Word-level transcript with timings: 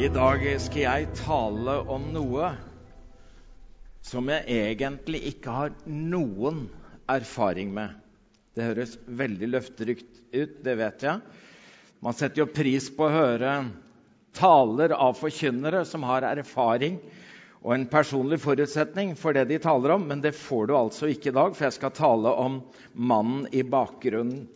I 0.00 0.08
dag 0.08 0.40
skal 0.64 0.80
jeg 0.80 1.08
tale 1.18 1.72
om 1.92 2.06
noe 2.14 2.46
som 4.08 4.30
jeg 4.32 4.46
egentlig 4.48 5.18
ikke 5.28 5.52
har 5.52 5.74
noen 5.84 6.62
erfaring 7.10 7.74
med. 7.76 7.98
Det 8.56 8.64
høres 8.64 8.94
veldig 9.04 9.50
løfterikt 9.50 10.22
ut, 10.32 10.54
det 10.64 10.76
vet 10.80 11.04
jeg. 11.04 11.20
Man 12.00 12.16
setter 12.16 12.46
jo 12.46 12.48
pris 12.48 12.86
på 12.96 13.10
å 13.10 13.12
høre 13.12 13.52
taler 14.40 14.94
av 14.96 15.18
forkynnere 15.20 15.84
som 15.84 16.06
har 16.08 16.24
erfaring 16.30 16.96
og 17.60 17.74
en 17.76 17.84
personlig 17.92 18.40
forutsetning 18.40 19.12
for 19.20 19.36
det 19.36 19.50
de 19.50 19.60
taler 19.60 19.98
om, 19.98 20.08
men 20.08 20.24
det 20.24 20.32
får 20.38 20.70
du 20.70 20.78
altså 20.78 21.10
ikke 21.12 21.28
i 21.28 21.36
dag, 21.42 21.52
for 21.52 21.68
jeg 21.68 21.76
skal 21.76 21.92
tale 22.00 22.32
om 22.40 22.62
mannen 22.96 23.44
i 23.52 23.60
bakgrunnen. 23.68 24.46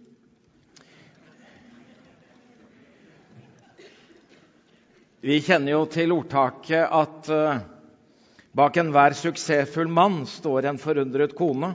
Vi 5.24 5.38
kjenner 5.40 5.72
jo 5.72 5.84
til 5.88 6.10
ordtaket 6.12 6.82
at 6.92 7.28
uh, 7.32 7.60
bak 8.52 8.74
enhver 8.76 9.14
suksessfull 9.16 9.88
mann 9.88 10.26
står 10.28 10.66
en 10.68 10.76
forundret 10.76 11.32
kone, 11.38 11.70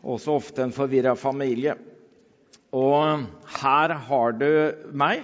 og 0.00 0.14
også 0.14 0.36
ofte 0.38 0.64
en 0.64 0.72
forvirra 0.72 1.12
familie. 1.20 1.74
Og 2.72 3.26
her 3.58 3.94
har 4.06 4.38
du 4.40 4.48
meg, 4.88 5.20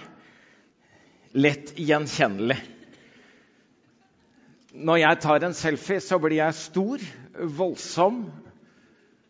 lett 1.32 1.72
gjenkjennelig. 1.72 2.58
Når 4.76 5.02
jeg 5.06 5.22
tar 5.24 5.48
en 5.48 5.56
selfie, 5.56 6.04
så 6.04 6.20
blir 6.20 6.42
jeg 6.42 6.60
stor, 6.60 7.08
voldsom, 7.56 8.26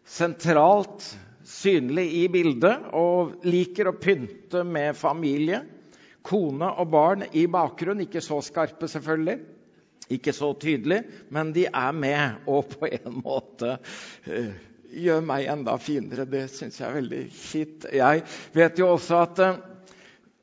sentralt 0.03 1.07
synlig 1.47 2.11
i 2.25 2.29
bildet 2.35 2.91
og 2.99 3.47
liker 3.47 3.93
å 3.93 3.99
pynte 4.03 4.67
med 4.67 4.99
familie 4.99 5.63
kone 6.29 6.69
og 6.81 6.91
barn 6.93 7.25
i 7.33 7.47
bakgrunnen. 7.51 8.05
Ikke 8.07 8.23
så 8.25 8.41
skarpe, 8.45 8.89
selvfølgelig. 8.91 9.39
Ikke 10.13 10.33
så 10.33 10.55
tydelig, 10.57 11.03
men 11.35 11.53
de 11.53 11.67
er 11.69 11.93
med 11.93 12.47
og 12.49 12.71
på 12.79 12.89
en 12.89 13.19
måte 13.21 13.75
uh, 13.77 14.53
gjør 14.89 15.25
meg 15.29 15.49
enda 15.53 15.75
finere. 15.81 16.25
Det 16.25 16.47
syns 16.53 16.79
jeg 16.81 16.89
er 16.89 16.97
veldig 16.97 17.25
fint. 17.35 17.89
Jeg 17.93 18.23
vet 18.57 18.81
jo 18.81 18.89
også 18.95 19.19
at 19.27 19.43
uh, 19.45 19.59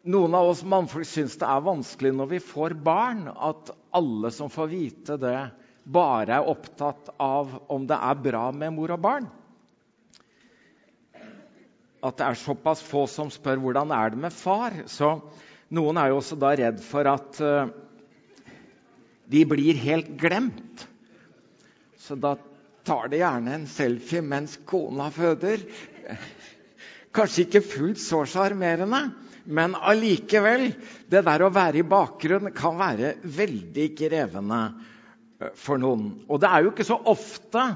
noen 0.06 0.38
av 0.38 0.52
oss 0.52 0.62
mannfolk 0.68 1.08
syns 1.10 1.38
det 1.42 1.48
er 1.50 1.66
vanskelig 1.66 2.14
når 2.14 2.30
vi 2.36 2.42
får 2.44 2.78
barn, 2.86 3.26
at 3.34 3.74
alle 3.98 4.30
som 4.34 4.52
får 4.54 4.70
vite 4.70 5.18
det, 5.22 5.40
bare 5.86 6.40
er 6.40 6.50
opptatt 6.50 7.12
av 7.22 7.52
om 7.74 7.84
det 7.90 7.98
er 7.98 8.22
bra 8.22 8.46
med 8.54 8.74
mor 8.74 8.94
og 8.96 9.02
barn. 9.02 9.28
At 12.06 12.18
det 12.20 12.26
er 12.28 12.38
såpass 12.38 12.84
få 12.86 13.06
som 13.10 13.32
spør 13.34 13.62
hvordan 13.64 13.94
er 13.94 14.14
det 14.14 14.22
med 14.28 14.34
far. 14.34 14.78
Så 14.90 15.16
noen 15.74 15.98
er 15.98 16.12
jo 16.12 16.20
også 16.20 16.38
da 16.40 16.52
redd 16.58 16.82
for 16.84 17.08
at 17.10 17.40
uh, 17.42 17.72
de 19.32 19.42
blir 19.50 19.80
helt 19.82 20.12
glemt. 20.20 20.86
Så 21.98 22.18
da 22.22 22.36
tar 22.86 23.10
de 23.10 23.22
gjerne 23.22 23.56
en 23.58 23.70
selfie 23.70 24.22
mens 24.22 24.60
kona 24.70 25.10
føder. 25.14 25.64
Kanskje 27.16 27.48
ikke 27.48 27.64
fullt 27.66 28.02
så 28.02 28.22
sjarmerende, 28.30 29.08
men 29.46 29.78
allikevel. 29.78 30.68
Det 31.10 31.24
der 31.26 31.46
å 31.46 31.54
være 31.54 31.82
i 31.82 31.88
bakgrunnen 31.88 32.54
kan 32.56 32.78
være 32.78 33.16
veldig 33.24 33.88
krevende 33.98 34.62
eh, 34.68 35.54
for 35.58 35.82
noen. 35.82 36.12
Og 36.30 36.42
det 36.44 36.52
er 36.52 36.66
jo 36.66 36.74
ikke 36.74 36.88
så 36.88 37.00
ofte 37.10 37.70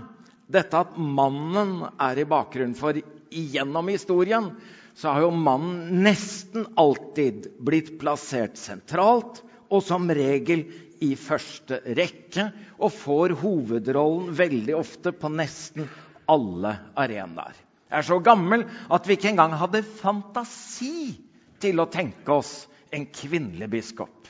dette 0.49 0.83
at 0.83 0.97
mannen 0.97 1.87
er 1.93 2.21
i 2.21 2.27
bakgrunnen. 2.29 2.77
For 2.77 2.97
gjennom 3.29 3.89
historien 3.93 4.51
så 4.99 5.13
har 5.15 5.23
jo 5.23 5.31
mannen 5.31 6.01
nesten 6.03 6.65
alltid 6.75 7.45
blitt 7.63 7.93
plassert 8.01 8.59
sentralt 8.59 9.39
og 9.71 9.83
som 9.85 10.09
regel 10.11 10.65
i 11.05 11.13
første 11.15 11.79
rekke 11.95 12.49
og 12.75 12.91
får 12.91 13.37
hovedrollen 13.39 14.33
veldig 14.35 14.75
ofte 14.75 15.13
på 15.15 15.31
nesten 15.31 15.87
alle 16.29 16.73
arenaer. 16.99 17.55
Jeg 17.89 18.01
er 18.01 18.07
så 18.09 18.19
gammel 18.21 18.65
at 18.91 19.07
vi 19.07 19.15
ikke 19.15 19.31
engang 19.31 19.55
hadde 19.61 19.85
fantasi 19.87 21.15
til 21.63 21.79
å 21.79 21.87
tenke 21.89 22.35
oss 22.35 22.67
en 22.91 23.07
kvinnelig 23.13 23.71
biskop. 23.71 24.27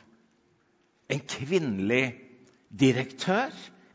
En 1.09 1.25
kvinnelig 1.25 2.03
direktør, 2.69 3.49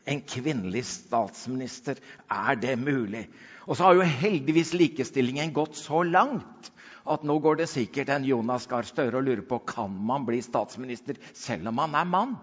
en 0.05 0.21
kvinnelig 0.27 0.83
statsminister. 0.91 1.97
Er 2.27 2.59
det 2.59 2.75
mulig? 2.83 3.29
Og 3.65 3.77
så 3.77 3.87
har 3.87 3.97
jo 3.97 4.05
heldigvis 4.21 4.73
likestillingen 4.77 5.53
gått 5.55 5.75
så 5.79 6.03
langt 6.05 6.71
at 7.05 7.23
nå 7.25 7.37
går 7.41 7.55
det 7.61 7.67
sikkert 7.69 8.09
en 8.13 8.25
Jonas 8.25 8.67
Gahr 8.69 8.85
Støre 8.87 9.17
og 9.19 9.25
lurer 9.27 9.45
på 9.45 9.59
kan 9.67 9.91
man 9.93 10.25
bli 10.25 10.41
statsminister 10.45 11.15
selv 11.37 11.67
om 11.69 11.75
man 11.81 11.95
er 11.97 12.05
mann. 12.09 12.35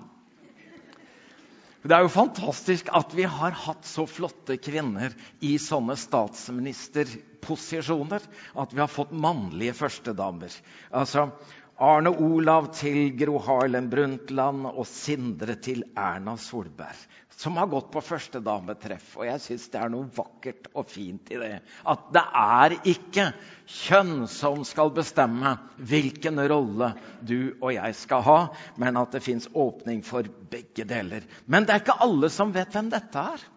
Det 1.82 1.94
er 1.96 2.02
jo 2.04 2.10
fantastisk 2.14 2.88
at 2.94 3.14
vi 3.18 3.24
har 3.26 3.50
hatt 3.64 3.84
så 3.88 4.04
flotte 4.06 4.54
kvinner 4.62 5.10
i 5.42 5.58
sånne 5.58 5.96
statsministerposisjoner. 5.98 8.22
At 8.54 8.70
vi 8.70 8.78
har 8.78 8.86
fått 8.90 9.10
mannlige 9.10 9.74
førstedamer. 9.74 10.54
Altså, 10.94 11.26
Arne 11.82 12.12
Olav 12.22 12.70
til 12.78 13.10
Gro 13.18 13.40
Harlem 13.42 13.88
Brundtland 13.90 14.68
og 14.70 14.84
Sindre 14.86 15.56
til 15.58 15.82
Erna 15.98 16.36
Solberg 16.38 17.06
som 17.42 17.56
har 17.56 17.66
gått 17.66 17.88
på 17.92 18.00
førstedametreff. 18.04 19.16
Og 19.18 19.26
jeg 19.26 19.42
syns 19.42 19.64
det 19.72 19.80
er 19.80 19.90
noe 19.90 20.06
vakkert 20.14 20.68
og 20.78 20.86
fint 20.90 21.32
i 21.34 21.40
det. 21.40 21.56
At 21.90 22.04
det 22.14 22.22
er 22.38 22.74
ikke 22.92 23.24
kjønn 23.82 24.28
som 24.30 24.62
skal 24.68 24.92
bestemme 24.94 25.56
hvilken 25.90 26.38
rolle 26.52 26.92
du 27.18 27.54
og 27.58 27.72
jeg 27.74 27.96
skal 27.98 28.22
ha, 28.28 28.38
men 28.78 29.00
at 29.00 29.16
det 29.16 29.24
fins 29.26 29.48
åpning 29.50 30.04
for 30.06 30.28
begge 30.52 30.86
deler. 30.88 31.26
Men 31.46 31.66
det 31.66 31.74
er 31.74 31.82
ikke 31.82 31.98
alle 32.06 32.30
som 32.30 32.54
vet 32.54 32.74
hvem 32.76 32.92
dette 32.92 33.26
er. 33.34 33.48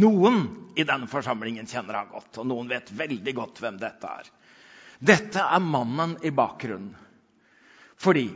Noen 0.00 0.44
i 0.78 0.86
denne 0.86 1.10
forsamlingen 1.10 1.66
kjenner 1.68 1.98
han 1.98 2.12
godt, 2.12 2.38
og 2.38 2.46
noen 2.46 2.68
vet 2.70 2.92
veldig 2.96 3.34
godt 3.36 3.60
hvem 3.60 3.80
dette 3.82 4.16
er. 4.22 4.28
Dette 5.00 5.40
er 5.40 5.64
mannen 5.64 6.18
i 6.22 6.30
bakgrunnen. 6.30 6.92
Fordi 8.00 8.28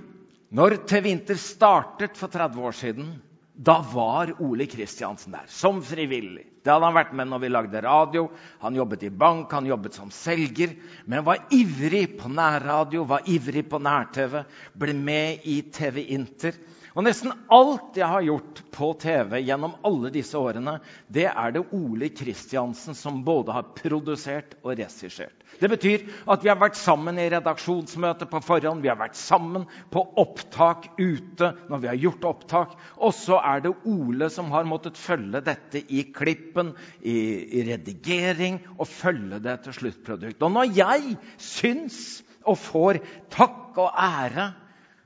når 0.54 0.76
Til 0.88 1.02
vinter 1.04 1.38
startet 1.40 2.16
for 2.16 2.32
30 2.32 2.60
år 2.62 2.76
siden, 2.78 3.08
da 3.54 3.78
var 3.86 4.32
Ole 4.42 4.66
Kristiansen 4.66 5.34
der 5.34 5.46
som 5.50 5.80
frivillig. 5.82 6.44
Det 6.64 6.72
hadde 6.72 6.88
han 6.88 6.96
vært 6.96 7.12
med 7.14 7.28
når 7.28 7.42
vi 7.42 7.50
lagde 7.50 7.82
radio. 7.84 8.22
Han 8.62 8.76
jobbet 8.78 9.02
i 9.04 9.10
bank, 9.12 9.52
han 9.52 9.66
jobbet 9.68 9.94
som 9.98 10.10
selger. 10.14 10.72
Men 11.06 11.26
var 11.26 11.42
ivrig 11.52 12.16
på 12.18 12.30
nærradio, 12.32 13.04
var 13.04 13.26
ivrig 13.28 13.66
på 13.68 13.78
nær-TV. 13.84 14.40
Ble 14.72 14.94
med 14.96 15.44
i 15.44 15.58
TV 15.74 16.06
Inter. 16.16 16.56
Og 16.94 17.02
nesten 17.02 17.32
alt 17.50 17.96
jeg 17.98 18.06
har 18.06 18.22
gjort 18.22 18.60
på 18.74 18.88
TV 19.02 19.40
gjennom 19.42 19.72
alle 19.86 20.12
disse 20.14 20.38
årene, 20.38 20.76
det 21.10 21.24
er 21.26 21.54
det 21.56 21.64
Ole 21.74 22.12
Kristiansen 22.14 22.94
som 22.94 23.18
både 23.26 23.56
har 23.56 23.72
produsert 23.74 24.54
og 24.62 24.76
regissert. 24.78 25.34
Det 25.58 25.70
betyr 25.72 26.04
at 26.30 26.46
vi 26.46 26.52
har 26.52 26.60
vært 26.60 26.78
sammen 26.78 27.18
i 27.18 27.26
redaksjonsmøte 27.34 28.30
på 28.30 28.42
forhånd, 28.46 28.82
vi 28.82 28.92
har 28.92 29.00
vært 29.00 29.18
sammen 29.18 29.66
på 29.90 30.04
opptak 30.22 30.92
ute 31.00 31.50
når 31.66 31.82
vi 31.82 31.90
har 31.90 32.00
gjort 32.06 32.30
opptak. 32.30 32.78
Og 33.02 33.14
så 33.18 33.42
er 33.42 33.66
det 33.66 33.74
Ole 33.90 34.30
som 34.30 34.54
har 34.54 34.70
måttet 34.70 34.98
følge 34.98 35.42
dette 35.42 35.82
i 35.90 36.06
klippen, 36.14 36.76
i, 37.02 37.18
i 37.58 37.68
redigering, 37.72 38.62
og 38.78 38.86
følge 38.86 39.42
det 39.42 39.64
til 39.66 39.80
sluttprodukt. 39.82 40.42
Og 40.46 40.58
når 40.60 40.74
jeg 40.78 41.16
syns 41.42 42.02
og 42.46 42.60
får 42.60 43.02
takk 43.34 43.82
og 43.82 43.96
ære, 43.98 44.52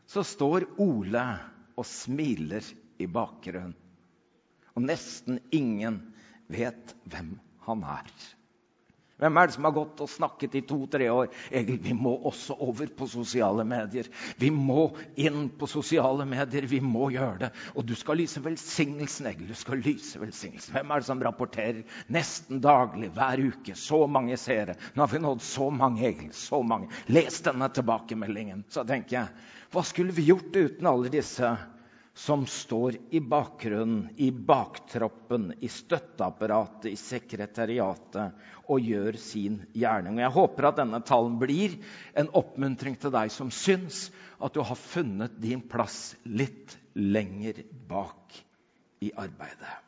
så 0.09 0.25
står 0.25 0.75
Ole 0.81 1.31
og 1.79 1.87
smiler 1.87 2.67
i 2.99 3.07
bakgrunnen. 3.07 3.77
Og 4.75 4.85
nesten 4.87 5.41
ingen 5.55 6.01
vet 6.51 6.95
hvem 7.11 7.37
han 7.67 7.83
er. 7.87 8.11
Hvem 9.19 9.39
er 9.41 9.49
det 9.49 9.55
som 9.57 9.67
har 9.67 9.75
gått 9.75 10.01
og 10.05 10.11
snakket 10.13 10.53
i 10.55 10.63
to-tre 10.69 11.09
år? 11.11 11.33
Egil, 11.51 11.81
vi 11.83 11.95
må 11.97 12.13
også 12.31 12.55
over 12.63 12.91
på 12.95 13.09
sosiale 13.11 13.65
medier. 13.67 14.07
Vi 14.39 14.51
må 14.55 14.85
inn 15.19 15.49
på 15.59 15.67
sosiale 15.71 16.27
medier. 16.29 16.69
Vi 16.71 16.79
må 16.85 17.09
gjøre 17.15 17.41
det. 17.43 17.51
Og 17.75 17.87
du 17.89 17.97
skal 17.99 18.21
lyse 18.23 18.43
velsignelsen, 18.45 19.27
Egil. 19.33 19.49
Du 19.51 19.59
skal 19.59 19.83
lyse 19.83 20.23
velsignelsen. 20.23 20.77
Hvem 20.77 20.95
er 20.95 21.03
det 21.03 21.09
som 21.11 21.25
rapporterer 21.27 21.83
nesten 22.15 22.63
daglig, 22.63 23.11
hver 23.17 23.43
uke? 23.43 23.75
Så 23.75 24.05
mange 24.07 24.39
seere. 24.39 24.79
Nå 24.95 25.03
har 25.03 25.11
vi 25.11 25.23
nådd 25.25 25.43
så 25.43 25.67
mange, 25.75 26.07
Egil. 26.07 26.31
Så 26.37 26.63
mange. 26.63 26.93
Les 27.11 27.43
denne 27.43 27.71
tilbakemeldingen. 27.75 28.63
Så 28.71 28.87
tenker 28.87 29.19
jeg 29.19 29.49
hva 29.75 29.83
skulle 29.85 30.15
vi 30.17 30.31
gjort 30.31 30.55
uten 30.55 30.87
alle 30.89 31.11
disse 31.13 31.51
som 32.19 32.47
står 32.51 32.97
i 33.15 33.21
bakgrunnen, 33.21 34.09
i 34.17 34.33
baktroppen, 34.33 35.53
i 35.61 35.69
støtteapparatet, 35.71 36.91
i 36.91 36.99
sekretariatet 36.99 38.67
og 38.67 38.83
gjør 38.83 39.19
sin 39.23 39.61
gjerning? 39.71 40.19
Og 40.19 40.25
jeg 40.25 40.35
håper 40.35 40.67
at 40.67 40.81
denne 40.81 40.99
talen 41.07 41.37
blir 41.39 41.77
en 42.19 42.31
oppmuntring 42.41 42.99
til 42.99 43.15
deg 43.15 43.31
som 43.31 43.53
syns 43.55 44.09
at 44.43 44.51
du 44.51 44.65
har 44.67 44.81
funnet 44.83 45.39
din 45.39 45.63
plass 45.63 46.17
litt 46.27 46.75
lenger 46.99 47.63
bak 47.87 48.35
i 49.07 49.13
arbeidet. 49.15 49.79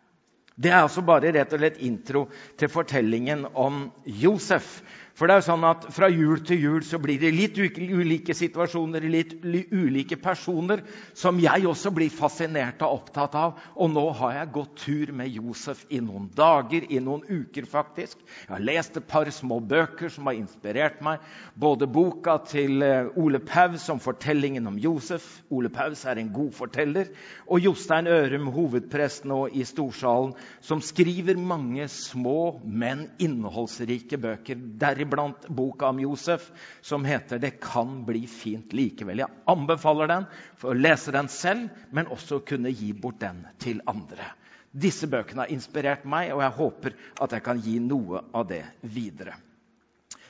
Det 0.55 0.71
er 0.71 0.85
altså 0.85 1.03
bare 1.03 1.33
rett 1.35 1.55
og 1.57 1.63
slett 1.65 1.83
intro 1.83 2.27
til 2.61 2.71
fortellingen 2.71 3.47
om 3.59 3.87
Josef. 4.05 4.83
For 5.21 5.29
det 5.29 5.35
er 5.35 5.43
jo 5.43 5.51
sånn 5.51 5.65
at 5.69 5.83
Fra 5.93 6.09
jul 6.09 6.41
til 6.49 6.63
jul 6.65 6.85
så 6.87 6.97
blir 6.97 7.19
det 7.21 7.35
litt 7.35 7.59
ulike 7.61 8.33
situasjoner, 8.33 9.05
litt 9.05 9.35
ulike 9.45 10.17
personer, 10.17 10.81
som 11.13 11.37
jeg 11.43 11.67
også 11.69 11.91
blir 11.93 12.09
fascinert 12.09 12.81
og 12.87 13.03
opptatt 13.03 13.37
av. 13.37 13.59
Og 13.77 13.91
nå 13.93 14.05
har 14.17 14.39
jeg 14.39 14.53
gått 14.55 14.79
tur 14.81 15.13
med 15.19 15.29
Josef 15.29 15.83
i 15.93 16.01
noen 16.01 16.31
dager, 16.33 16.87
i 16.89 17.03
noen 17.05 17.27
uker 17.29 17.69
faktisk. 17.69 18.23
Jeg 18.47 18.55
har 18.55 18.65
lest 18.65 18.97
et 18.97 19.09
par 19.11 19.29
små 19.29 19.59
bøker 19.61 20.09
som 20.09 20.31
har 20.31 20.39
inspirert 20.39 21.03
meg. 21.05 21.21
Både 21.53 21.91
boka 21.91 22.39
til 22.49 22.81
eh, 22.87 23.13
Ole 23.21 23.43
Paus 23.45 23.91
om 23.93 24.01
fortellingen 24.01 24.73
om 24.73 24.81
Josef. 24.81 25.27
Ole 25.53 25.69
Paus 25.69 26.07
er 26.09 26.23
en 26.23 26.33
god 26.33 26.57
forteller. 26.57 27.13
Og 27.45 27.61
Jostein 27.67 28.09
Ørum, 28.09 28.49
hovedprest 28.57 29.29
nå 29.29 29.43
i 29.53 29.69
Storsalen, 29.69 30.33
som 30.65 30.81
skriver 30.81 31.37
mange 31.37 31.91
små, 31.93 32.57
men 32.65 33.11
innholdsrike 33.21 34.17
bøker. 34.25 34.57
Deriblant 34.81 35.10
deriblant 35.11 35.49
boka 35.49 35.89
om 35.89 36.01
Josef 36.01 36.53
som 36.81 37.05
heter 37.05 37.39
'Det 37.39 37.61
kan 37.61 38.05
bli 38.05 38.27
fint 38.27 38.73
likevel'. 38.73 39.19
Jeg 39.19 39.29
anbefaler 39.47 40.07
den 40.07 40.27
for 40.57 40.71
å 40.71 40.81
lese 40.81 41.13
den 41.13 41.29
selv, 41.29 41.71
men 41.93 42.07
også 42.07 42.45
kunne 42.45 42.71
gi 42.71 42.93
bort 42.93 43.21
den 43.21 43.47
til 43.59 43.81
andre. 43.87 44.25
Disse 44.73 45.07
bøkene 45.07 45.43
har 45.43 45.51
inspirert 45.51 46.05
meg, 46.05 46.33
og 46.33 46.43
jeg 46.43 46.51
håper 46.51 46.95
at 47.21 47.33
jeg 47.33 47.43
kan 47.43 47.61
gi 47.61 47.79
noe 47.79 48.23
av 48.35 48.47
det 48.49 48.65
videre. 48.83 49.35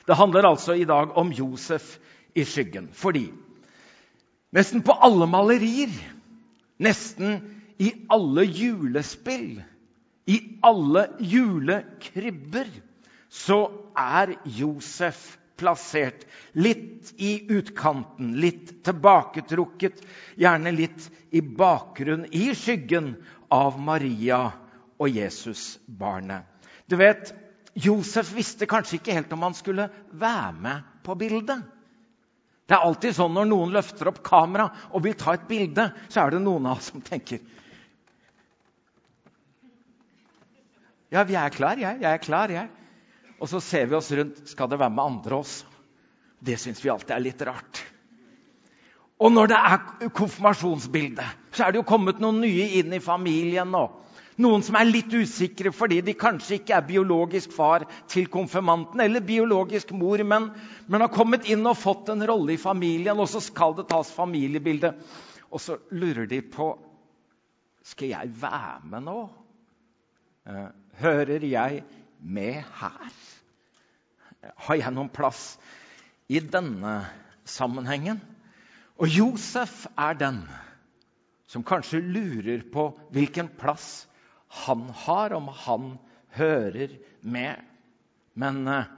Det 0.07 0.15
handler 0.15 0.45
altså 0.45 0.73
i 0.73 0.83
dag 0.83 1.17
om 1.17 1.31
Josef 1.31 1.99
i 2.35 2.43
skyggen, 2.43 2.89
fordi 2.91 3.31
nesten 4.51 4.81
på 4.81 4.91
alle 4.91 5.27
malerier, 5.27 5.89
nesten 6.79 7.59
i 7.79 7.93
alle 8.09 8.45
julespill, 8.45 9.61
i 10.27 10.57
alle 10.63 11.07
julekrybber 11.19 12.67
så 13.31 13.61
er 13.95 14.35
Josef 14.43 15.37
plassert 15.61 16.25
litt 16.57 17.13
i 17.21 17.45
utkanten, 17.53 18.33
litt 18.41 18.73
tilbaketrukket, 18.83 20.01
gjerne 20.35 20.73
litt 20.75 21.05
i 21.31 21.41
bakgrunnen, 21.41 22.27
i 22.33 22.49
skyggen 22.57 23.13
av 23.53 23.77
Maria 23.79 24.41
og 24.99 25.15
Jesus-barnet. 25.15 26.43
Du 26.89 26.97
vet, 26.99 27.31
Josef 27.73 28.33
visste 28.35 28.67
kanskje 28.67 28.97
ikke 28.99 29.15
helt 29.15 29.31
om 29.31 29.47
han 29.47 29.55
skulle 29.55 29.87
være 30.11 30.51
med 30.59 30.89
på 31.05 31.15
bildet. 31.15 31.63
Det 32.67 32.75
er 32.77 32.85
alltid 32.87 33.15
sånn 33.15 33.33
Når 33.35 33.47
noen 33.49 33.73
løfter 33.75 34.07
opp 34.11 34.21
kamera 34.23 34.69
og 34.91 35.03
vil 35.03 35.15
ta 35.19 35.33
et 35.35 35.47
bilde, 35.47 35.89
så 36.11 36.23
er 36.23 36.35
det 36.35 36.43
noen 36.43 36.69
av 36.71 36.79
oss 36.79 36.91
som 36.91 37.03
tenker 37.03 37.41
Ja, 41.11 41.25
vi 41.27 41.35
er 41.35 41.51
klar, 41.51 41.75
jeg. 41.75 41.99
Jeg 41.99 42.07
er 42.07 42.21
klar, 42.23 42.51
jeg. 42.51 42.69
Og 43.41 43.49
så 43.49 43.61
ser 43.63 43.89
vi 43.89 43.97
oss 43.97 44.11
rundt. 44.13 44.43
Skal 44.49 44.69
det 44.69 44.79
være 44.79 44.93
med 44.93 45.03
andre 45.03 45.41
også? 45.41 45.79
Det 46.41 46.57
syns 46.61 46.81
vi 46.81 46.89
alltid 46.89 47.15
er 47.15 47.25
litt 47.25 47.41
rart. 47.45 47.81
Og 49.21 49.29
når 49.33 49.51
det 49.51 49.57
er 49.57 50.11
konfirmasjonsbilde, 50.17 51.25
så 51.53 51.65
er 51.65 51.73
det 51.73 51.81
jo 51.81 51.89
kommet 51.89 52.21
noen 52.21 52.39
nye 52.41 52.65
inn 52.79 52.93
i 52.97 53.01
familien 53.03 53.69
nå. 53.69 53.83
Noen 54.41 54.63
som 54.65 54.77
er 54.79 54.87
litt 54.87 55.11
usikre 55.13 55.69
fordi 55.75 55.99
de 56.05 56.15
kanskje 56.17 56.57
ikke 56.57 56.73
er 56.77 56.87
biologisk 56.87 57.51
far 57.53 57.83
til 58.09 58.29
konfirmanten 58.31 59.03
eller 59.03 59.21
biologisk 59.25 59.91
mor, 59.93 60.23
men, 60.25 60.47
men 60.87 61.05
har 61.05 61.11
kommet 61.13 61.45
inn 61.51 61.67
og 61.69 61.77
fått 61.77 62.09
en 62.09 62.25
rolle 62.25 62.55
i 62.55 62.61
familien, 62.61 63.19
og 63.19 63.29
så 63.29 63.43
skal 63.43 63.75
det 63.77 63.85
tas 63.91 64.09
familiebilde. 64.15 64.95
Og 65.51 65.61
så 65.61 65.77
lurer 65.93 66.29
de 66.31 66.41
på 66.41 66.73
Skal 67.85 68.11
jeg 68.11 68.33
være 68.37 68.87
med 68.89 69.05
nå? 69.07 69.19
Eh, 70.45 70.67
hører 71.01 71.45
jeg 71.49 71.81
med 72.21 72.61
her? 72.77 73.30
Har 74.41 74.79
jeg 74.79 74.93
noen 74.93 75.11
plass 75.13 75.55
i 76.31 76.39
denne 76.41 77.01
sammenhengen? 77.45 78.21
Og 79.01 79.09
Josef 79.09 79.85
er 79.97 80.17
den 80.17 80.41
som 81.51 81.65
kanskje 81.67 81.99
lurer 82.01 82.63
på 82.71 82.87
hvilken 83.13 83.51
plass 83.59 84.07
han 84.65 84.87
har, 85.05 85.33
om 85.35 85.49
han 85.65 85.93
hører 86.37 86.95
med. 87.21 87.59
Men 88.33 88.61
uh, 88.67 88.89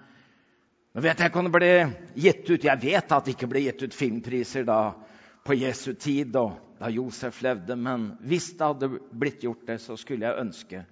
nå 0.94 1.02
vet 1.02 1.20
jeg 1.20 1.32
ikke 1.32 1.42
om 1.42 1.50
det 1.50 1.56
ble 1.56 1.72
gitt 2.22 2.50
ut 2.52 2.68
Jeg 2.68 2.82
vet 2.84 3.16
at 3.16 3.26
det 3.26 3.34
ikke 3.34 3.50
ble 3.50 3.64
gitt 3.66 3.82
ut 3.82 3.98
filmpriser 3.98 4.68
da 4.68 4.80
på 5.44 5.58
Jesu 5.58 5.94
tid, 6.00 6.36
og 6.38 6.78
da 6.80 6.92
Josef 6.94 7.42
levde. 7.44 7.76
Men 7.76 8.14
hvis 8.22 8.52
det 8.58 8.70
hadde 8.70 8.92
blitt 9.12 9.44
gjort 9.44 9.66
det, 9.68 9.80
så 9.82 9.98
skulle 10.00 10.30
jeg 10.30 10.46
ønske 10.46 10.84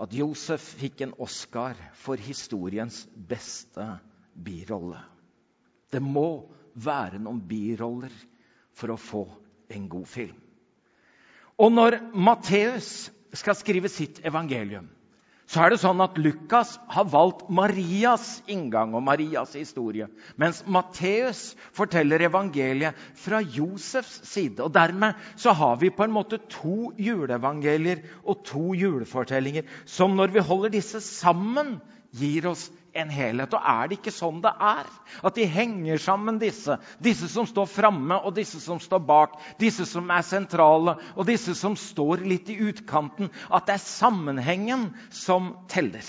at 0.00 0.14
Josef 0.16 0.64
fikk 0.80 1.02
en 1.04 1.14
Oscar 1.20 1.76
for 2.00 2.20
historiens 2.20 3.02
beste 3.14 3.84
birolle. 4.32 5.00
Det 5.92 6.00
må 6.00 6.46
være 6.80 7.20
noen 7.20 7.42
biroller 7.44 8.14
for 8.72 8.94
å 8.94 9.00
få 9.00 9.24
en 9.70 9.88
god 9.90 10.08
film. 10.08 10.38
Og 11.60 11.72
når 11.74 11.98
Matteus 12.16 13.10
skal 13.36 13.58
skrive 13.58 13.90
sitt 13.92 14.22
evangelium, 14.24 14.88
så 15.50 15.64
er 15.64 15.72
det 15.72 15.80
sånn 15.82 15.98
at 16.04 16.18
Lukas 16.22 16.76
har 16.94 17.08
valgt 17.10 17.48
Marias 17.50 18.36
inngang 18.50 18.92
og 18.94 19.02
Marias 19.02 19.56
historie, 19.58 20.06
mens 20.38 20.60
Matteus 20.62 21.56
forteller 21.74 22.22
evangeliet 22.28 22.98
fra 23.18 23.40
Josefs 23.42 24.20
side. 24.30 24.62
Og 24.62 24.70
Dermed 24.76 25.18
så 25.34 25.56
har 25.58 25.80
vi 25.80 25.90
på 25.90 26.06
en 26.06 26.14
måte 26.14 26.38
to 26.54 26.92
juleevangelier 27.02 28.04
og 28.22 28.44
to 28.46 28.76
julefortellinger 28.78 29.66
som 29.90 30.14
når 30.14 30.36
vi 30.36 30.46
holder 30.52 30.76
disse 30.76 31.02
sammen, 31.02 31.80
gir 32.14 32.46
oss 32.50 32.68
en 32.92 33.10
helhet. 33.12 33.54
Og 33.54 33.68
er 33.72 33.90
det 33.90 33.98
ikke 33.98 34.14
sånn 34.14 34.40
det 34.44 34.52
er? 34.52 34.88
At 35.26 35.36
de 35.38 35.46
henger 35.48 36.00
sammen, 36.02 36.40
disse. 36.40 36.78
Disse 37.02 37.28
som 37.32 37.48
står 37.48 37.68
framme, 37.70 38.18
og 38.20 38.34
disse 38.36 38.60
som 38.62 38.80
står 38.82 39.02
bak. 39.08 39.36
Disse 39.60 39.86
som 39.88 40.10
er 40.12 40.24
sentrale, 40.26 40.96
og 41.14 41.28
disse 41.28 41.54
som 41.58 41.76
står 41.78 42.24
litt 42.26 42.50
i 42.52 42.58
utkanten. 42.70 43.30
At 43.50 43.68
det 43.68 43.78
er 43.78 43.84
sammenhengen 43.86 44.90
som 45.14 45.54
teller. 45.70 46.04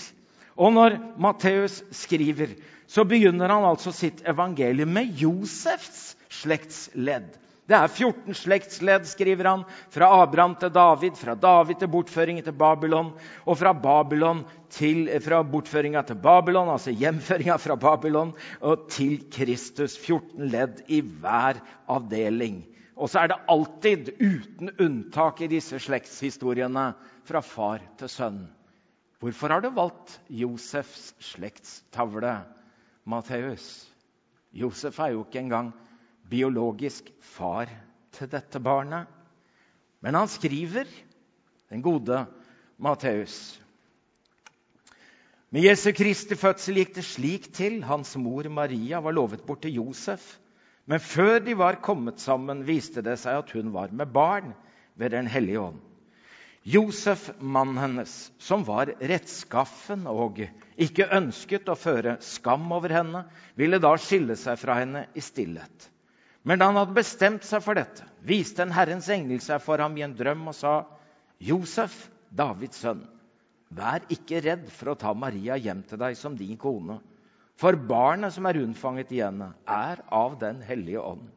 Og 0.56 0.74
når 0.74 0.98
Matteus 1.22 1.80
skriver, 1.96 2.56
så 2.90 3.06
begynner 3.08 3.48
han 3.48 3.64
altså 3.64 3.92
sitt 3.94 4.20
evangelium 4.28 4.92
med 4.92 5.14
Josefs 5.16 6.12
slektsledd. 6.42 7.30
Det 7.72 7.78
er 7.78 7.88
14 7.88 8.36
slektsledd, 8.36 9.06
skriver 9.08 9.46
han, 9.48 9.62
fra 9.88 10.10
Abraham 10.20 10.52
til 10.60 10.68
David, 10.74 11.14
fra 11.16 11.32
David 11.40 11.78
til 11.80 11.88
bortføringen 11.88 12.44
til 12.44 12.52
Babylon, 12.60 13.14
og 13.48 13.56
fra, 13.56 13.70
Babylon 13.72 14.42
til, 14.76 15.06
fra 15.24 15.38
bortføringa 15.40 16.02
til 16.04 16.18
Babylon, 16.20 16.68
altså 16.68 16.92
hjemføringa 16.92 17.56
fra 17.62 17.78
Babylon, 17.80 18.34
og 18.60 18.90
til 18.92 19.22
Kristus. 19.32 19.94
14 19.96 20.50
ledd 20.52 20.82
i 20.92 21.00
hver 21.00 21.62
avdeling. 21.88 22.58
Og 22.92 23.08
så 23.08 23.22
er 23.22 23.32
det 23.32 23.38
alltid, 23.54 24.10
uten 24.20 24.74
unntak 24.76 25.40
i 25.40 25.48
disse 25.54 25.80
slektshistoriene, 25.80 26.90
fra 27.24 27.40
far 27.40 27.80
til 27.96 28.12
sønn. 28.12 28.42
Hvorfor 29.22 29.54
har 29.54 29.64
du 29.64 29.70
valgt 29.72 30.18
Josefs 30.28 31.14
slektstavle, 31.24 32.34
Matteus? 33.08 33.86
Josef 34.52 35.00
er 35.00 35.14
jo 35.14 35.24
ikke 35.24 35.40
engang 35.46 35.72
biologisk 36.32 37.10
far 37.20 37.70
til 38.16 38.30
dette 38.32 38.60
barnet. 38.62 39.08
Men 40.02 40.16
han 40.18 40.30
skriver, 40.30 40.88
den 41.70 41.82
gode 41.84 42.24
Matteus 42.82 43.58
Med 45.52 45.66
Jesu 45.66 45.92
Kristi 45.92 46.36
fødsel 46.36 46.80
gikk 46.80 46.94
det 46.96 47.04
slik 47.04 47.50
til. 47.52 47.82
Hans 47.84 48.16
mor 48.16 48.48
Maria 48.48 49.02
var 49.04 49.12
lovet 49.12 49.44
bort 49.46 49.62
til 49.66 49.76
Josef. 49.76 50.24
Men 50.88 51.00
før 51.00 51.38
de 51.44 51.54
var 51.54 51.82
kommet 51.84 52.20
sammen, 52.20 52.64
viste 52.66 53.04
det 53.04 53.18
seg 53.20 53.42
at 53.42 53.52
hun 53.54 53.68
var 53.74 53.92
med 53.92 54.10
barn 54.12 54.54
ved 54.96 55.12
Den 55.12 55.28
hellige 55.30 55.60
ånd. 55.60 55.80
Josef, 56.64 57.28
mannen 57.38 57.78
hennes, 57.78 58.12
som 58.38 58.62
var 58.66 58.92
rettskaffen 59.00 60.06
og 60.06 60.40
ikke 60.78 61.08
ønsket 61.16 61.68
å 61.68 61.78
føre 61.78 62.16
skam 62.22 62.68
over 62.72 62.94
henne, 62.94 63.24
ville 63.58 63.80
da 63.82 63.96
skille 63.98 64.36
seg 64.38 64.60
fra 64.60 64.78
henne 64.78 65.08
i 65.18 65.24
stillhet. 65.24 65.88
Men 66.42 66.58
da 66.58 66.68
han 66.70 66.78
hadde 66.80 66.96
bestemt 66.96 67.46
seg 67.46 67.62
for 67.62 67.78
dette, 67.78 68.04
viste 68.26 68.64
en 68.64 68.74
Herrens 68.74 69.08
engel 69.14 69.40
seg 69.42 69.62
for 69.62 69.82
ham 69.82 69.94
i 69.98 70.04
en 70.06 70.16
drøm 70.18 70.48
og 70.50 70.56
sa, 70.58 70.74
'Josef, 71.38 72.08
Davids 72.30 72.82
sønn, 72.82 73.04
vær 73.70 74.02
ikke 74.10 74.42
redd 74.42 74.66
for 74.70 74.92
å 74.92 74.98
ta 74.98 75.12
Maria 75.14 75.56
hjem 75.56 75.82
til 75.86 76.00
deg 76.02 76.18
som 76.18 76.36
din 76.38 76.58
kone.' 76.58 77.00
For 77.62 77.76
barnet 77.76 78.32
som 78.34 78.46
er 78.48 78.58
unnfanget 78.58 79.12
i 79.14 79.20
henne, 79.22 79.52
er 79.68 80.00
av 80.10 80.38
Den 80.40 80.62
hellige 80.66 81.02
ånd. 81.04 81.28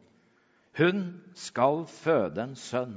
Hun 0.80 1.22
skal 1.38 1.84
føde 1.92 2.42
en 2.42 2.56
sønn, 2.58 2.96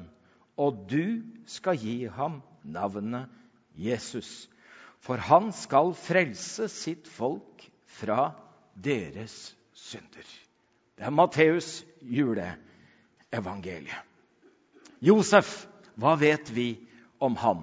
og 0.57 0.87
du 0.89 1.23
skal 1.47 1.77
gi 1.77 2.07
ham 2.07 2.41
navnet 2.65 3.29
Jesus. 3.77 4.49
For 5.05 5.21
han 5.29 5.53
skal 5.53 5.93
frelse 5.99 6.71
sitt 6.73 7.11
folk 7.11 7.67
fra 7.99 8.33
deres 8.75 9.53
synder. 9.75 10.48
Det 10.99 11.07
er 11.07 11.15
Matteus 11.15 11.85
juleevangeliet. 12.03 14.07
Josef, 14.99 15.69
hva 15.95 16.17
vet 16.19 16.51
vi 16.51 16.73
om 17.23 17.37
han? 17.39 17.61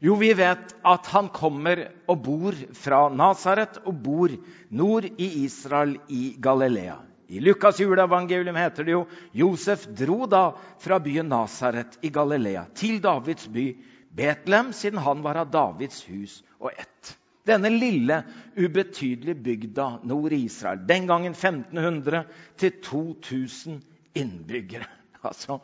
Jo, 0.00 0.14
vi 0.16 0.30
vet 0.38 0.72
at 0.86 1.10
han 1.12 1.28
kommer 1.34 1.82
og 2.08 2.22
bor 2.24 2.56
fra 2.78 3.02
Nasaret 3.12 3.76
og 3.84 4.00
bor 4.00 4.32
nord 4.70 5.10
i 5.10 5.28
Israel, 5.44 5.98
i 6.08 6.38
Galilea. 6.40 6.96
I 7.28 7.42
Lukas' 7.44 7.82
juleevangelium 7.82 8.56
heter 8.56 8.86
det 8.86 8.94
jo 8.94 9.04
Josef 9.36 9.84
dro 9.92 10.24
da 10.30 10.54
fra 10.80 10.96
byen 11.04 11.28
Nasaret 11.28 11.98
i 12.00 12.08
Galilea 12.08 12.64
til 12.72 13.02
Davids 13.04 13.50
by 13.52 13.74
Betlehem, 14.08 14.72
siden 14.72 15.04
han 15.04 15.20
var 15.22 15.42
av 15.42 15.52
Davids 15.52 16.00
hus 16.08 16.40
og 16.56 16.72
ett. 16.72 17.18
Denne 17.48 17.70
lille, 17.72 18.22
ubetydelige 18.58 19.42
bygda 19.44 19.88
nord 20.08 20.34
i 20.36 20.44
Israel. 20.44 20.84
Den 20.88 21.08
gangen 21.08 21.34
1500 21.34 22.24
til 22.60 22.80
2000 22.84 23.82
innbyggere. 24.14 24.88
Altså, 25.18 25.56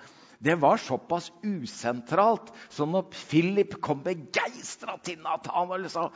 det 0.42 0.56
var 0.58 0.80
såpass 0.82 1.28
usentralt 1.46 2.48
så 2.68 2.88
når 2.90 3.04
Philip 3.14 3.76
kom 3.80 4.00
begeistra 4.02 4.96
til 4.98 5.20
Nathanael 5.22 5.86
sa 5.88 6.08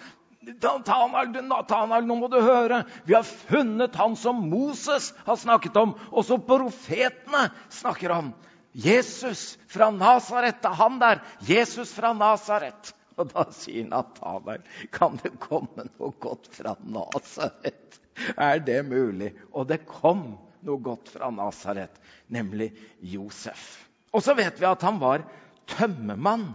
Nathanael, 0.42 1.38
Nathanael, 1.46 2.04
nå 2.06 2.16
må 2.18 2.28
du 2.30 2.38
høre! 2.42 2.82
Vi 3.06 3.14
har 3.14 3.26
funnet 3.26 3.96
han 3.98 4.16
som 4.18 4.42
Moses 4.50 5.12
har 5.26 5.38
snakket 5.38 5.78
om, 5.78 5.94
og 6.10 6.26
som 6.26 6.42
profetene 6.46 7.48
snakker 7.75 8.14
om. 8.14 8.30
Jesus 8.72 9.56
fra 9.70 9.90
Nasaret. 9.90 10.62
Han 10.62 11.00
der. 11.00 11.22
Jesus 11.42 11.92
fra 11.94 12.12
Nasaret. 12.14 12.92
Og 13.18 13.32
da 13.32 13.44
sier 13.54 13.88
Nathanael, 13.88 14.62
kan 14.94 15.18
det 15.22 15.34
komme 15.42 15.88
noe 15.88 16.12
godt 16.22 16.50
fra 16.54 16.76
Nasaret? 16.87 17.98
Er 18.38 18.62
det 18.62 18.82
mulig? 18.87 19.32
Og 19.52 19.68
det 19.70 19.84
kom 19.88 20.30
noe 20.66 20.82
godt 20.82 21.10
fra 21.12 21.30
Nasaret, 21.34 21.98
nemlig 22.30 22.72
Josef. 23.00 23.84
Og 24.14 24.25
så 24.25 24.34
vet 24.38 24.58
vi 24.58 24.66
at 24.68 24.84
han 24.87 24.98
var 25.02 25.26
tømmermann. 25.68 26.50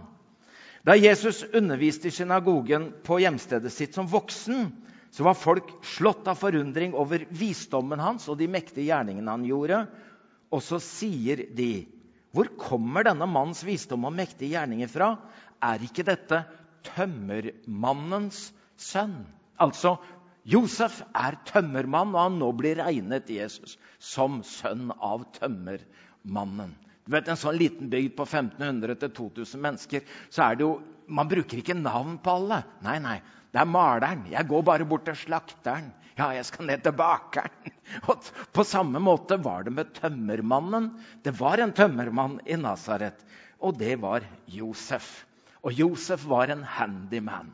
Da 0.84 0.96
Jesus 0.98 1.44
underviste 1.54 2.10
i 2.10 2.12
synagogen 2.12 2.90
på 3.06 3.20
hjemstedet 3.22 3.72
sitt 3.72 3.96
som 3.96 4.08
voksen, 4.10 4.68
så 5.14 5.24
var 5.24 5.38
folk 5.38 5.70
slått 5.86 6.26
av 6.28 6.36
forundring 6.40 6.92
over 6.98 7.22
visdommen 7.32 8.02
hans 8.02 8.26
og 8.28 8.40
de 8.40 8.48
mektige 8.50 8.90
gjerningene 8.90 9.30
han 9.30 9.46
gjorde. 9.46 9.84
Og 10.52 10.62
så 10.62 10.80
sier 10.82 11.46
de, 11.54 11.86
'Hvor 12.34 12.50
kommer 12.58 13.06
denne 13.06 13.26
mannens 13.30 13.62
visdom 13.62 14.04
og 14.04 14.12
mektige 14.12 14.58
gjerninger 14.58 14.90
fra?' 14.90 15.16
Er 15.62 15.84
ikke 15.84 16.06
dette 16.06 16.42
tømmermannens 16.94 18.48
sønn? 18.80 19.22
Altså, 19.62 19.96
Josef 20.44 21.00
er 21.16 21.38
tømmermann, 21.48 22.12
og 22.12 22.20
han 22.20 22.40
nå 22.40 22.50
blir 22.56 22.80
regnet 22.82 23.30
Jesus 23.32 23.78
som 23.98 24.42
sønn 24.44 24.90
av 24.98 25.24
tømmermannen. 25.38 26.74
Du 27.04 27.12
vet, 27.12 27.28
En 27.28 27.36
sånn 27.36 27.58
liten 27.60 27.90
bygd 27.92 28.14
på 28.16 28.24
1500-2000 28.24 29.60
mennesker 29.60 30.04
så 30.32 30.50
er 30.50 30.58
det 30.58 30.66
jo, 30.66 30.74
Man 31.04 31.28
bruker 31.28 31.58
ikke 31.60 31.74
navn 31.76 32.14
på 32.24 32.32
alle. 32.32 32.62
Nei, 32.80 32.96
nei. 33.04 33.18
Det 33.52 33.60
er 33.60 33.68
maleren. 33.68 34.22
Jeg 34.32 34.48
går 34.48 34.62
bare 34.64 34.86
bort 34.88 35.04
til 35.04 35.18
slakteren. 35.20 35.90
Ja, 36.16 36.30
jeg 36.32 36.46
skal 36.48 36.68
ned 36.70 36.80
til 36.80 36.94
bakeren. 36.96 37.52
Og 38.08 38.24
på 38.56 38.64
samme 38.64 39.02
måte 39.04 39.36
var 39.44 39.66
det 39.66 39.74
med 39.76 39.92
tømmermannen. 39.98 40.88
Det 41.22 41.34
var 41.36 41.60
en 41.60 41.74
tømmermann 41.76 42.38
i 42.46 42.56
Nasaret, 42.56 43.20
og 43.60 43.76
det 43.78 43.98
var 44.00 44.24
Josef. 44.48 45.26
Og 45.64 45.72
Josef 45.72 46.26
var 46.28 46.52
en 46.52 46.64
handyman. 46.76 47.52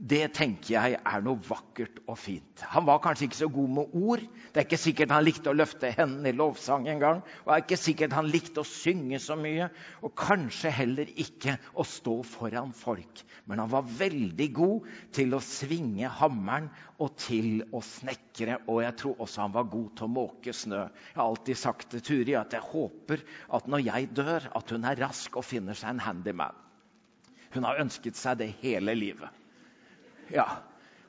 Det 0.00 0.30
tenker 0.32 0.70
jeg 0.72 0.94
er 0.96 1.20
noe 1.20 1.36
vakkert 1.44 1.98
og 2.08 2.16
fint. 2.16 2.62
Han 2.72 2.86
var 2.88 3.02
kanskje 3.04 3.26
ikke 3.26 3.36
så 3.36 3.48
god 3.52 3.72
med 3.76 3.96
ord. 4.00 4.22
Det 4.48 4.62
er 4.62 4.64
ikke 4.64 4.78
sikkert 4.80 5.10
han 5.12 5.26
likte 5.26 5.52
å 5.52 5.58
løfte 5.58 5.90
hendene 5.92 6.30
i 6.32 6.38
lovsang 6.38 6.86
engang. 6.88 7.20
Og 7.42 7.50
det 7.50 7.56
er 7.58 7.64
ikke 7.66 7.78
sikkert 7.82 8.14
han 8.16 8.30
likte 8.32 8.62
å 8.62 8.68
synge 8.68 9.20
så 9.20 9.36
mye. 9.36 9.66
Og 10.00 10.14
kanskje 10.16 10.72
heller 10.72 11.10
ikke 11.20 11.58
å 11.76 11.84
stå 11.84 12.14
foran 12.24 12.72
folk. 12.72 13.20
Men 13.44 13.60
han 13.60 13.74
var 13.74 13.92
veldig 13.98 14.48
god 14.56 14.88
til 15.20 15.36
å 15.36 15.42
svinge 15.44 16.14
hammeren 16.22 16.72
og 16.96 17.12
til 17.20 17.60
å 17.76 17.84
snekre. 17.84 18.56
Og 18.72 18.80
jeg 18.86 18.96
tror 19.04 19.20
også 19.26 19.44
han 19.44 19.56
var 19.58 19.68
god 19.76 19.92
til 20.00 20.08
å 20.08 20.14
måke 20.16 20.56
snø. 20.56 20.86
Jeg 21.10 21.20
har 21.20 21.26
alltid 21.26 21.60
sagt 21.66 21.92
til 21.92 22.06
Turi 22.08 22.40
at 22.40 22.56
jeg 22.56 22.70
håper 22.72 23.20
at 23.52 23.68
når 23.68 23.84
jeg 23.90 24.10
dør, 24.16 24.48
at 24.48 24.72
hun 24.72 24.88
er 24.88 25.04
rask 25.04 25.36
og 25.36 25.44
finner 25.44 25.76
seg 25.76 25.92
en 25.92 26.04
handyman. 26.08 26.56
Hun 27.54 27.66
har 27.66 27.80
ønsket 27.82 28.18
seg 28.18 28.38
det 28.40 28.50
hele 28.62 28.94
livet. 28.94 29.38
Ja, 30.30 30.46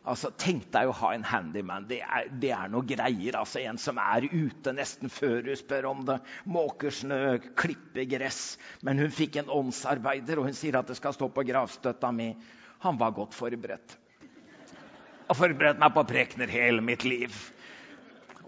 altså 0.02 0.32
Tenk 0.42 0.72
deg 0.74 0.90
å 0.90 0.96
ha 1.04 1.12
en 1.14 1.26
handyman. 1.28 1.86
Det 1.90 2.00
er, 2.02 2.32
det 2.42 2.52
er 2.58 2.72
noe 2.74 2.88
greier. 2.88 3.38
altså 3.38 3.62
En 3.62 3.78
som 3.82 4.00
er 4.02 4.26
ute 4.32 4.74
nesten 4.74 5.14
før 5.14 5.44
du 5.46 5.54
spør 5.58 5.92
om 5.92 6.04
det. 6.08 6.18
Måker 6.50 6.94
snø, 6.96 7.38
klipper 7.60 8.10
gress. 8.10 8.42
Men 8.82 9.02
hun 9.04 9.14
fikk 9.14 9.38
en 9.42 9.54
åndsarbeider, 9.54 10.42
og 10.42 10.50
hun 10.50 10.58
sier 10.58 10.80
at 10.80 10.90
det 10.90 10.98
skal 10.98 11.14
stå 11.18 11.30
på 11.30 11.46
gravstøtta 11.52 12.14
mi. 12.16 12.32
Han 12.82 12.98
var 12.98 13.14
godt 13.14 13.38
forberedt. 13.38 13.98
Og 15.30 15.38
forberedt 15.38 15.80
meg 15.80 15.94
på 15.96 16.08
prekener 16.10 16.50
hele 16.52 16.82
mitt 16.84 17.06
liv. 17.08 17.36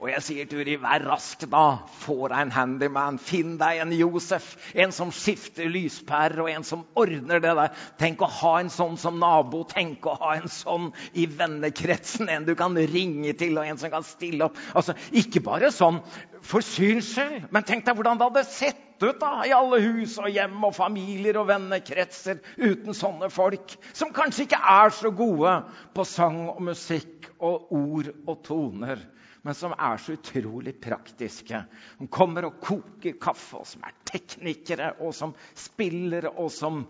Og 0.04 0.10
jeg 0.12 0.24
sier 0.26 0.48
til 0.52 0.60
Uri, 0.60 0.74
vær 0.84 1.06
rask, 1.08 1.46
da. 1.48 1.78
Få 2.02 2.28
deg 2.28 2.42
en 2.44 2.50
handyman. 2.52 3.16
Finn 3.24 3.54
deg 3.56 3.78
en 3.80 3.94
Josef. 3.96 4.50
En 4.76 4.92
som 4.92 5.14
skifter 5.16 5.70
lyspærer, 5.72 6.42
og 6.44 6.50
en 6.52 6.66
som 6.68 6.82
ordner 7.00 7.40
det 7.40 7.54
der. 7.56 7.78
Tenk 8.02 8.20
å 8.20 8.28
ha 8.42 8.52
en 8.60 8.72
sånn 8.74 8.98
som 9.00 9.16
nabo. 9.22 9.62
Tenk 9.70 10.04
å 10.04 10.18
ha 10.20 10.34
en 10.42 10.52
sånn 10.52 10.90
i 11.16 11.24
vennekretsen. 11.32 12.28
En 12.28 12.44
du 12.44 12.52
kan 12.60 12.76
ringe 12.76 13.32
til, 13.40 13.56
og 13.56 13.70
en 13.70 13.80
som 13.80 13.94
kan 13.94 14.04
stille 14.04 14.50
opp. 14.50 14.60
Altså, 14.76 14.98
Ikke 15.16 15.40
bare 15.46 15.72
sånn 15.72 16.02
for 16.44 16.66
syns 16.68 17.14
skyld, 17.14 17.48
men 17.56 17.64
tenk 17.64 17.86
deg 17.88 17.96
hvordan 17.96 18.20
det 18.20 18.28
hadde 18.28 18.46
sett 18.50 18.82
ut 19.04 19.22
da, 19.22 19.46
i 19.48 19.56
alle 19.56 19.80
hus 19.86 20.18
og 20.20 20.28
hjem 20.32 20.60
og 20.68 20.76
familier 20.76 21.40
og 21.40 21.48
vennekretser 21.48 22.44
uten 22.60 22.96
sånne 22.96 23.32
folk. 23.32 23.78
Som 23.96 24.12
kanskje 24.16 24.50
ikke 24.50 24.60
er 24.76 24.92
så 25.00 25.16
gode 25.16 25.56
på 25.96 26.08
sang 26.08 26.44
og 26.52 26.60
musikk 26.68 27.32
og 27.40 27.72
ord 27.80 28.12
og 28.28 28.40
toner 28.44 29.08
men 29.44 29.56
som 29.56 29.74
er 29.76 29.98
så 30.00 30.16
utrolig 30.16 30.74
praktiske. 30.82 31.64
Som 31.98 32.08
kommer 32.12 32.48
og 32.48 32.62
koker 32.64 33.18
kaffe, 33.22 33.60
og 33.60 33.68
som 33.68 33.84
er 33.88 33.96
teknikere, 34.08 34.94
og 35.04 35.12
som 35.16 35.34
spiller, 35.60 36.30
og 36.34 36.52
som 36.54 36.86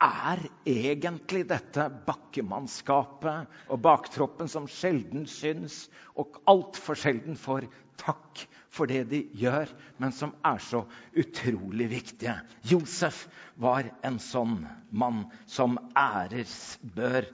er 0.00 0.44
egentlig 0.68 1.42
dette 1.50 1.88
bakkemannskapet 2.06 3.58
og 3.68 3.80
baktroppen 3.82 4.48
som 4.50 4.68
sjelden 4.70 5.26
syns, 5.28 5.88
og 6.14 6.38
altfor 6.48 6.98
sjelden 6.98 7.36
får 7.38 7.66
takk 7.98 8.44
for 8.72 8.86
det 8.86 9.08
de 9.10 9.24
gjør, 9.40 9.68
men 9.98 10.14
som 10.14 10.32
er 10.46 10.62
så 10.62 10.84
utrolig 11.18 11.90
viktige. 11.90 12.36
Josef 12.70 13.24
var 13.58 13.90
en 14.06 14.20
sånn 14.22 14.60
mann 14.94 15.24
som 15.50 15.76
æres 15.98 16.78
bør 16.94 17.26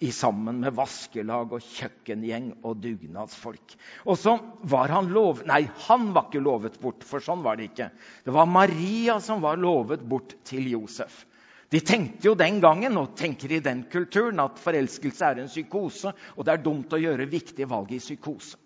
i 0.00 0.08
sammen 0.12 0.62
med 0.62 0.72
vaskelag 0.72 1.50
og 1.52 1.64
kjøkkengjeng 1.64 2.46
og 2.64 2.78
dugnadsfolk. 2.80 3.74
Og 4.08 4.16
så 4.16 4.36
var 4.72 4.92
han 4.94 5.10
lov... 5.12 5.42
Nei, 5.48 5.66
han 5.88 6.06
var 6.16 6.30
ikke 6.30 6.40
lovet 6.40 6.78
bort, 6.80 7.04
for 7.04 7.20
sånn 7.24 7.44
var 7.44 7.60
det 7.60 7.68
ikke. 7.68 7.90
Det 8.24 8.32
var 8.32 8.48
Maria 8.48 9.18
som 9.20 9.44
var 9.44 9.60
lovet 9.60 10.00
bort 10.08 10.38
til 10.48 10.70
Josef. 10.72 11.26
De 11.70 11.82
tenkte 11.86 12.26
jo 12.26 12.34
den 12.34 12.58
gangen 12.64 12.96
og 12.98 13.12
tenker 13.18 13.52
i 13.52 13.60
den 13.62 13.84
kulturen 13.92 14.40
at 14.42 14.58
forelskelse 14.58 15.28
er 15.28 15.42
en 15.42 15.52
psykose, 15.52 16.14
og 16.34 16.48
det 16.48 16.56
er 16.56 16.64
dumt 16.64 16.96
å 16.96 16.98
gjøre 16.98 17.28
viktige 17.30 17.68
valg 17.70 17.92
i 17.94 18.00
psykose. 18.02 18.56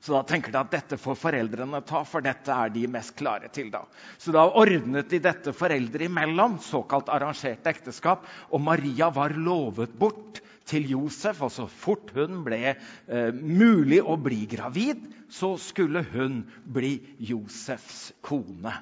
Så 0.00 0.14
da 0.14 0.22
tenker 0.22 0.54
de 0.54 0.60
at 0.60 0.70
dette 0.70 0.98
får 1.00 1.16
foreldrene 1.18 1.80
ta, 1.86 2.04
for 2.06 2.22
dette 2.24 2.54
er 2.54 2.70
de 2.74 2.84
mest 2.90 3.16
klare 3.18 3.50
til. 3.52 3.70
da. 3.72 3.82
Så 4.18 4.34
da 4.34 4.46
ordnet 4.46 5.10
de 5.10 5.18
dette 5.22 5.54
foreldre 5.56 6.06
imellom, 6.06 6.58
såkalt 6.62 7.10
arrangert 7.10 7.66
ekteskap. 7.66 8.26
Og 8.54 8.62
Maria 8.62 9.10
var 9.14 9.34
lovet 9.34 9.96
bort 9.98 10.42
til 10.68 10.90
Josef, 10.92 11.40
og 11.42 11.52
så 11.52 11.66
fort 11.70 12.12
hun 12.16 12.42
ble 12.46 12.60
eh, 12.70 13.32
mulig 13.32 14.02
å 14.04 14.18
bli 14.20 14.44
gravid, 14.50 15.02
så 15.32 15.56
skulle 15.60 16.04
hun 16.12 16.42
bli 16.64 16.98
Josefs 17.30 18.12
kone. 18.24 18.76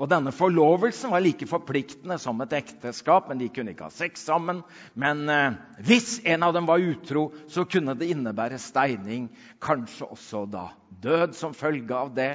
Og 0.00 0.08
denne 0.08 0.32
Forlovelsen 0.32 1.12
var 1.12 1.20
like 1.20 1.44
forpliktende 1.44 2.16
som 2.20 2.38
et 2.40 2.54
ekteskap, 2.56 3.26
men 3.28 3.40
de 3.42 3.50
kunne 3.52 3.74
ikke 3.74 3.90
ha 3.90 3.92
sex 3.92 4.22
sammen. 4.24 4.62
Men 4.96 5.26
eh, 5.28 5.58
hvis 5.84 6.22
en 6.24 6.46
av 6.46 6.54
dem 6.56 6.68
var 6.68 6.80
utro, 6.80 7.26
så 7.52 7.66
kunne 7.68 7.92
det 8.00 8.08
innebære 8.14 8.56
steining. 8.62 9.28
Kanskje 9.60 10.08
også 10.08 10.46
da 10.48 10.70
død 11.04 11.36
som 11.36 11.52
følge 11.56 11.96
av 11.96 12.14
det. 12.16 12.30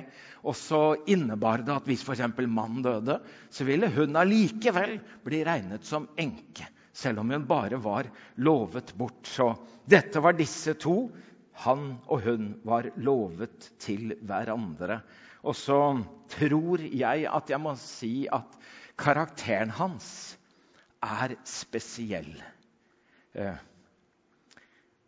Og 0.45 0.53
så 0.59 0.83
innebar 1.09 1.65
det 1.65 1.73
at 1.73 1.89
hvis 1.89 2.05
f.eks. 2.05 2.21
mannen 2.45 2.85
døde, 2.85 3.17
så 3.49 3.65
ville 3.65 3.89
hun 3.97 4.21
allikevel 4.21 4.99
bli 5.25 5.41
regnet 5.47 5.89
som 5.89 6.05
enke. 6.21 6.69
Selv 6.95 7.23
om 7.23 7.33
hun 7.33 7.49
bare 7.49 7.81
var 7.81 8.13
lovet 8.45 8.93
bort. 8.93 9.25
Så 9.25 9.55
dette 9.89 10.21
var 10.21 10.37
disse 10.37 10.77
to. 10.77 11.09
Han 11.65 11.95
og 12.11 12.27
hun 12.27 12.49
var 12.67 12.93
lovet 13.01 13.71
til 13.81 14.13
hverandre. 14.21 15.01
Og 15.45 15.55
så 15.57 15.79
tror 16.33 16.81
jeg 16.81 17.27
at 17.29 17.51
jeg 17.53 17.61
må 17.61 17.75
si 17.77 18.25
at 18.33 18.57
karakteren 18.97 19.73
hans 19.77 20.09
er 21.05 21.35
spesiell. 21.45 22.33
Eh, 23.35 23.57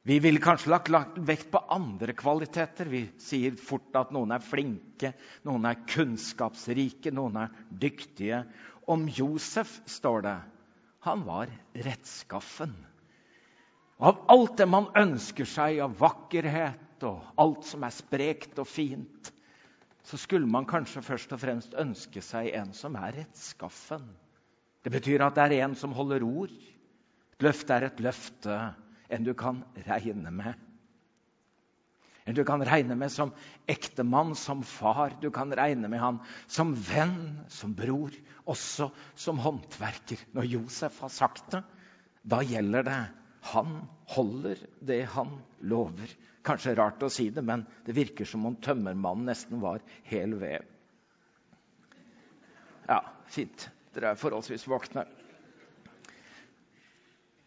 vi 0.08 0.20
ville 0.24 0.40
kanskje 0.40 0.72
lagt, 0.72 1.18
vekt 1.28 1.50
på 1.52 1.60
andre 1.74 2.14
kvaliteter. 2.16 2.88
Vi 2.88 3.02
sier 3.20 3.58
fort 3.60 3.96
at 4.00 4.14
noen 4.16 4.32
er 4.32 4.44
flinke, 4.46 5.12
noen 5.44 5.66
er 5.68 5.82
kunnskapsrike, 5.90 7.12
noen 7.12 7.42
er 7.42 7.58
dyktige. 7.68 8.46
Om 8.88 9.10
Josef 9.12 9.82
står 9.90 10.24
det 10.24 10.38
han 11.08 11.26
var 11.28 11.52
rettskaffen. 11.76 12.72
Av 13.98 14.22
alt 14.32 14.58
det 14.60 14.68
man 14.70 14.88
ønsker 14.96 15.48
seg 15.50 15.82
av 15.84 15.96
vakkerhet 16.00 17.04
og 17.08 17.28
alt 17.42 17.68
som 17.68 17.84
er 17.88 17.96
sprekt 17.96 18.60
og 18.62 18.68
fint, 18.70 19.32
så 20.08 20.18
skulle 20.20 20.48
man 20.48 20.68
kanskje 20.68 21.04
først 21.04 21.34
og 21.36 21.42
fremst 21.42 21.74
ønske 21.76 22.22
seg 22.24 22.54
en 22.56 22.72
som 22.76 22.96
er 22.96 23.18
rettskaffen. 23.20 24.06
Det 24.84 24.94
betyr 24.94 25.26
at 25.26 25.36
det 25.36 25.48
er 25.48 25.66
en 25.66 25.76
som 25.76 25.96
holder 25.98 26.24
ord. 26.24 26.54
Et 27.36 27.44
løfte 27.44 27.76
er 27.76 27.90
et 27.90 28.00
løfte, 28.00 28.56
en 29.12 29.28
du 29.28 29.34
kan 29.36 29.60
regne 29.88 30.32
med. 30.32 30.56
En 32.28 32.36
du 32.36 32.44
kan 32.48 32.64
regne 32.64 32.96
med 33.00 33.12
som 33.12 33.34
ektemann, 33.68 34.34
som 34.36 34.64
far. 34.64 35.18
Du 35.20 35.30
kan 35.32 35.52
regne 35.56 35.92
med 35.92 36.00
han 36.00 36.22
som 36.48 36.72
venn, 36.76 37.44
som 37.52 37.76
bror, 37.76 38.16
også 38.48 38.90
som 39.16 39.40
håndverker. 39.44 40.24
Når 40.36 40.50
Josef 40.56 41.02
har 41.04 41.12
sagt 41.12 41.52
det, 41.56 41.64
da 42.24 42.42
gjelder 42.48 42.88
det. 42.88 43.02
Han 43.54 43.82
holder 44.14 44.60
det 44.80 45.04
han 45.14 45.38
lover. 45.60 46.12
Kanskje 46.48 46.76
rart 46.78 47.04
å 47.04 47.12
si 47.12 47.30
det, 47.34 47.44
men 47.44 47.66
det 47.86 47.96
virker 47.98 48.28
som 48.28 48.46
om 48.48 48.56
tømmermannen 48.64 49.28
nesten 49.28 49.62
var 49.64 49.82
hel 50.08 50.36
ved. 50.40 50.64
Ja, 52.88 53.02
fint. 53.32 53.68
Dere 53.96 54.14
er 54.14 54.20
forholdsvis 54.20 54.68
våkne. 54.70 55.04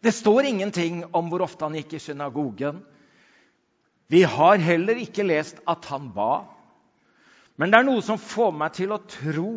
Det 0.01 0.13
står 0.13 0.49
ingenting 0.49 1.03
om 1.13 1.29
hvor 1.29 1.45
ofte 1.45 1.65
han 1.65 1.77
gikk 1.77 1.95
i 1.97 2.01
synagogen. 2.01 2.81
Vi 4.11 4.23
har 4.27 4.61
heller 4.61 4.97
ikke 4.99 5.25
lest 5.25 5.61
at 5.69 5.85
han 5.93 6.09
ba. 6.13 6.43
Men 7.55 7.71
det 7.71 7.79
er 7.79 7.87
noe 7.87 8.01
som 8.05 8.19
får 8.21 8.51
meg 8.57 8.73
til 8.75 8.93
å 8.93 9.03
tro 9.05 9.53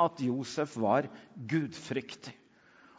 at 0.00 0.20
Josef 0.22 0.76
var 0.80 1.08
gudfryktig. 1.34 2.34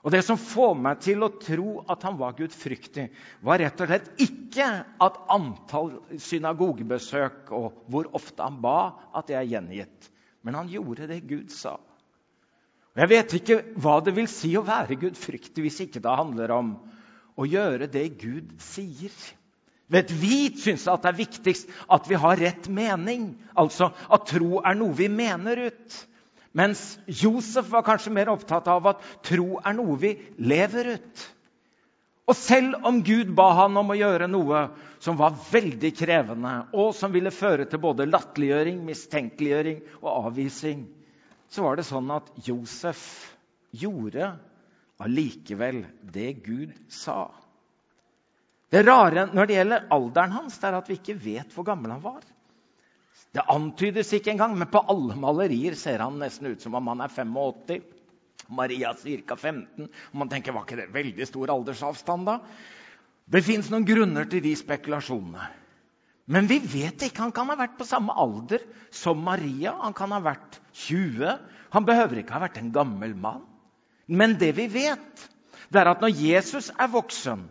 Og 0.01 0.13
det 0.13 0.24
som 0.25 0.39
får 0.39 0.74
meg 0.81 1.01
til 1.05 1.22
å 1.22 1.29
tro 1.41 1.84
at 1.91 2.01
han 2.08 2.17
var 2.17 2.34
gudfryktig, 2.38 3.05
var 3.46 3.62
rett 3.62 3.84
og 3.84 3.91
slett 3.91 4.24
ikke 4.24 4.70
at 5.05 5.20
antall 5.29 5.91
synagogebesøk 6.17 7.51
og 7.53 7.84
hvor 7.91 8.10
ofte 8.17 8.41
han 8.41 8.58
ba, 8.63 8.96
at 9.13 9.29
det 9.29 9.38
er 9.38 9.50
gjengitt. 9.51 10.10
Men 10.41 10.58
han 10.58 10.72
gjorde 10.74 11.05
det 11.12 11.22
Gud 11.29 11.53
sa. 11.53 11.75
Og 12.91 13.03
Jeg 13.03 13.12
vet 13.13 13.36
ikke 13.38 13.60
hva 13.79 14.00
det 14.03 14.15
vil 14.17 14.27
si 14.31 14.55
å 14.58 14.65
være 14.67 14.98
gudfryktig 15.00 15.67
hvis 15.67 15.84
ikke 15.86 16.01
det 16.03 16.17
handler 16.17 16.55
om 16.58 16.74
å 17.39 17.46
gjøre 17.48 17.88
det 17.91 18.08
Gud 18.20 18.58
sier. 18.63 19.13
Vet, 19.91 20.12
Vi 20.12 20.50
syns 20.58 20.88
at 20.89 21.03
det 21.03 21.12
er 21.12 21.22
viktigst 21.22 21.72
at 21.91 22.10
vi 22.10 22.17
har 22.20 22.39
rett 22.41 22.67
mening, 22.72 23.36
altså 23.53 23.91
at 24.10 24.27
tro 24.34 24.63
er 24.63 24.77
noe 24.79 24.96
vi 24.98 25.12
mener 25.12 25.67
ut. 25.67 25.98
Mens 26.58 27.00
Josef 27.08 27.70
var 27.72 27.86
kanskje 27.88 28.12
mer 28.13 28.31
opptatt 28.34 28.67
av 28.67 28.89
at 28.91 29.05
tro 29.24 29.60
er 29.63 29.75
noe 29.77 29.96
vi 30.00 30.15
lever 30.43 30.96
ut. 30.98 31.27
Og 32.31 32.38
selv 32.38 32.86
om 32.88 33.00
Gud 33.03 33.31
ba 33.36 33.50
han 33.63 33.75
om 33.79 33.91
å 33.91 33.98
gjøre 33.98 34.27
noe 34.29 34.65
som 35.03 35.17
var 35.20 35.36
veldig 35.50 35.91
krevende, 35.98 36.53
og 36.77 36.93
som 36.96 37.12
ville 37.12 37.34
føre 37.34 37.65
til 37.67 37.81
både 37.81 38.08
latterliggjøring, 38.08 38.84
mistenkeliggjøring 38.88 39.81
og 40.01 40.12
avvising, 40.27 40.86
så 41.51 41.65
var 41.65 41.79
det 41.79 41.88
sånn 41.88 42.12
at 42.13 42.29
Josef 42.46 43.01
gjorde 43.75 44.34
allikevel 45.01 45.81
det 46.13 46.34
Gud 46.46 46.75
sa. 46.91 47.25
Det 48.72 48.86
rare 48.86 49.25
når 49.34 49.50
det 49.50 49.58
gjelder 49.58 49.89
alderen 49.91 50.38
hans, 50.38 50.60
det 50.62 50.70
er 50.70 50.77
at 50.77 50.91
vi 50.91 51.00
ikke 51.00 51.17
vet 51.20 51.55
hvor 51.55 51.67
gammel 51.67 51.91
han 51.98 52.03
var. 52.05 52.22
Det 53.31 53.43
antydes 53.47 54.11
ikke 54.13 54.33
engang, 54.33 54.57
men 54.59 54.67
på 54.67 54.81
alle 54.91 55.15
malerier 55.15 55.75
ser 55.79 56.03
han 56.03 56.19
nesten 56.19 56.51
ut 56.51 56.63
som 56.63 56.75
om 56.75 56.91
han 56.91 57.03
er 57.05 57.11
85. 57.13 57.81
Maria 58.51 58.91
ca. 58.97 59.35
15. 59.35 59.88
Og 59.88 60.17
man 60.19 60.29
tenker, 60.29 60.51
Var 60.51 60.65
ikke 60.65 60.79
det 60.81 60.93
veldig 60.93 61.27
stor 61.27 61.53
aldersavstand, 61.53 62.27
da? 62.27 62.39
Det 63.31 63.43
fins 63.45 63.69
noen 63.71 63.88
grunner 63.88 64.27
til 64.27 64.43
de 64.43 64.51
spekulasjonene. 64.59 65.45
Men 66.32 66.47
vi 66.47 66.60
vet 66.60 67.06
ikke. 67.08 67.23
Han 67.23 67.34
kan 67.36 67.49
ha 67.51 67.56
vært 67.60 67.77
på 67.79 67.88
samme 67.88 68.13
alder 68.19 68.63
som 68.91 69.19
Maria. 69.23 69.77
Han 69.79 69.95
kan 69.95 70.12
ha 70.12 70.19
vært 70.23 70.60
20. 70.84 71.38
Han 71.71 71.88
behøver 71.88 72.21
ikke 72.21 72.36
ha 72.36 72.43
vært 72.43 72.60
en 72.60 72.73
gammel 72.75 73.15
mann. 73.15 73.45
Men 74.12 74.36
det 74.39 74.51
vi 74.58 74.67
vet, 74.71 75.23
det 75.71 75.79
er 75.79 75.93
at 75.93 76.03
når 76.03 76.17
Jesus 76.19 76.67
er 76.75 76.91
voksen, 76.91 77.45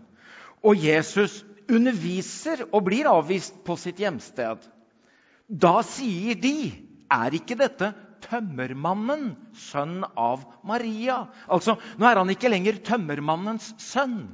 og 0.61 0.76
Jesus 0.76 1.40
underviser 1.70 2.66
og 2.68 2.85
blir 2.85 3.09
avvist 3.09 3.62
på 3.64 3.78
sitt 3.81 4.02
hjemsted, 4.02 4.61
da 5.50 5.80
sier 5.82 6.38
de 6.38 6.70
Er 7.10 7.34
ikke 7.34 7.56
dette 7.58 7.90
tømmermannen, 8.22 9.32
sønn 9.58 10.04
av 10.14 10.44
Maria? 10.62 11.24
Altså, 11.50 11.74
Nå 11.98 12.06
er 12.06 12.20
han 12.20 12.30
ikke 12.30 12.52
lenger 12.52 12.78
tømmermannens 12.86 13.72
sønn. 13.82 14.28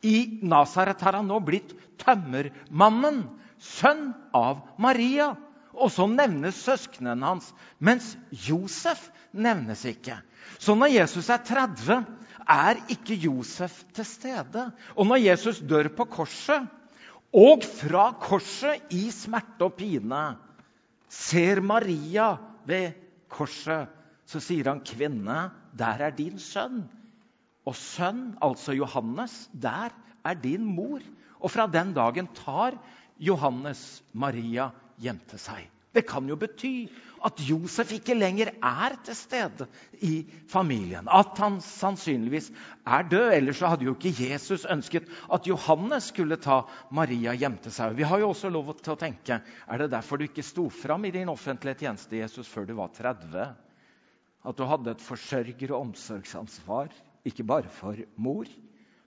I 0.00 0.40
Nasaret 0.46 1.02
har 1.04 1.18
han 1.18 1.28
nå 1.28 1.42
blitt 1.44 1.74
tømmermannen, 2.00 3.26
sønn 3.60 4.14
av 4.32 4.62
Maria. 4.80 5.34
Og 5.76 5.92
så 5.92 6.06
nevnes 6.08 6.56
søsknene 6.64 7.20
hans, 7.20 7.50
mens 7.76 8.14
Josef 8.46 9.10
nevnes 9.36 9.84
ikke. 9.84 10.16
Så 10.56 10.72
når 10.78 10.94
Jesus 10.94 11.28
er 11.28 11.42
30, 11.44 12.00
er 12.48 12.80
ikke 12.96 13.18
Josef 13.26 13.82
til 13.92 14.08
stede. 14.08 14.70
Og 14.96 15.10
når 15.10 15.20
Jesus 15.20 15.60
dør 15.60 15.90
på 15.98 16.08
korset, 16.16 16.64
og 17.36 17.64
fra 17.66 18.08
korset 18.22 18.94
i 18.96 19.10
smerte 19.12 19.66
og 19.66 19.76
pine 19.76 20.24
ser 21.08 21.60
Maria 21.60 22.36
ved 22.66 22.96
korset, 23.28 23.88
så 24.26 24.40
sier 24.42 24.70
han, 24.70 24.80
'Kvinne, 24.80 25.50
der 25.76 26.02
er 26.08 26.10
din 26.10 26.38
sønn.' 26.38 26.86
Og 27.66 27.74
sønn, 27.74 28.36
altså 28.42 28.72
Johannes, 28.72 29.50
der 29.52 29.90
er 30.24 30.34
din 30.34 30.64
mor. 30.64 31.00
Og 31.40 31.50
fra 31.50 31.66
den 31.66 31.92
dagen 31.94 32.28
tar 32.34 32.78
Johannes 33.18 34.02
Maria 34.12 34.70
hjem 35.02 35.18
til 35.30 35.38
seg. 35.38 35.66
Det 35.94 36.06
kan 36.06 36.28
jo 36.28 36.36
bety 36.36 36.86
at 37.26 37.40
Josef 37.42 37.90
ikke 37.96 38.14
lenger 38.14 38.52
er 38.62 38.94
til 39.06 39.16
stede 39.18 39.66
i 40.04 40.20
familien. 40.50 41.08
At 41.10 41.38
han 41.42 41.58
sannsynligvis 41.64 42.52
er 42.86 43.08
død. 43.10 43.32
Ellers 43.34 43.62
hadde 43.66 43.88
jo 43.88 43.96
ikke 43.96 44.14
Jesus 44.14 44.66
ønsket 44.70 45.08
at 45.32 45.48
Johannes 45.50 46.12
skulle 46.12 46.38
ta 46.42 46.60
Maria 46.94 47.34
hjem 47.34 47.58
til 47.64 47.74
seg. 47.74 47.96
Vi 47.98 48.06
har 48.06 48.22
jo 48.22 48.30
også 48.30 48.52
lov 48.52 48.74
til 48.78 48.94
å 48.94 49.00
tenke 49.00 49.40
er 49.42 49.82
det 49.82 49.90
derfor 49.94 50.20
du 50.20 50.28
ikke 50.28 50.46
sto 50.46 50.68
fram 50.70 51.08
i 51.08 51.14
din 51.14 51.32
offentlige 51.32 51.82
tjeneste 51.82 52.20
Jesus, 52.20 52.48
før 52.48 52.68
du 52.68 52.76
var 52.78 52.94
30? 52.94 53.50
At 54.46 54.56
du 54.58 54.64
hadde 54.70 54.94
et 54.94 55.02
forsørger- 55.02 55.72
og 55.74 55.88
omsorgsansvar, 55.88 56.94
ikke 57.26 57.46
bare 57.46 57.70
for 57.72 57.98
mor, 58.22 58.46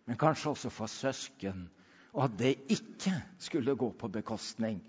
men 0.06 0.20
kanskje 0.20 0.52
også 0.52 0.72
for 0.74 0.92
søsken. 0.92 1.70
Og 2.12 2.26
at 2.26 2.40
det 2.40 2.56
ikke 2.74 3.14
skulle 3.40 3.78
gå 3.80 3.94
på 3.96 4.10
bekostning 4.12 4.82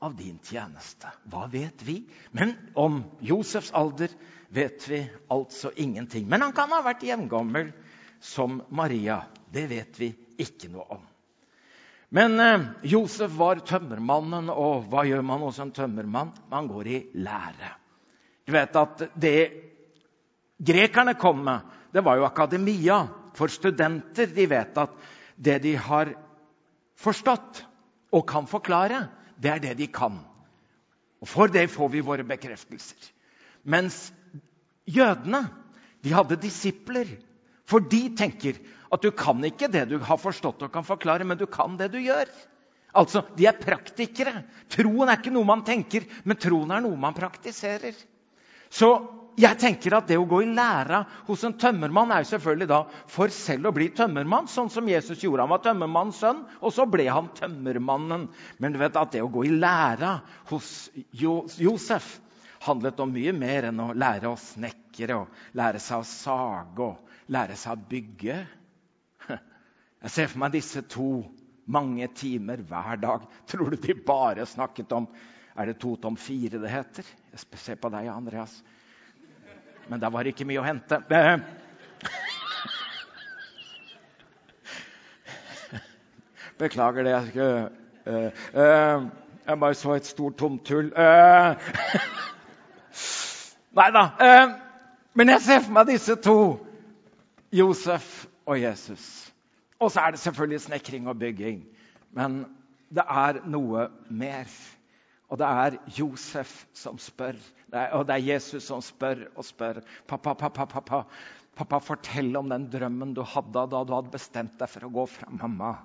av 0.00 0.16
din 0.16 0.38
tjeneste. 0.42 1.10
Hva 1.28 1.46
vet 1.52 1.82
vi? 1.84 2.00
Men 2.32 2.54
om 2.74 3.02
Josefs 3.20 3.72
alder 3.76 4.12
vet 4.48 4.88
vi 4.88 5.00
altså 5.28 5.72
ingenting. 5.76 6.28
Men 6.28 6.42
han 6.46 6.56
kan 6.56 6.72
ha 6.72 6.80
vært 6.84 7.04
jevngammel 7.04 7.70
som 8.20 8.62
Maria. 8.72 9.20
Det 9.52 9.66
vet 9.70 10.00
vi 10.00 10.10
ikke 10.40 10.70
noe 10.72 10.86
om. 10.96 11.04
Men 12.10 12.40
eh, 12.42 12.64
Josef 12.90 13.30
var 13.38 13.60
tømmermannen, 13.66 14.48
og 14.50 14.88
hva 14.90 15.04
gjør 15.06 15.22
man 15.26 15.44
hos 15.46 15.60
en 15.62 15.70
tømmermann? 15.74 16.32
Man 16.50 16.70
går 16.70 16.90
i 16.90 17.00
lære. 17.22 17.76
Du 18.48 18.56
vet 18.56 18.80
at 18.80 19.04
det 19.14 19.38
grekerne 20.58 21.14
kom 21.20 21.44
med, 21.46 21.68
det 21.92 22.02
var 22.02 22.18
jo 22.18 22.26
akademia. 22.26 23.04
For 23.36 23.52
studenter 23.52 24.32
de 24.34 24.48
vet 24.50 24.78
at 24.80 24.96
det 25.38 25.60
de 25.62 25.76
har 25.78 26.10
forstått 26.98 27.62
og 28.10 28.26
kan 28.26 28.48
forklare, 28.50 29.04
det 29.40 29.50
er 29.50 29.62
det 29.64 29.76
de 29.78 29.88
kan. 29.92 30.18
Og 31.20 31.28
For 31.28 31.52
det 31.52 31.68
får 31.72 31.90
vi 31.92 32.04
våre 32.04 32.24
bekreftelser. 32.26 33.10
Mens 33.64 34.10
jødene 34.88 35.44
de 36.04 36.14
hadde 36.14 36.40
disipler. 36.40 37.08
For 37.68 37.84
de 37.84 38.08
tenker 38.16 38.58
at 38.90 39.04
du 39.04 39.10
kan 39.14 39.42
ikke 39.46 39.68
det 39.70 39.86
du 39.90 39.98
har 40.02 40.18
forstått 40.18 40.64
og 40.66 40.72
kan 40.74 40.86
forklare, 40.86 41.24
men 41.24 41.38
du 41.38 41.46
kan 41.46 41.76
det 41.78 41.90
du 41.92 42.00
gjør. 42.02 42.28
Altså, 42.96 43.22
De 43.36 43.46
er 43.46 43.60
praktikere. 43.60 44.42
Troen 44.72 45.08
er 45.08 45.20
ikke 45.20 45.32
noe 45.34 45.46
man 45.46 45.62
tenker, 45.66 46.06
men 46.24 46.40
troen 46.40 46.72
er 46.74 46.82
noe 46.82 46.98
man 46.98 47.14
praktiserer. 47.14 47.94
Så 48.70 48.90
jeg 49.38 49.58
tenker 49.60 49.94
at 49.96 50.08
Det 50.10 50.18
å 50.18 50.26
gå 50.28 50.40
i 50.44 50.48
læra 50.50 51.02
hos 51.28 51.44
en 51.46 51.54
tømmermann 51.58 52.12
er 52.14 52.24
jo 52.24 52.30
selvfølgelig 52.32 52.68
da 52.70 52.80
for 53.10 53.32
selv 53.34 53.70
å 53.70 53.74
bli 53.74 53.90
tømmermann, 53.96 54.48
sånn 54.50 54.70
som 54.72 54.88
Jesus 54.88 55.22
gjorde. 55.22 55.44
Han 55.44 55.52
var 55.52 55.62
tømmermannens 55.64 56.20
sønn, 56.22 56.42
og 56.60 56.74
så 56.74 56.86
ble 56.90 57.06
han 57.08 57.30
tømmermannen. 57.38 58.26
Men 58.58 58.74
du 58.74 58.80
vet 58.80 58.98
at 58.98 59.14
det 59.14 59.22
å 59.24 59.30
gå 59.32 59.46
i 59.46 59.54
læra 59.54 60.18
hos 60.50 60.90
Josef 61.14 62.16
handlet 62.66 63.00
om 63.00 63.12
mye 63.14 63.32
mer 63.36 63.70
enn 63.70 63.80
å 63.80 63.92
lære 63.96 64.30
å 64.30 64.40
snekre 64.40 65.20
og 65.22 65.44
lære 65.56 65.80
seg 65.80 66.02
å 66.02 66.08
sage 66.08 66.88
og 66.90 67.30
lære 67.32 67.56
seg 67.56 67.76
å 67.76 67.90
bygge. 67.90 68.40
Jeg 70.02 70.14
ser 70.16 70.32
for 70.32 70.42
meg 70.42 70.56
disse 70.58 70.84
to 70.90 71.12
mange 71.70 72.08
timer 72.18 72.60
hver 72.66 73.00
dag. 73.00 73.24
Tror 73.48 73.72
du 73.72 73.80
de 73.80 73.94
bare 73.94 74.48
snakket 74.48 74.96
om 74.96 75.10
Er 75.60 75.66
det 75.66 75.80
to 75.82 75.96
tom 76.00 76.14
fire 76.16 76.60
det 76.62 76.70
heter? 76.70 77.08
Jeg 77.34 77.58
ser 77.58 77.76
på 77.76 77.90
deg, 77.92 78.06
Andreas 78.08 78.52
men 79.90 80.00
der 80.00 80.10
var 80.10 80.22
det 80.22 80.28
ikke 80.36 80.44
mye 80.46 80.60
å 80.62 80.62
hente. 80.62 81.00
Eh. 81.10 81.38
Beklager 86.60 87.02
det. 87.02 87.10
Jeg, 87.10 87.26
skulle, 87.26 87.70
uh, 88.06 88.30
uh, 88.54 89.02
jeg 89.46 89.60
bare 89.64 89.74
så 89.74 89.96
et 89.98 90.06
stort 90.06 90.38
tomtull. 90.38 90.92
Uh, 90.94 91.58
Nei 93.80 93.90
da. 93.94 94.04
men 95.14 95.28
jeg 95.34 95.42
ser 95.42 95.60
for 95.64 95.74
meg 95.74 95.90
disse 95.90 96.14
to, 96.22 96.38
Josef 97.50 98.26
og 98.46 98.62
Jesus. 98.62 99.32
Og 99.80 99.90
så 99.90 100.00
er 100.04 100.14
det 100.14 100.22
selvfølgelig 100.22 100.60
snekring 100.68 101.08
og 101.08 101.18
bygging. 101.18 101.64
Men 102.14 102.44
det 102.94 103.06
er 103.06 103.42
noe 103.46 103.88
mer. 104.10 104.46
Og 105.30 105.38
det 105.38 105.46
er 105.46 105.78
Josef 105.98 106.64
som 106.74 106.98
spør 106.98 107.38
og 107.70 108.06
det 108.08 108.16
er 108.16 108.26
Jesus 108.34 108.66
som 108.66 108.82
spør 108.84 109.26
og 109.34 109.44
spør. 109.46 109.82
Pappa, 110.10 110.34
pappa, 110.34 110.66
pappa, 110.66 111.04
pappa, 111.56 111.78
fortell 111.84 112.34
om 112.40 112.50
den 112.50 112.66
drømmen 112.72 113.14
du 113.14 113.22
hadde 113.22 113.66
da 113.70 113.84
du 113.84 113.94
hadde 113.94 114.14
bestemt 114.14 114.58
deg 114.60 114.70
for 114.72 114.88
å 114.88 114.92
gå 115.00 115.06
fra 115.18 115.30
mamma. 115.30 115.76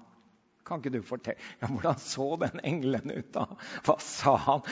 Kan 0.66 0.82
ikke 0.82 0.96
du 0.96 1.04
fortelle? 1.06 1.38
Ja, 1.62 1.68
Hvordan 1.70 2.00
så 2.02 2.26
den 2.42 2.62
engelen 2.66 3.12
ut 3.14 3.28
da? 3.36 3.44
Hva 3.86 3.96
sa 4.02 4.32
han? 4.48 4.64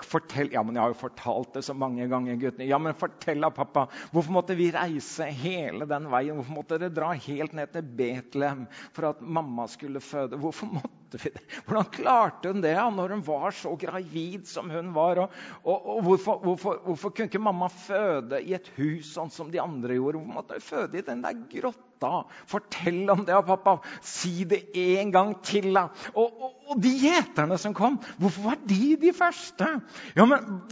Fortell. 0.00 0.48
Ja, 0.54 0.62
men 0.64 0.78
Jeg 0.78 0.86
har 0.86 0.94
jo 0.94 1.00
fortalt 1.02 1.52
det 1.58 1.64
så 1.66 1.74
mange 1.76 2.06
ganger. 2.08 2.38
guttene. 2.40 2.70
Ja, 2.70 2.78
men 2.80 2.96
fortell 2.96 3.44
da, 3.44 3.50
pappa. 3.52 3.84
Hvorfor 4.14 4.32
måtte 4.32 4.56
vi 4.56 4.70
reise 4.72 5.28
hele 5.28 5.84
den 5.90 6.08
veien? 6.08 6.38
Hvorfor 6.40 6.56
måtte 6.56 6.78
dere 6.80 6.96
dra 6.96 7.10
helt 7.12 7.52
ned 7.52 7.74
til 7.74 7.84
Betlehem 7.84 8.64
for 8.96 9.10
at 9.10 9.20
mamma 9.20 9.68
skulle 9.68 10.00
føde? 10.00 10.40
Hvorfor 10.40 10.72
måtte 10.72 11.01
vi 11.18 11.32
det? 11.34 11.42
Hvordan 11.66 11.88
klarte 11.94 12.52
hun 12.52 12.64
det 12.64 12.74
ja, 12.74 12.88
når 12.92 13.16
hun 13.16 13.24
var 13.26 13.54
så 13.56 13.74
gravid 13.80 14.48
som 14.50 14.70
hun 14.72 14.90
var? 14.96 15.22
Og, 15.24 15.38
og, 15.62 15.86
og 15.94 16.02
hvorfor, 16.08 16.40
hvorfor, 16.44 16.82
hvorfor, 16.86 17.14
kunne 17.14 17.30
ikke 17.30 17.42
mamma 17.42 17.68
føde 17.72 18.42
i 18.42 18.54
et 18.56 18.70
hus 18.78 19.12
sånn 19.16 19.32
som 19.32 19.50
de 19.52 19.60
andre 19.62 19.98
gjorde? 19.98 20.20
Hvorfor 20.20 20.38
måtte 20.40 20.58
hun 20.58 20.66
føde 20.66 21.00
i 21.00 21.06
den 21.06 21.24
der 21.24 21.38
grotta? 21.52 22.12
Fortell 22.50 23.04
om 23.14 23.24
det, 23.28 23.38
pappa. 23.46 23.76
Si 24.02 24.46
det 24.48 24.64
en 24.78 25.14
gang 25.14 25.36
til. 25.46 25.70
Da. 25.76 25.86
Og, 26.16 26.26
og, 26.28 26.52
og 26.72 26.82
de 26.82 26.92
gjeterne 27.04 27.58
som 27.60 27.76
kom, 27.76 28.00
hvorfor 28.18 28.52
var 28.52 28.62
de 28.66 28.96
de 29.02 29.14
første? 29.16 29.68
Ja, 30.16 30.26
men 30.26 30.64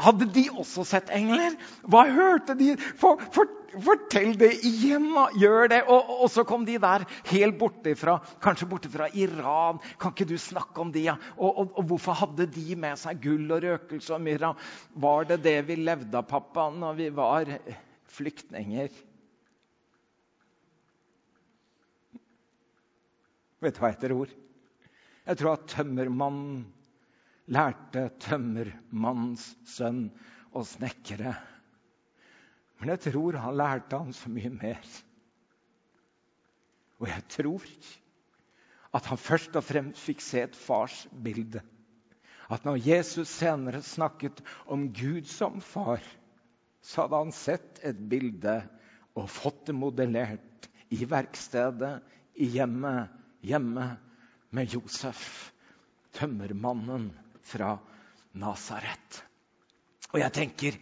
Hadde 0.00 0.28
de 0.32 0.46
også 0.54 0.84
sett 0.86 1.10
engler? 1.12 1.56
Hva 1.90 2.04
hørte 2.08 2.54
de? 2.56 2.72
For, 3.00 3.20
for, 3.34 3.50
fortell 3.84 4.32
det 4.40 4.50
igjen! 4.66 5.08
Gjør 5.40 5.70
det! 5.72 5.80
Og, 5.90 6.10
og, 6.16 6.26
så 6.32 6.44
kom 6.48 6.64
de 6.68 6.78
der 6.82 7.04
helt 7.30 7.58
bortifra, 7.60 8.16
kanskje 8.42 8.68
bortifra 8.70 9.10
Iran. 9.18 9.80
Kan 10.00 10.14
ikke 10.14 10.28
du 10.30 10.36
snakke 10.40 10.82
om 10.82 10.90
de? 10.94 11.04
Ja? 11.08 11.16
Og, 11.36 11.62
og, 11.66 11.84
hvorfor 11.90 12.18
hadde 12.22 12.48
de 12.50 12.76
med 12.80 12.98
seg 13.00 13.20
gull 13.22 13.46
og 13.50 13.62
røkelse 13.66 14.16
og 14.16 14.24
myrra? 14.24 14.54
Var 15.06 15.30
det 15.30 15.40
det 15.46 15.56
vi 15.68 15.78
levde 15.80 16.18
av, 16.18 16.26
pappa, 16.30 16.68
når 16.74 16.98
vi 16.98 17.08
var 17.14 17.54
flyktninger? 18.16 18.90
Vet 23.60 23.76
du 23.76 23.80
hva 23.82 23.92
jeg 23.92 24.02
tror? 24.06 24.36
Jeg 25.28 25.38
tror 25.38 25.52
at 25.52 25.66
tømmermannen 25.68 26.62
lærte 27.52 28.06
tømmermannens 28.22 29.50
sønn 29.68 30.06
å 30.56 30.62
snekre. 30.66 31.34
Men 32.80 32.94
jeg 32.94 33.10
tror 33.10 33.36
han 33.36 33.58
lærte 33.60 33.98
han 34.00 34.14
så 34.16 34.30
mye 34.32 34.50
mer. 34.54 34.80
Og 37.00 37.08
jeg 37.08 37.26
tror 37.32 37.66
at 38.96 39.06
han 39.06 39.20
først 39.20 39.56
og 39.56 39.64
fremst 39.64 40.02
fikk 40.02 40.24
se 40.24 40.42
et 40.46 40.56
fars 40.56 41.04
bilde. 41.24 41.62
At 42.50 42.64
når 42.66 42.80
Jesus 42.82 43.30
senere 43.30 43.82
snakket 43.86 44.40
om 44.66 44.88
Gud 44.96 45.28
som 45.30 45.60
far, 45.62 46.02
så 46.82 47.04
hadde 47.04 47.20
han 47.20 47.34
sett 47.36 47.78
et 47.86 48.00
bilde 48.10 48.56
og 49.14 49.30
fått 49.30 49.68
det 49.68 49.76
modellert 49.76 50.68
i 50.90 51.04
verkstedet, 51.06 52.00
i 52.40 52.48
hjemmet, 52.56 53.12
hjemme 53.46 53.86
med 54.56 54.72
Josef, 54.74 55.52
tømmermannen 56.16 57.10
fra 57.46 57.76
Nasaret. 58.40 59.20
Og 60.10 60.18
jeg 60.22 60.34
tenker 60.34 60.78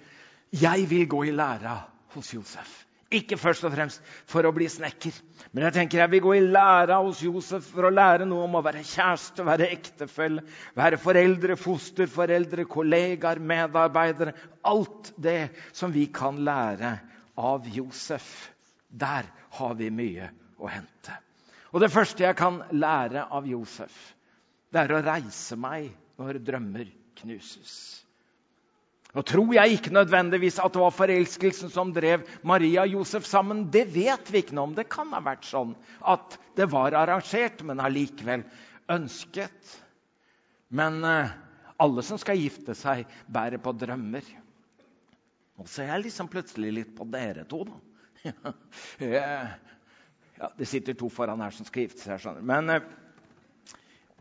jeg 0.55 0.91
vil 0.91 1.09
gå 1.09 1.25
i 1.29 1.35
læra 1.35 1.79
hos 2.15 2.35
Josef. 2.35 2.85
Ikke 3.09 3.39
først 3.41 3.65
og 3.65 3.73
fremst 3.73 4.03
for 4.29 4.45
å 4.45 4.53
bli 4.53 4.67
snekker, 4.69 5.15
men 5.57 5.65
jeg 5.65 5.75
tenker 5.79 6.03
jeg 6.03 6.13
vil 6.13 6.21
gå 6.27 6.33
i 6.37 6.43
læra 6.45 6.99
hos 7.01 7.23
Josef 7.25 7.71
for 7.73 7.89
å 7.89 7.93
lære 7.93 8.27
noe 8.29 8.45
om 8.45 8.59
å 8.59 8.63
være 8.65 8.83
kjæreste, 8.85 9.47
være 9.49 9.71
ektefelle, 9.73 10.45
være 10.77 10.99
foreldre, 11.01 11.57
fosterforeldre, 11.57 12.67
kollegaer, 12.69 13.41
medarbeidere. 13.41 14.35
Alt 14.69 15.15
det 15.17 15.55
som 15.73 15.95
vi 15.95 16.05
kan 16.13 16.43
lære 16.45 16.93
av 17.41 17.65
Josef. 17.73 18.29
Der 18.89 19.25
har 19.57 19.75
vi 19.79 19.89
mye 19.93 20.29
å 20.61 20.69
hente. 20.69 21.17
Og 21.73 21.81
det 21.81 21.93
første 21.93 22.25
jeg 22.25 22.37
kan 22.37 22.61
lære 22.77 23.25
av 23.33 23.49
Josef, 23.49 23.97
det 24.69 24.85
er 24.85 24.93
å 24.93 25.01
reise 25.05 25.57
meg 25.57 25.89
når 26.21 26.43
drømmer 26.45 26.93
knuses. 27.23 28.05
Nå 29.17 29.23
tror 29.25 29.55
jeg 29.57 29.79
ikke 29.79 29.93
nødvendigvis 29.97 30.59
at 30.61 30.75
det 30.75 30.83
var 30.83 30.93
forelskelsen 30.93 31.71
som 31.73 31.95
drev 31.97 32.27
Maria 32.47 32.85
og 32.85 32.99
Josef 32.99 33.25
sammen. 33.25 33.65
Det 33.73 33.87
vet 33.95 34.29
vi 34.33 34.43
ikke 34.43 34.57
noe 34.59 34.69
om. 34.69 34.75
Det 34.77 34.85
kan 34.93 35.15
ha 35.17 35.23
vært 35.25 35.49
sånn 35.49 35.73
at 36.05 36.37
det 36.59 36.69
var 36.69 36.97
arrangert, 36.99 37.63
men 37.65 37.81
allikevel 37.81 38.45
ønsket. 38.93 39.73
Men 40.77 41.01
uh, 41.07 41.33
alle 41.81 42.05
som 42.05 42.21
skal 42.21 42.41
gifte 42.41 42.77
seg, 42.77 43.09
bærer 43.33 43.63
på 43.65 43.73
drømmer. 43.81 44.29
Og 45.59 45.67
så 45.73 45.87
er 45.87 45.95
jeg 45.95 46.09
liksom 46.11 46.29
plutselig 46.31 46.75
litt 46.77 46.95
på 46.95 47.09
dere 47.09 47.49
to, 47.49 47.65
da. 47.65 47.81
ja, 49.09 50.51
det 50.59 50.69
sitter 50.69 50.97
to 50.99 51.09
foran 51.11 51.41
her 51.43 51.55
som 51.55 51.67
skal 51.67 51.87
gifte 51.87 52.05
seg. 52.05 52.21
skjønner 52.21 52.45
Men 52.45 52.77
uh, 52.77 52.93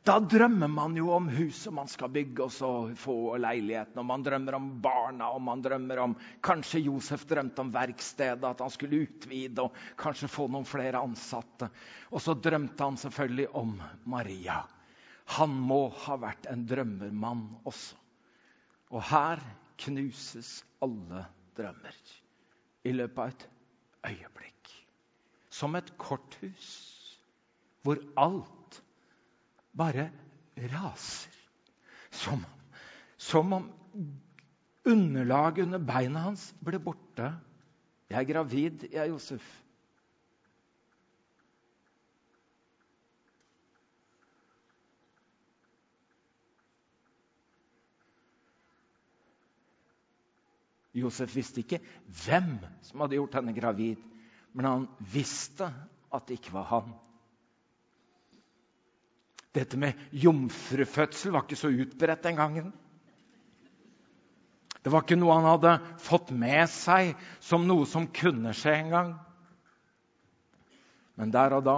da 0.07 0.15
drømmer 0.23 0.69
man 0.71 0.95
jo 0.95 1.09
om 1.11 1.25
huset 1.27 1.73
man 1.75 1.89
skal 1.91 2.11
bygge, 2.13 2.45
og 2.45 2.51
så 2.53 2.69
få 2.95 3.35
leiligheten. 3.43 3.99
Og 3.99 4.07
man 4.07 4.23
drømmer 4.23 4.55
om 4.55 4.69
barna, 4.83 5.29
og 5.35 5.41
man 5.43 5.63
drømmer 5.63 5.99
om 6.03 6.15
Kanskje 6.45 6.85
Josef 6.85 7.25
drømte 7.27 7.63
om 7.65 7.73
verkstedet, 7.73 8.47
at 8.47 8.63
han 8.63 8.71
skulle 8.71 9.01
utvide 9.03 9.65
og 9.65 9.75
kanskje 9.99 10.31
få 10.31 10.47
noen 10.53 10.67
flere 10.67 11.01
ansatte. 11.03 11.67
Og 12.13 12.23
så 12.23 12.37
drømte 12.39 12.87
han 12.87 12.99
selvfølgelig 13.01 13.49
om 13.59 13.75
Maria. 14.07 14.61
Han 15.35 15.55
må 15.67 15.89
ha 16.05 16.15
vært 16.23 16.47
en 16.51 16.63
drømmermann 16.69 17.43
også. 17.67 17.99
Og 18.95 19.03
her 19.09 19.43
knuses 19.83 20.61
alle 20.83 21.25
drømmer 21.57 21.97
i 22.87 22.93
løpet 22.95 23.19
av 23.19 23.33
et 23.33 23.49
øyeblikk. 24.13 24.71
Som 25.51 25.75
et 25.75 25.91
korthus 25.99 26.69
hvor 27.83 27.99
alt 28.19 28.56
bare 29.77 30.09
raser. 30.73 31.33
Som, 32.09 32.45
som 33.17 33.53
om 33.53 33.69
underlaget 34.87 35.67
under 35.67 35.83
beina 35.83 36.25
hans 36.29 36.49
ble 36.63 36.79
borte. 36.81 37.31
Jeg 38.09 38.21
er 38.21 38.29
gravid, 38.29 38.87
jeg, 38.87 39.01
er 39.03 39.11
Josef. 39.11 39.45
Josef 50.97 51.35
visste 51.35 51.61
ikke 51.61 51.81
hvem 52.23 52.55
som 52.81 53.03
hadde 53.03 53.19
gjort 53.19 53.35
henne 53.37 53.53
gravid, 53.53 54.01
men 54.57 54.65
han 54.65 54.87
visste 55.13 55.67
at 56.09 56.25
det 56.25 56.39
ikke 56.39 56.55
var 56.55 56.65
han. 56.71 56.95
Dette 59.57 59.77
med 59.81 59.97
jomfrufødsel 60.13 61.33
var 61.33 61.47
ikke 61.47 61.57
så 61.57 61.71
utbredt 61.73 62.25
den 62.27 62.37
gangen. 62.37 62.73
Det 64.83 64.91
var 64.93 65.03
ikke 65.03 65.17
noe 65.19 65.35
han 65.35 65.49
hadde 65.49 65.73
fått 65.99 66.29
med 66.31 66.69
seg 66.71 67.15
som 67.43 67.65
noe 67.67 67.87
som 67.89 68.05
kunne 68.13 68.53
skje 68.55 68.75
en 68.83 68.93
gang. 68.93 69.09
Men 71.17 71.33
der 71.33 71.57
og 71.57 71.65
da 71.65 71.77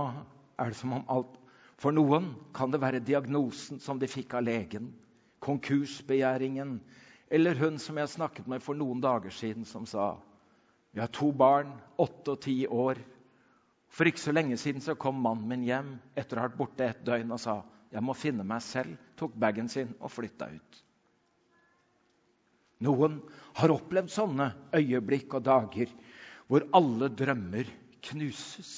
er 0.59 0.73
det 0.73 0.79
som 0.79 0.97
om 0.99 1.05
alt 1.07 1.35
For 1.79 1.95
noen 1.95 2.33
kan 2.51 2.73
det 2.73 2.81
være 2.83 2.99
diagnosen 2.99 3.79
som 3.79 4.01
de 4.01 4.07
fikk 4.11 4.33
av 4.35 4.43
legen, 4.43 4.89
konkursbegjæringen, 5.39 6.73
eller 7.31 7.55
hun 7.55 7.77
som 7.79 7.95
jeg 8.01 8.11
snakket 8.11 8.49
med 8.51 8.59
for 8.59 8.75
noen 8.75 8.99
dager 8.99 9.31
siden, 9.31 9.63
som 9.63 9.85
sa 9.87 10.17
vi 10.91 10.99
har 10.99 11.07
to 11.15 11.29
barn, 11.31 11.71
åtte 11.95 12.33
og 12.33 12.41
ti 12.43 12.65
år. 12.67 12.99
For 13.89 14.10
ikke 14.10 14.21
så 14.21 14.34
lenge 14.36 14.58
siden 14.62 14.84
så 14.86 14.95
kom 14.99 15.17
mannen 15.23 15.49
min 15.49 15.65
hjem 15.65 15.95
etter 16.17 16.38
å 16.38 16.43
ha 16.43 16.49
vært 16.49 16.60
borte 16.60 16.86
et 16.86 17.02
døgn 17.06 17.34
og 17.36 17.41
sa 17.41 17.62
jeg 17.89 18.06
må 18.06 18.13
finne 18.13 18.45
meg 18.45 18.62
selv, 18.62 18.93
tok 19.17 19.34
bagen 19.41 19.69
sin 19.71 19.95
og 19.97 20.12
flytta 20.13 20.45
ut. 20.54 20.80
Noen 22.86 23.17
har 23.58 23.73
opplevd 23.73 24.12
sånne 24.13 24.52
øyeblikk 24.78 25.34
og 25.39 25.47
dager 25.47 25.89
hvor 26.49 26.67
alle 26.78 27.10
drømmer 27.12 27.67
knuses. 28.10 28.71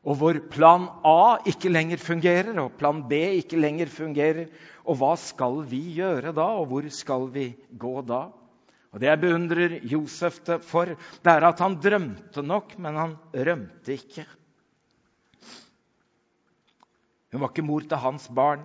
Og 0.00 0.16
hvor 0.16 0.38
plan 0.48 0.86
A 1.04 1.36
ikke 1.50 1.68
lenger 1.68 2.00
fungerer, 2.00 2.54
og 2.62 2.78
plan 2.80 3.02
B 3.08 3.18
ikke 3.42 3.58
lenger 3.60 3.90
fungerer. 3.92 4.46
Og 4.88 4.96
hva 4.96 5.12
skal 5.20 5.60
vi 5.68 5.82
gjøre 5.98 6.32
da, 6.36 6.46
og 6.56 6.70
hvor 6.70 6.88
skal 6.94 7.28
vi 7.34 7.50
gå 7.76 7.92
da? 8.08 8.28
Og 8.90 9.00
Det 9.00 9.06
jeg 9.06 9.20
beundrer 9.22 9.76
Josef 9.86 10.40
for, 10.66 10.90
det 10.90 11.30
er 11.30 11.46
at 11.46 11.60
han 11.62 11.78
drømte 11.78 12.42
nok, 12.42 12.74
men 12.78 12.98
han 12.98 13.16
rømte 13.30 13.94
ikke. 13.94 14.24
Hun 17.30 17.44
var 17.44 17.52
ikke 17.52 17.62
mor 17.62 17.86
til 17.86 18.02
hans 18.02 18.26
barn, 18.34 18.64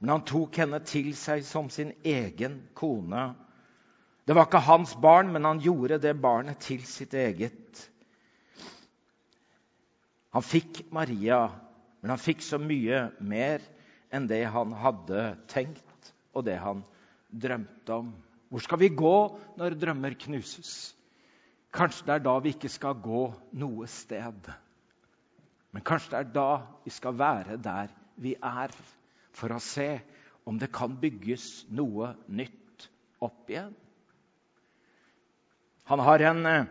men 0.00 0.10
han 0.16 0.24
tok 0.26 0.58
henne 0.58 0.80
til 0.82 1.12
seg 1.14 1.44
som 1.46 1.68
sin 1.70 1.92
egen 2.02 2.58
kone. 2.74 3.28
Det 4.26 4.34
var 4.34 4.48
ikke 4.48 4.62
hans 4.66 4.96
barn, 4.98 5.30
men 5.30 5.46
han 5.46 5.62
gjorde 5.62 6.00
det 6.02 6.16
barnet 6.18 6.58
til 6.64 6.82
sitt 6.88 7.14
eget. 7.14 7.84
Han 10.34 10.46
fikk 10.46 10.82
Maria, 10.94 11.44
men 12.00 12.14
han 12.14 12.22
fikk 12.22 12.42
så 12.42 12.58
mye 12.62 13.04
mer 13.22 13.62
enn 14.10 14.26
det 14.30 14.42
han 14.50 14.74
hadde 14.74 15.24
tenkt, 15.50 16.12
og 16.34 16.46
det 16.46 16.58
han 16.62 16.82
drømte 17.30 17.94
om. 17.94 18.10
Hvor 18.50 18.62
skal 18.64 18.80
vi 18.82 18.90
gå 18.90 19.16
når 19.58 19.76
drømmer 19.78 20.16
knuses? 20.18 20.92
Kanskje 21.70 22.08
det 22.08 22.14
er 22.16 22.24
da 22.24 22.32
vi 22.42 22.50
ikke 22.50 22.70
skal 22.72 22.98
gå 22.98 23.28
noe 23.62 23.86
sted. 23.90 24.48
Men 25.70 25.84
kanskje 25.86 26.16
det 26.16 26.20
er 26.20 26.32
da 26.34 26.48
vi 26.82 26.90
skal 26.90 27.14
være 27.18 27.60
der 27.62 27.92
vi 28.20 28.34
er, 28.34 28.74
for 29.32 29.54
å 29.54 29.60
se 29.62 30.00
om 30.50 30.58
det 30.58 30.72
kan 30.74 30.96
bygges 30.98 31.68
noe 31.70 32.10
nytt 32.26 32.88
opp 33.22 33.52
igjen. 33.52 33.70
Han 35.90 36.02
har 36.06 36.22
en 36.30 36.46
eh, 36.46 36.66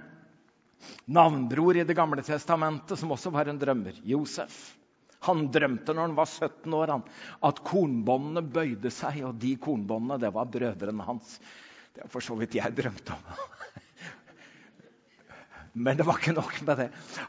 navnbror 1.12 1.80
i 1.80 1.88
Det 1.88 1.96
gamle 1.96 2.24
testamentet 2.24 3.00
som 3.00 3.12
også 3.16 3.32
var 3.36 3.48
en 3.52 3.60
drømmer. 3.60 3.98
Josef. 4.08 4.60
Han 5.28 5.48
drømte 5.52 5.96
når 5.96 6.08
han 6.08 6.16
var 6.16 6.30
17 6.30 6.76
år, 6.76 6.94
han, 6.94 7.08
at 7.44 7.64
kornbåndene 7.68 8.44
bøyde 8.44 8.92
seg. 8.94 9.24
Og 9.28 9.36
de 9.40 9.56
kornbåndene, 9.60 10.20
det 10.22 10.32
var 10.36 10.48
brødrene 10.48 11.08
hans. 11.08 11.34
Det 12.00 12.06
er 12.06 12.12
for 12.14 12.24
så 12.24 12.36
vidt 12.40 12.54
jeg 12.56 12.72
drømte 12.78 13.12
om. 13.12 13.24
Men 15.74 15.98
det 16.00 16.06
var 16.08 16.16
ikke 16.16 16.34
nok 16.38 16.62
med 16.64 16.80
det. 16.80 16.86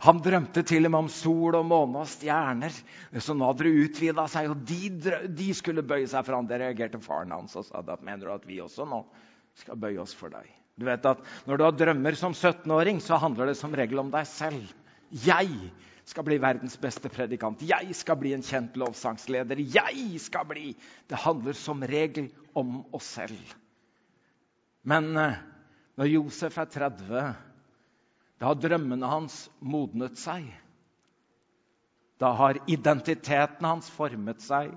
Han 0.07 0.21
drømte 0.23 0.63
til 0.67 0.87
og 0.87 0.93
med 0.95 0.99
om 1.03 1.09
sol 1.11 1.59
og 1.59 1.67
måne 1.67 2.05
og 2.05 2.09
stjerner. 2.09 2.77
Hadde 3.11 3.67
det 3.67 3.73
utvida 3.83 4.29
seg, 4.31 4.53
og 4.53 4.63
de, 4.69 4.79
de, 5.27 5.49
skulle 5.59 5.83
bøye 5.83 6.07
seg 6.07 6.23
for 6.23 6.39
han. 6.39 6.47
Det 6.47 6.61
reagerte 6.63 7.03
faren 7.03 7.35
hans 7.35 7.59
og 7.59 7.67
sa 7.67 7.83
at 7.83 8.07
mener 8.07 8.29
du 8.29 8.33
at 8.37 8.47
vi 8.47 8.61
også 8.63 8.87
nå 8.87 9.03
skal 9.59 9.79
bøye 9.83 9.99
oss 10.05 10.15
for 10.15 10.31
deg. 10.31 10.47
Du 10.79 10.87
vet 10.87 11.05
at 11.05 11.19
Når 11.51 11.59
du 11.59 11.67
har 11.67 11.79
drømmer 11.83 12.17
som 12.17 12.33
17-åring, 12.33 13.03
så 13.03 13.19
handler 13.21 13.51
det 13.51 13.59
som 13.59 13.75
regel 13.75 14.07
om 14.07 14.15
deg 14.15 14.31
selv. 14.31 14.71
Jeg 15.11 15.51
skal 16.07 16.31
bli 16.31 16.39
verdens 16.39 16.79
beste 16.81 17.11
predikant. 17.11 17.67
Jeg 17.67 17.91
skal 17.99 18.23
bli 18.23 18.37
en 18.39 18.47
kjent 18.47 18.79
lovsangsleder. 18.79 19.59
Jeg 19.59 20.23
skal 20.23 20.47
bli 20.47 20.77
Det 21.11 21.27
handler 21.27 21.59
som 21.59 21.83
regel 21.83 22.31
om 22.55 22.85
oss 22.95 23.19
selv. 23.19 23.59
Men 24.83 25.13
eh, 25.17 25.39
når 26.01 26.13
Josef 26.15 26.59
er 26.59 26.69
30 26.73 27.25
da 28.41 28.49
har 28.49 28.57
drømmene 28.57 29.05
hans 29.05 29.35
modnet 29.61 30.17
seg. 30.17 30.47
Da 32.21 32.33
har 32.39 32.57
identiteten 32.73 33.67
hans 33.69 33.91
formet 33.93 34.41
seg. 34.41 34.73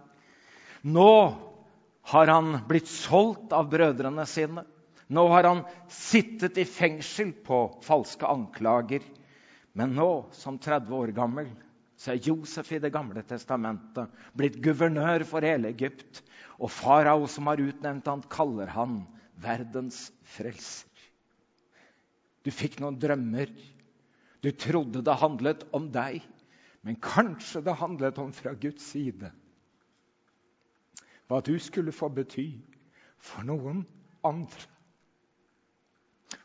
Nå 0.83 1.13
har 2.11 2.27
han 2.27 2.57
blitt 2.67 2.91
solgt 2.91 3.55
av 3.55 3.69
brødrene 3.71 4.25
sine. 4.27 4.65
Nå 5.07 5.23
har 5.31 5.47
han 5.47 5.63
sittet 5.87 6.59
i 6.59 6.67
fengsel 6.67 7.31
på 7.47 7.61
falske 7.87 8.27
anklager. 8.27 9.03
Men 9.71 9.95
nå, 9.95 10.09
som 10.35 10.59
30 10.59 10.91
år 10.99 11.15
gammel, 11.15 11.47
så 11.95 12.11
er 12.13 12.27
Josef 12.27 12.73
i 12.75 12.81
Det 12.83 12.91
gamle 12.91 13.23
testamentet 13.23 14.11
blitt 14.35 14.59
guvernør 14.59 15.23
for 15.29 15.47
hele 15.47 15.71
Egypt. 15.71 16.19
Og 16.59 16.67
farao, 16.67 17.29
som 17.31 17.47
har 17.47 17.63
utnevnt 17.63 18.11
han, 18.11 18.27
kaller 18.27 18.75
han 18.75 19.05
verdens 19.41 20.07
frelser. 20.35 20.89
Du 22.43 22.51
fikk 22.51 22.79
noen 22.83 22.99
drømmer. 22.99 23.51
Du 24.43 24.51
trodde 24.51 25.03
det 25.05 25.15
handlet 25.21 25.63
om 25.71 25.87
deg, 25.93 26.19
men 26.83 26.99
kanskje 26.99 27.61
det 27.63 27.77
handlet 27.79 28.19
om 28.19 28.33
fra 28.35 28.51
Guds 28.59 28.83
side. 28.91 29.31
Hva 31.31 31.39
du 31.39 31.55
skulle 31.63 31.95
få 31.95 32.09
bety 32.11 32.49
for 33.23 33.47
noen 33.47 33.85
andre. 34.27 34.67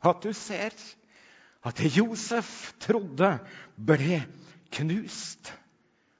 At 0.06 0.22
du 0.22 0.30
ser 0.36 0.74
at 1.66 1.80
det 1.80 1.90
Josef 1.96 2.74
trodde 2.78 3.32
ble 3.74 4.20
knust, 4.78 5.50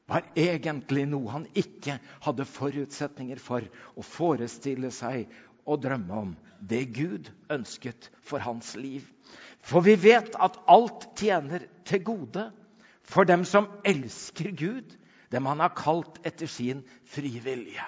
var 0.09 0.25
egentlig 0.41 1.05
noe 1.07 1.29
han 1.31 1.45
ikke 1.59 1.99
hadde 2.25 2.47
forutsetninger 2.49 3.41
for 3.45 3.67
å 3.95 4.05
forestille 4.05 4.91
seg 4.95 5.29
og 5.69 5.83
drømme 5.85 6.23
om. 6.25 6.33
Det 6.59 6.89
Gud 6.97 7.29
ønsket 7.53 8.11
for 8.25 8.43
hans 8.43 8.75
liv. 8.77 9.05
For 9.63 9.85
vi 9.85 9.95
vet 10.01 10.35
at 10.41 10.57
alt 10.69 11.11
tjener 11.19 11.69
til 11.87 12.03
gode 12.05 12.49
for 13.09 13.29
dem 13.29 13.45
som 13.45 13.69
elsker 13.85 14.51
Gud, 14.57 14.97
dem 15.33 15.47
han 15.49 15.61
har 15.61 15.77
kalt 15.77 16.19
etter 16.27 16.49
sin 16.49 16.83
frivillige. 17.09 17.85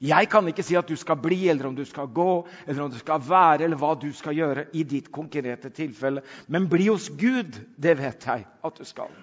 Jeg 0.00 0.28
kan 0.28 0.48
ikke 0.48 0.64
si 0.64 0.76
at 0.76 0.88
du 0.88 0.96
skal 0.96 1.16
bli, 1.22 1.46
eller 1.48 1.70
om 1.70 1.76
du 1.76 1.84
skal 1.88 2.10
gå, 2.12 2.46
eller 2.66 2.82
om 2.84 2.90
du 2.92 2.98
skal 3.00 3.22
være, 3.24 3.64
eller 3.64 3.80
hva 3.80 3.94
du 3.96 4.10
skal 4.12 4.36
gjøre 4.36 4.66
i 4.76 4.84
ditt 4.84 5.08
konkrete 5.12 5.70
tilfelle. 5.72 6.20
Men 6.52 6.68
bli 6.68 6.90
hos 6.90 7.08
Gud, 7.16 7.56
det 7.80 7.96
vet 7.96 8.26
jeg 8.28 8.44
at 8.44 8.76
du 8.76 8.84
skal. 8.84 9.14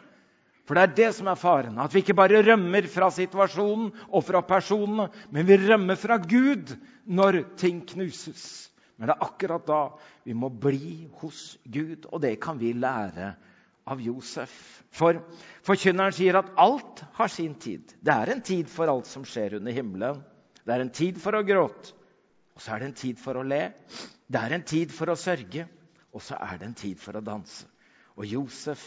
For 0.64 0.80
det 0.80 0.84
er 0.84 0.96
det 0.96 1.10
som 1.18 1.28
er 1.28 1.40
faren. 1.40 1.80
At 1.82 1.94
vi 1.94 2.04
ikke 2.04 2.16
bare 2.16 2.44
rømmer 2.46 2.88
fra 2.92 3.10
situasjonen 3.12 3.90
og 4.10 4.24
fra 4.24 4.42
personene, 4.48 5.10
men 5.32 5.48
vi 5.48 5.58
rømmer 5.60 6.00
fra 6.00 6.18
Gud 6.24 6.72
når 7.06 7.42
ting 7.60 7.82
knuses. 7.90 8.70
Men 8.96 9.10
det 9.10 9.16
er 9.18 9.26
akkurat 9.26 9.66
da 9.68 9.82
vi 10.24 10.36
må 10.38 10.48
bli 10.48 11.10
hos 11.20 11.58
Gud, 11.68 12.08
og 12.12 12.22
det 12.24 12.38
kan 12.44 12.60
vi 12.62 12.72
lære 12.78 13.34
av 13.92 14.00
Josef. 14.00 14.54
For 14.96 15.20
forkynneren 15.68 16.16
sier 16.16 16.38
at 16.40 16.54
alt 16.62 17.04
har 17.18 17.32
sin 17.32 17.58
tid. 17.60 17.96
Det 18.00 18.14
er 18.14 18.32
en 18.32 18.44
tid 18.46 18.70
for 18.72 18.88
alt 18.92 19.10
som 19.10 19.26
skjer 19.28 19.58
under 19.60 19.76
himmelen. 19.76 20.22
Det 20.64 20.72
er 20.76 20.86
en 20.86 20.94
tid 20.96 21.20
for 21.20 21.36
å 21.36 21.44
gråte, 21.44 21.92
og 22.56 22.64
så 22.64 22.76
er 22.76 22.84
det 22.84 22.92
en 22.92 23.02
tid 23.02 23.20
for 23.20 23.36
å 23.36 23.44
le. 23.44 23.66
Det 24.32 24.40
er 24.40 24.56
en 24.56 24.64
tid 24.64 24.94
for 24.96 25.12
å 25.12 25.20
sørge, 25.20 25.66
og 26.14 26.24
så 26.24 26.38
er 26.40 26.62
det 26.62 26.70
en 26.70 26.78
tid 26.86 27.02
for 27.02 27.20
å 27.20 27.26
danse. 27.26 27.68
Og 28.16 28.30
Josef 28.30 28.86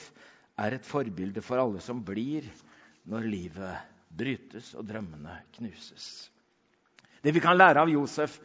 er 0.56 0.76
et 0.76 0.88
forbilde 0.88 1.42
for 1.44 1.60
alle 1.60 1.82
som 1.84 2.00
blir 2.04 2.46
når 3.10 3.28
livet 3.28 3.92
brytes 4.16 4.72
og 4.78 4.86
drømmene 4.88 5.34
knuses. 5.56 6.30
Det 7.22 7.32
vi 7.34 7.42
kan 7.42 7.58
lære 7.58 7.82
av 7.82 7.90
Josef, 7.90 8.36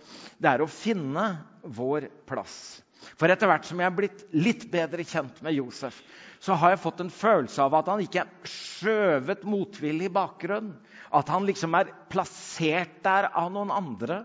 det 0.42 0.50
er 0.50 0.64
å 0.64 0.70
finne 0.72 1.26
vår 1.62 2.08
plass. 2.28 2.82
For 3.18 3.30
etter 3.30 3.50
hvert 3.50 3.66
som 3.66 3.80
jeg 3.82 3.90
er 3.90 3.98
blitt 3.98 4.24
litt 4.34 4.68
bedre 4.72 5.06
kjent 5.08 5.40
med 5.46 5.56
Josef, 5.58 5.98
så 6.42 6.56
har 6.58 6.74
jeg 6.74 6.82
fått 6.82 7.02
en 7.04 7.14
følelse 7.14 7.62
av 7.64 7.76
at 7.78 7.90
han 7.92 8.02
ikke 8.04 8.24
er 8.24 8.50
skjøvet 8.50 9.46
motvillig 9.46 10.10
i 10.10 10.14
bakgrunnen. 10.14 10.76
At 11.14 11.30
han 11.30 11.46
liksom 11.46 11.76
er 11.78 11.92
plassert 12.10 13.02
der 13.06 13.30
av 13.38 13.52
noen 13.54 13.74
andre. 13.74 14.24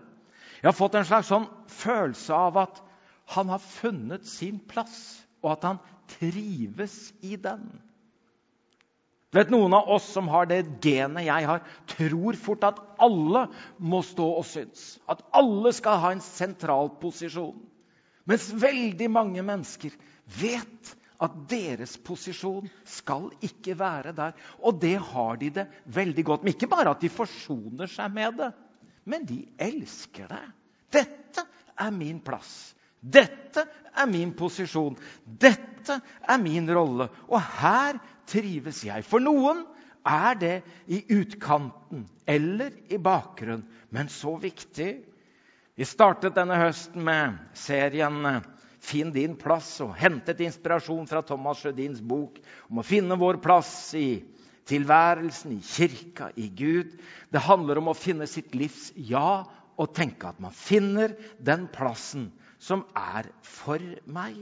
Jeg 0.61 0.69
har 0.69 0.77
fått 0.77 0.97
en 0.97 1.05
slags 1.05 1.29
sånn 1.29 1.47
følelse 1.69 2.37
av 2.37 2.57
at 2.63 2.81
han 3.35 3.51
har 3.51 3.61
funnet 3.61 4.25
sin 4.29 4.61
plass, 4.69 5.26
og 5.47 5.55
at 5.55 5.67
han 5.71 5.79
trives 6.17 6.97
i 7.25 7.37
den. 7.39 7.65
Vet 9.35 9.49
Noen 9.51 9.75
av 9.75 9.89
oss 9.91 10.05
som 10.13 10.29
har 10.31 10.47
det 10.47 10.61
genet 10.83 11.27
jeg 11.27 11.47
har, 11.49 11.63
tror 11.91 12.37
fort 12.39 12.63
at 12.67 12.77
alle 13.03 13.47
må 13.79 13.99
stå 14.05 14.27
og 14.39 14.45
synes. 14.47 14.85
At 15.09 15.23
alle 15.35 15.73
skal 15.75 15.99
ha 16.03 16.13
en 16.15 16.23
sentral 16.23 16.93
posisjon. 17.01 17.59
Mens 18.27 18.47
veldig 18.51 19.09
mange 19.11 19.43
mennesker 19.43 19.95
vet 20.39 20.93
at 21.23 21.35
deres 21.49 21.95
posisjon 22.05 22.67
skal 22.87 23.29
ikke 23.43 23.75
være 23.79 24.13
der. 24.15 24.35
Og 24.63 24.79
det 24.81 24.95
har 25.11 25.39
de 25.41 25.51
det 25.59 25.67
veldig 25.95 26.25
godt 26.27 26.43
med. 26.45 26.55
Ikke 26.55 26.71
bare 26.71 26.93
at 26.93 27.03
de 27.03 27.11
forsoner 27.11 27.89
seg 27.91 28.13
med 28.13 28.39
det, 28.39 28.51
men 29.07 29.27
de 29.27 29.41
elsker 29.59 30.29
det. 30.31 30.43
Dette 30.93 31.43
er 31.77 31.93
min 31.95 32.19
plass. 32.23 32.76
Dette 33.01 33.65
er 33.97 34.07
min 34.09 34.33
posisjon. 34.37 34.97
Dette 35.23 35.99
er 36.01 36.39
min 36.41 36.69
rolle. 36.73 37.09
Og 37.29 37.41
her 37.61 37.99
trives 38.29 38.83
jeg. 38.87 39.05
For 39.07 39.23
noen 39.23 39.63
er 40.07 40.39
det 40.39 40.55
i 40.87 41.01
utkanten 41.17 42.05
eller 42.27 42.75
i 42.91 42.99
bakgrunnen, 42.99 43.65
men 43.91 44.09
så 44.11 44.35
viktig. 44.39 44.91
Vi 45.77 45.85
startet 45.85 46.35
denne 46.35 46.57
høsten 46.59 47.03
med 47.05 47.37
serien 47.57 48.23
eh, 48.25 48.45
'Finn 48.87 49.09
din 49.11 49.33
plass' 49.35 49.81
og 49.83 49.95
hentet 49.99 50.39
inspirasjon 50.45 51.07
fra 51.09 51.19
Thomas 51.25 51.59
Sjødins 51.59 51.99
bok 51.99 52.37
om 52.69 52.79
å 52.79 52.85
finne 52.85 53.17
vår 53.19 53.39
plass 53.43 53.91
i 53.97 54.21
tilværelsen, 54.69 55.57
i 55.57 55.61
kirka, 55.65 56.29
i 56.37 56.47
Gud. 56.47 56.93
Det 57.33 57.41
handler 57.43 57.81
om 57.81 57.89
å 57.91 57.97
finne 57.97 58.27
sitt 58.29 58.55
livs 58.55 58.91
ja 58.95 59.43
og 59.77 59.93
tenke 59.97 60.29
at 60.29 60.39
man 60.39 60.55
finner 60.55 61.17
den 61.39 61.67
plassen 61.73 62.29
som 62.59 62.83
er 62.97 63.29
for 63.45 63.81
meg. 64.09 64.39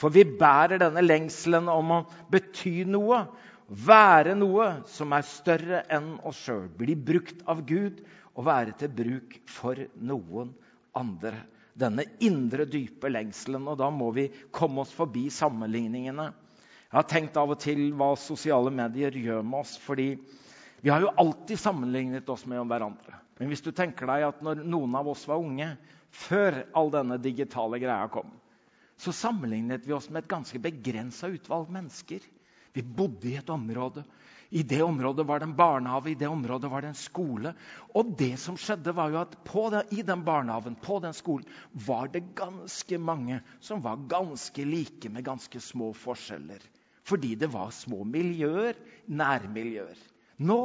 For 0.00 0.12
vi 0.12 0.24
bærer 0.24 0.80
denne 0.80 1.02
lengselen 1.04 1.68
om 1.68 1.92
å 1.92 2.00
bety 2.32 2.86
noe, 2.88 3.24
være 3.70 4.34
noe 4.34 4.70
som 4.90 5.12
er 5.14 5.26
større 5.28 5.84
enn 5.92 6.14
oss 6.26 6.40
sjøl. 6.46 6.66
Bli 6.74 6.96
brukt 6.96 7.44
av 7.50 7.60
Gud 7.68 8.00
og 8.34 8.46
være 8.48 8.74
til 8.80 8.92
bruk 8.96 9.36
for 9.50 9.78
noen 10.00 10.54
andre. 10.96 11.44
Denne 11.80 12.06
indre, 12.24 12.66
dype 12.66 13.12
lengselen. 13.12 13.68
Og 13.70 13.78
da 13.78 13.90
må 13.94 14.10
vi 14.16 14.26
komme 14.50 14.82
oss 14.82 14.94
forbi 14.96 15.28
sammenligningene. 15.32 16.30
Jeg 16.90 16.96
har 16.96 17.06
tenkt 17.06 17.36
av 17.38 17.52
og 17.54 17.60
til 17.62 17.90
hva 17.94 18.14
sosiale 18.18 18.72
medier 18.74 19.14
gjør 19.14 19.44
med 19.46 19.60
oss. 19.62 19.76
fordi 19.78 20.16
Vi 20.82 20.90
har 20.90 21.04
jo 21.04 21.12
alltid 21.16 21.60
sammenlignet 21.60 22.28
oss 22.32 22.46
med 22.48 22.64
hverandre. 22.66 23.19
Men 23.40 23.48
hvis 23.48 23.64
du 23.64 23.70
tenker 23.72 24.04
deg 24.10 24.26
at 24.26 24.42
når 24.44 24.60
noen 24.68 24.94
av 25.00 25.08
oss 25.08 25.24
var 25.28 25.40
unge, 25.40 25.72
før 26.12 26.58
all 26.76 26.90
denne 26.92 27.16
digitale 27.22 27.80
greia 27.80 28.04
kom, 28.12 28.28
så 29.00 29.14
sammenlignet 29.16 29.86
vi 29.88 29.94
oss 29.96 30.10
med 30.12 30.26
et 30.26 30.32
ganske 30.32 30.60
begrensa 30.60 31.30
utvalg 31.32 31.70
mennesker. 31.72 32.20
Vi 32.76 32.82
bodde 32.84 33.30
i 33.30 33.38
et 33.40 33.48
område. 33.50 34.04
I 34.50 34.64
det 34.66 34.82
området 34.82 35.24
var 35.24 35.40
det 35.40 35.46
en 35.46 35.56
barnehage, 35.56 36.10
i 36.10 36.18
det 36.18 36.28
området 36.28 36.68
var 36.68 36.84
det 36.84 36.90
en 36.90 36.98
skole. 36.98 37.54
Og 37.96 38.12
det 38.18 38.34
som 38.42 38.58
skjedde 38.60 38.92
var 38.98 39.14
jo 39.14 39.20
at 39.22 39.38
det, 39.72 39.82
i 39.96 40.04
den 40.04 40.24
barnehagen, 40.26 40.76
på 40.76 40.98
den 41.00 41.16
skolen, 41.16 41.48
var 41.72 42.10
det 42.12 42.34
ganske 42.36 42.98
mange 42.98 43.40
som 43.62 43.80
var 43.80 44.04
ganske 44.10 44.68
like, 44.68 45.08
med 45.08 45.24
ganske 45.24 45.62
små 45.62 45.94
forskjeller. 45.96 46.60
Fordi 47.08 47.36
det 47.40 47.48
var 47.54 47.72
små 47.72 48.04
miljøer, 48.04 48.76
nærmiljøer. 49.06 49.96
Nå 50.44 50.60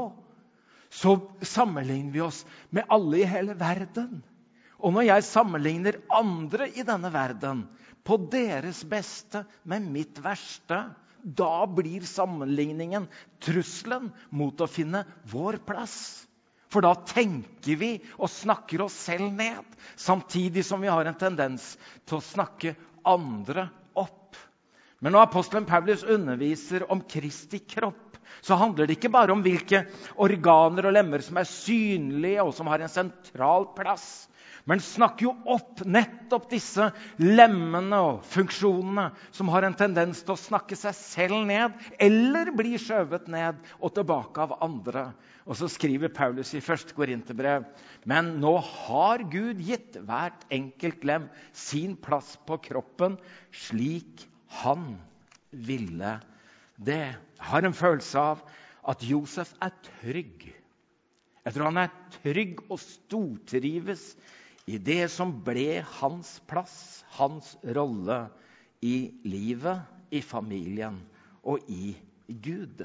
så 0.95 1.17
sammenligner 1.43 2.13
vi 2.13 2.23
oss 2.23 2.45
med 2.69 2.87
alle 2.89 3.19
i 3.19 3.27
hele 3.27 3.55
verden. 3.59 4.21
Og 4.79 4.93
når 4.95 5.09
jeg 5.09 5.27
sammenligner 5.27 5.97
andre 6.13 6.69
i 6.71 6.85
denne 6.87 7.11
verden 7.11 7.65
på 8.05 8.17
deres 8.31 8.83
beste 8.87 9.43
med 9.67 9.87
mitt 9.91 10.21
verste, 10.23 10.77
da 11.25 11.65
blir 11.65 12.05
sammenligningen 12.05 13.07
trusselen 13.43 14.11
mot 14.29 14.61
å 14.61 14.69
finne 14.69 15.03
vår 15.31 15.57
plass. 15.67 15.97
For 16.69 16.85
da 16.85 16.93
tenker 17.07 17.79
vi 17.79 17.91
og 18.19 18.29
snakker 18.31 18.85
oss 18.85 18.95
selv 19.07 19.31
ned, 19.33 19.63
samtidig 19.97 20.65
som 20.67 20.83
vi 20.83 20.91
har 20.91 21.07
en 21.07 21.17
tendens 21.17 21.73
til 22.05 22.19
å 22.19 22.25
snakke 22.25 22.75
andre 23.05 23.67
opp. 23.97 24.37
Men 25.01 25.15
når 25.15 25.27
apostelen 25.27 25.67
Paulus 25.67 26.05
underviser 26.07 26.85
om 26.91 27.03
Kristi 27.09 27.59
kropp, 27.65 28.04
så 28.45 28.57
handler 28.61 28.85
det 28.85 28.99
ikke 28.99 29.13
bare 29.13 29.33
om 29.33 29.41
hvilke 29.45 29.83
organer 30.21 30.85
og 30.85 30.93
lemmer 30.93 31.23
som 31.25 31.39
er 31.41 31.49
synlige, 31.49 32.43
og 32.43 32.53
som 32.53 32.69
har 32.69 32.83
en 32.85 32.91
sentral 32.91 33.71
plass. 33.77 34.27
Men 34.65 34.81
snakker 34.81 35.27
jo 35.27 35.31
opp 35.53 35.83
nettopp 35.85 36.47
disse 36.49 36.87
lemmene 37.21 37.99
og 38.01 38.23
funksjonene 38.33 39.11
som 39.35 39.49
har 39.53 39.67
en 39.67 39.77
tendens 39.77 40.23
til 40.25 40.33
å 40.33 40.41
snakke 40.41 40.77
seg 40.77 40.95
selv 40.97 41.43
ned 41.45 41.75
eller 42.01 42.49
bli 42.57 42.73
skjøvet 42.81 43.29
ned 43.29 43.61
og 43.77 43.93
tilbake 43.93 44.41
av 44.41 44.55
andre. 44.65 45.11
Og 45.45 45.59
så 45.59 45.69
skriver 45.69 46.13
Paulus 46.13 46.55
i 46.57 46.63
1. 46.63 46.95
Korinterbrev 46.97 47.67
men 48.09 48.35
nå 48.41 48.55
har 48.65 49.25
Gud 49.29 49.61
gitt 49.61 49.99
hvert 50.01 50.47
enkelt 50.53 51.05
lem 51.05 51.29
sin 51.53 51.93
plass 52.01 52.33
på 52.49 52.57
kroppen 52.65 53.19
slik 53.67 54.25
han 54.63 54.95
ville 55.53 56.17
det. 56.75 57.15
Har 57.37 57.63
en 57.63 57.75
følelse 57.75 58.19
av 58.19 58.43
at 58.85 59.03
Josef 59.05 59.53
er 59.63 59.73
trygg. 60.01 60.47
Jeg 61.45 61.53
tror 61.53 61.69
han 61.69 61.83
er 61.83 61.93
trygg 62.19 62.63
og 62.69 62.79
stortrives 62.81 64.15
i 64.65 64.79
det 64.81 65.05
som 65.13 65.35
ble 65.45 65.83
hans 65.99 66.39
plass, 66.49 67.03
hans 67.19 67.53
rolle 67.75 68.25
i 68.85 69.11
livet, 69.27 69.83
i 70.09 70.21
familien 70.25 70.97
og 71.45 71.65
i 71.69 71.93
Gud. 72.27 72.81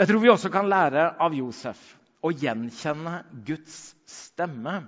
Jeg 0.00 0.08
tror 0.08 0.20
vi 0.22 0.32
også 0.32 0.50
kan 0.52 0.68
lære 0.68 1.10
av 1.20 1.34
Josef 1.36 1.80
å 2.24 2.32
gjenkjenne 2.32 3.22
Guds 3.48 3.94
stemme. 4.08 4.82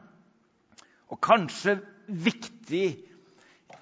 Og 1.13 1.21
kanskje 1.25 1.79
viktig 2.09 2.87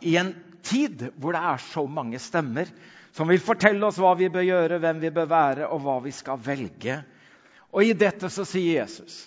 i 0.06 0.16
en 0.18 0.32
tid 0.66 1.08
hvor 1.18 1.34
det 1.34 1.42
er 1.52 1.62
så 1.70 1.86
mange 1.90 2.18
stemmer 2.22 2.70
som 3.12 3.28
vil 3.30 3.42
fortelle 3.42 3.86
oss 3.86 3.98
hva 4.00 4.12
vi 4.18 4.30
bør 4.32 4.46
gjøre, 4.46 4.78
hvem 4.82 5.00
vi 5.02 5.10
bør 5.14 5.28
være, 5.30 5.68
og 5.68 5.82
hva 5.84 5.98
vi 6.04 6.12
skal 6.14 6.40
velge. 6.44 7.00
Og 7.70 7.86
i 7.86 7.94
dette 7.94 8.30
så 8.32 8.46
sier 8.48 8.82
Jesus 8.82 9.26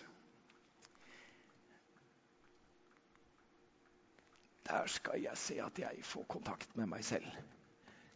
Der 4.64 4.88
skal 4.90 5.20
jeg 5.22 5.38
se 5.38 5.58
at 5.62 5.78
jeg 5.78 6.06
får 6.08 6.24
kontakt 6.32 6.72
med 6.80 6.88
meg 6.90 7.04
selv. 7.06 7.28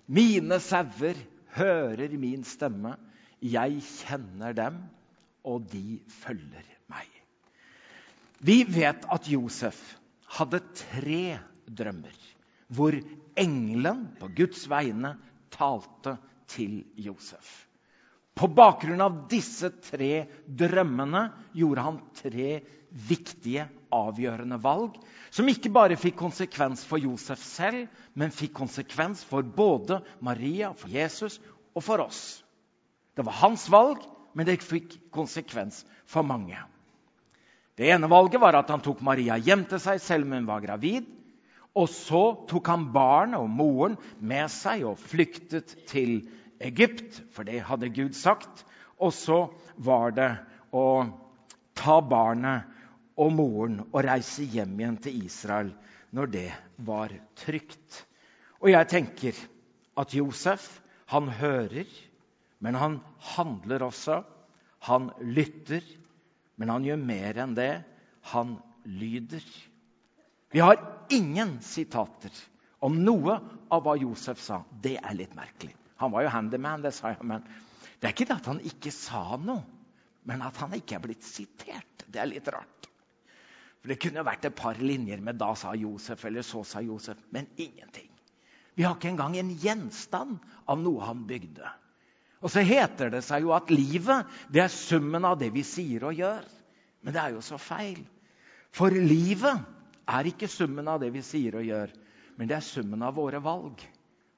Mine 0.07 0.57
sauer 0.63 1.19
hører 1.57 2.15
min 2.17 2.45
stemme. 2.47 2.95
Jeg 3.43 3.81
kjenner 3.83 4.55
dem, 4.57 4.79
og 5.45 5.67
de 5.69 5.99
følger 6.23 6.65
meg. 6.89 7.05
Vi 8.39 8.63
vet 8.69 9.05
at 9.13 9.29
Josef 9.29 9.77
hadde 10.37 10.63
tre 10.79 11.37
drømmer 11.67 12.15
hvor 12.73 12.95
engelen 13.39 14.07
på 14.19 14.31
Guds 14.35 14.65
vegne 14.71 15.13
talte 15.53 16.17
til 16.49 16.81
Josef. 16.95 17.67
På 18.37 18.49
bakgrunn 18.53 19.01
av 19.01 19.23
disse 19.31 19.71
tre 19.81 20.27
drømmene 20.45 21.23
gjorde 21.57 21.85
han 21.87 22.01
tre 22.19 22.59
viktige, 23.07 23.65
avgjørende 23.87 24.57
valg 24.59 24.97
som 25.31 25.47
ikke 25.47 25.71
bare 25.73 25.97
fikk 25.99 26.17
konsekvens 26.19 26.83
for 26.87 26.99
Josef 26.99 27.39
selv, 27.43 27.87
men 28.13 28.33
fikk 28.35 28.53
konsekvens 28.59 29.23
for 29.27 29.45
både 29.45 30.01
Maria, 30.23 30.73
for 30.75 30.91
Jesus 30.91 31.39
og 31.73 31.85
for 31.85 32.03
oss. 32.03 32.43
Det 33.15 33.25
var 33.25 33.39
hans 33.41 33.67
valg, 33.71 34.03
men 34.35 34.45
det 34.45 34.59
fikk 34.61 34.97
konsekvens 35.13 35.83
for 36.05 36.27
mange. 36.27 36.59
Det 37.77 37.89
ene 37.93 38.09
valget 38.09 38.41
var 38.41 38.57
at 38.59 38.69
han 38.73 38.83
tok 38.83 39.03
Maria 39.05 39.37
hjem 39.37 39.65
til 39.69 39.81
seg 39.81 40.01
selv 40.01 40.27
om 40.27 40.35
hun 40.37 40.49
var 40.49 40.63
gravid. 40.65 41.05
Og 41.77 41.89
så 41.93 42.23
tok 42.49 42.71
han 42.71 42.87
barnet 42.93 43.39
og 43.39 43.51
moren 43.53 43.97
med 44.19 44.49
seg 44.49 44.85
og 44.89 44.97
flyktet 44.97 45.75
til 45.89 46.23
Egypt, 46.63 47.21
for 47.33 47.45
det 47.45 47.61
hadde 47.67 47.93
Gud 47.93 48.17
sagt. 48.17 48.63
Og 48.97 49.13
så 49.13 49.43
var 49.77 50.15
det 50.17 50.31
å 50.73 51.05
ta 51.77 51.99
barnet 52.01 52.73
og 53.17 53.33
moren 53.33 53.81
og 53.91 54.01
reise 54.05 54.45
hjem 54.49 54.73
igjen 54.79 54.97
til 55.05 55.21
Israel 55.27 55.69
når 56.17 56.33
det 56.33 56.49
var 56.87 57.13
trygt. 57.37 58.01
Og 58.61 58.71
jeg 58.71 58.89
tenker 58.89 59.37
at 59.97 60.13
Josef, 60.17 60.65
han 61.07 61.29
hører, 61.29 61.87
men 62.59 62.75
han 62.75 62.99
handler 63.35 63.85
også. 63.87 64.21
Han 64.89 65.11
lytter, 65.21 65.85
men 66.57 66.73
han 66.73 66.85
gjør 66.85 67.01
mer 67.01 67.39
enn 67.43 67.55
det. 67.57 67.73
Han 68.33 68.57
lyder. 68.85 69.45
Vi 70.51 70.59
har 70.59 70.79
ingen 71.09 71.61
sitater 71.61 72.31
om 72.79 72.97
noe 73.03 73.39
av 73.69 73.83
hva 73.83 73.95
Josef 73.99 74.39
sa. 74.41 74.61
Det 74.71 74.97
er 75.01 75.17
litt 75.17 75.35
merkelig. 75.35 75.75
Han 75.97 76.13
var 76.13 76.23
jo 76.23 76.33
handyman, 76.33 76.83
det 76.85 76.93
sa 76.95 77.11
jeg, 77.11 77.25
men 77.25 77.43
det 77.97 78.05
er 78.05 78.13
ikke 78.13 78.27
det 78.29 78.37
at 78.37 78.49
han 78.51 78.61
ikke 78.69 78.93
sa 78.93 79.39
noe, 79.41 79.63
men 80.27 80.43
at 80.45 80.59
han 80.61 80.75
ikke 80.77 80.97
er 80.97 81.03
blitt 81.03 81.25
sitert. 81.25 82.05
Det 82.05 82.21
er 82.21 82.29
litt 82.29 82.47
rart. 82.53 82.89
For 83.81 83.89
Det 83.91 83.99
kunne 84.01 84.25
vært 84.25 84.45
et 84.45 84.55
par 84.55 84.77
linjer 84.79 85.21
med 85.23 85.37
'da 85.39 85.53
sa 85.55 85.73
Josef' 85.73 86.25
eller 86.25 86.41
'så 86.41 86.63
sa 86.65 86.81
Josef', 86.81 87.23
men 87.31 87.47
ingenting. 87.57 88.09
Vi 88.75 88.83
har 88.83 88.95
ikke 88.95 89.09
engang 89.09 89.37
en 89.37 89.49
gjenstand 89.49 90.39
av 90.67 90.79
noe 90.79 91.01
han 91.01 91.25
bygde. 91.27 91.69
Og 92.41 92.51
så 92.51 92.61
heter 92.61 93.09
det 93.09 93.23
seg 93.23 93.41
jo 93.41 93.53
at 93.55 93.71
livet 93.73 94.25
det 94.53 94.61
er 94.61 94.67
summen 94.67 95.25
av 95.25 95.39
det 95.39 95.49
vi 95.53 95.63
sier 95.63 96.03
og 96.03 96.13
gjør. 96.13 96.43
Men 97.01 97.13
det 97.13 97.21
er 97.21 97.33
jo 97.33 97.41
så 97.41 97.57
feil. 97.57 98.05
For 98.71 98.89
livet 98.89 99.63
er 100.07 100.29
ikke 100.29 100.49
summen 100.51 100.87
av 100.87 101.01
det 101.03 101.11
vi 101.13 101.23
sier 101.25 101.59
og 101.59 101.67
gjør, 101.67 101.93
men 102.37 102.49
det 102.49 102.57
er 102.57 102.65
summen 102.65 103.03
av 103.03 103.15
våre 103.17 103.41
valg. 103.43 103.81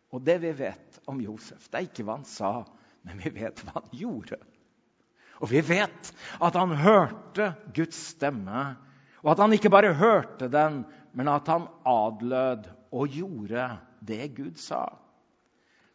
Og 0.09 0.23
det 0.25 0.39
vi 0.41 0.51
vet 0.57 1.01
om 1.09 1.19
Josef, 1.21 1.67
det 1.69 1.77
er 1.77 1.89
ikke 1.89 2.05
hva 2.07 2.17
han 2.17 2.27
sa, 2.27 2.53
men 3.05 3.21
vi 3.21 3.31
vet 3.35 3.61
hva 3.63 3.75
han 3.77 3.89
gjorde. 3.95 4.39
Og 5.39 5.51
vi 5.51 5.61
vet 5.63 6.13
at 6.43 6.57
han 6.57 6.73
hørte 6.75 7.53
Guds 7.75 7.99
stemme 8.15 8.63
og 9.23 9.33
at 9.33 9.41
han 9.43 9.53
ikke 9.55 9.71
bare 9.71 9.95
hørte 9.99 10.47
den, 10.51 10.83
men 11.13 11.27
at 11.31 11.47
han 11.51 11.67
adlød 11.87 12.69
og 12.95 13.07
gjorde 13.13 13.67
det 14.05 14.29
Gud 14.37 14.55
sa. 14.59 14.85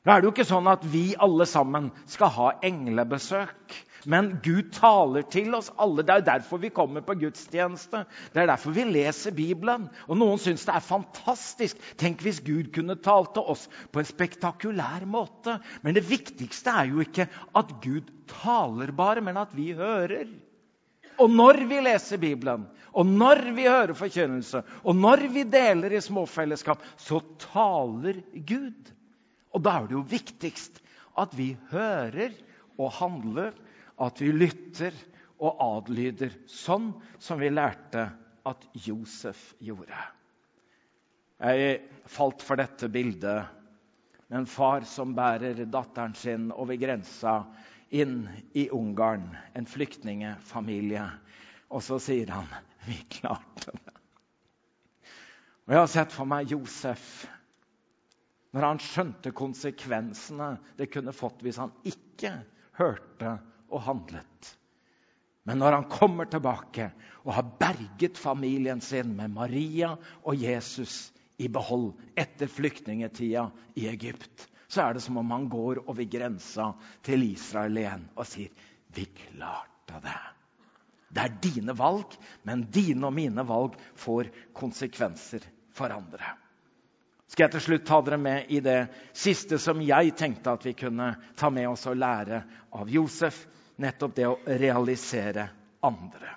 Nå 0.05 0.13
er 0.13 0.21
det 0.21 0.29
jo 0.29 0.35
ikke 0.35 0.45
sånn 0.45 0.67
at 0.69 0.83
vi 0.93 1.15
alle 1.25 1.47
sammen 1.49 1.89
skal 2.13 2.33
ha 2.35 2.49
englebesøk. 2.69 3.77
Men 4.05 4.35
Gud 4.45 4.69
taler 4.77 5.25
til 5.33 5.55
oss 5.57 5.71
alle. 5.81 6.05
Det 6.05 6.13
er 6.13 6.21
jo 6.21 6.27
derfor 6.27 6.61
vi 6.61 6.71
kommer 6.77 7.01
på 7.07 7.17
gudstjeneste. 7.23 8.03
Det 8.35 8.43
er 8.43 8.51
derfor 8.51 8.75
vi 8.77 8.85
leser 8.85 9.33
Bibelen. 9.33 9.87
Og 10.09 10.19
noen 10.21 10.41
syns 10.43 10.67
det 10.69 10.75
er 10.77 10.85
fantastisk. 10.85 11.81
Tenk 12.01 12.21
hvis 12.25 12.43
Gud 12.45 12.69
kunne 12.75 12.99
talt 13.01 13.33
til 13.37 13.49
oss 13.55 13.63
på 13.93 14.03
en 14.03 14.09
spektakulær 14.09 15.07
måte. 15.09 15.57
Men 15.81 15.97
det 15.97 16.05
viktigste 16.09 16.75
er 16.83 16.91
jo 16.93 17.01
ikke 17.05 17.31
at 17.57 17.73
Gud 17.85 18.13
taler 18.29 18.93
bare, 18.93 19.25
men 19.25 19.41
at 19.41 19.57
vi 19.57 19.71
hører. 19.79 20.29
Og 21.23 21.31
når 21.31 21.63
vi 21.71 21.79
leser 21.87 22.21
Bibelen, 22.21 22.67
og 22.93 23.07
når 23.07 23.41
vi 23.57 23.65
hører 23.71 23.95
forkynnelse, 23.97 24.61
og 24.85 24.99
når 24.99 25.29
vi 25.33 25.47
deler 25.49 25.95
i 25.95 26.03
småfellesskap, 26.03 26.83
så 27.01 27.23
taler 27.41 28.21
Gud. 28.35 28.93
Og 29.55 29.63
da 29.63 29.79
er 29.79 29.89
det 29.89 29.97
jo 29.97 30.05
viktigst 30.11 30.81
at 31.21 31.35
vi 31.39 31.53
hører 31.71 32.35
og 32.75 32.91
handler, 32.99 33.55
at 34.03 34.19
vi 34.21 34.33
lytter 34.35 34.95
og 35.39 35.61
adlyder, 35.63 36.33
sånn 36.51 36.91
som 37.23 37.39
vi 37.39 37.53
lærte 37.53 38.09
at 38.47 38.67
Josef 38.87 39.53
gjorde. 39.63 39.99
Jeg 41.45 41.79
falt 42.11 42.43
for 42.43 42.59
dette 42.59 42.89
bildet 42.93 43.63
med 44.29 44.41
en 44.41 44.49
far 44.51 44.87
som 44.89 45.15
bærer 45.15 45.65
datteren 45.71 46.15
sin 46.19 46.51
over 46.55 46.79
grensa 46.81 47.43
inn 47.95 48.25
i 48.57 48.67
Ungarn, 48.75 49.27
en 49.55 49.69
flyktningfamilie. 49.69 51.05
Og 51.71 51.83
så 51.85 52.01
sier 52.03 52.33
han 52.35 52.49
vi 52.89 52.99
klarte 53.19 53.75
det. 53.75 53.95
Og 55.65 55.73
Jeg 55.73 55.81
har 55.81 55.93
sett 55.93 56.13
for 56.13 56.29
meg 56.29 56.51
Josef 56.53 57.25
når 58.55 58.69
han 58.69 58.83
skjønte 58.83 59.33
konsekvensene 59.35 60.53
det 60.79 60.87
kunne 60.95 61.15
fått 61.15 61.43
hvis 61.43 61.59
han 61.59 61.73
ikke 61.91 62.31
hørte 62.79 63.33
og 63.75 63.83
handlet. 63.89 64.51
Men 65.45 65.59
når 65.61 65.81
han 65.81 65.89
kommer 65.91 66.29
tilbake 66.31 66.87
og 67.25 67.35
har 67.37 67.51
berget 67.61 68.21
familien 68.21 68.81
sin 68.81 69.11
med 69.19 69.35
Maria 69.35 69.91
og 70.23 70.39
Jesus 70.39 71.11
i 71.43 71.51
behold 71.51 71.91
etter 72.17 72.49
flyktningetida 72.49 73.49
i 73.75 73.89
Egypt, 73.91 74.47
så 74.71 74.87
er 74.87 74.95
det 74.95 75.03
som 75.03 75.19
om 75.21 75.35
han 75.35 75.51
går 75.51 75.83
over 75.85 76.07
grensa 76.09 76.71
til 77.05 77.27
Israel 77.27 77.83
igjen 77.83 78.07
og 78.15 78.29
sier 78.31 78.71
Vi 78.95 79.09
klarte 79.11 79.99
det. 80.05 80.21
Det 81.11 81.23
er 81.25 81.37
dine 81.43 81.75
valg, 81.75 82.15
men 82.47 82.65
dine 82.71 83.09
og 83.11 83.15
mine 83.15 83.43
valg 83.47 83.75
får 83.99 84.31
konsekvenser 84.55 85.43
for 85.75 85.91
andre. 85.91 86.44
Skal 87.35 87.49
jeg 87.49 87.57
til 87.57 87.67
slutt 87.67 87.87
ta 87.89 87.99
dere 88.07 88.21
med 88.23 88.55
i 88.55 88.61
det 88.63 88.79
siste 89.11 89.59
som 89.59 89.83
jeg 89.83 90.15
tenkte 90.15 90.55
at 90.55 90.65
vi 90.65 90.77
kunne 90.79 91.11
ta 91.35 91.51
med 91.51 91.67
oss 91.67 91.83
og 91.91 91.99
lære 91.99 92.45
av 92.79 92.89
Josef? 92.91 93.43
nettopp 93.77 94.15
det 94.15 94.27
å 94.27 94.39
realisere 94.47 95.49
andre. 95.85 96.37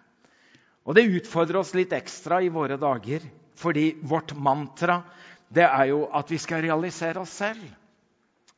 Og 0.88 0.96
Det 0.96 1.04
utfordrer 1.20 1.60
oss 1.60 1.74
litt 1.76 1.94
ekstra 1.94 2.42
i 2.42 2.50
våre 2.50 2.78
dager, 2.80 3.22
fordi 3.56 3.98
vårt 4.02 4.34
mantra 4.38 5.02
det 5.48 5.66
er 5.66 5.90
jo 5.92 6.06
at 6.16 6.32
vi 6.32 6.40
skal 6.40 6.62
realisere 6.64 7.20
oss 7.20 7.36
selv. 7.44 7.64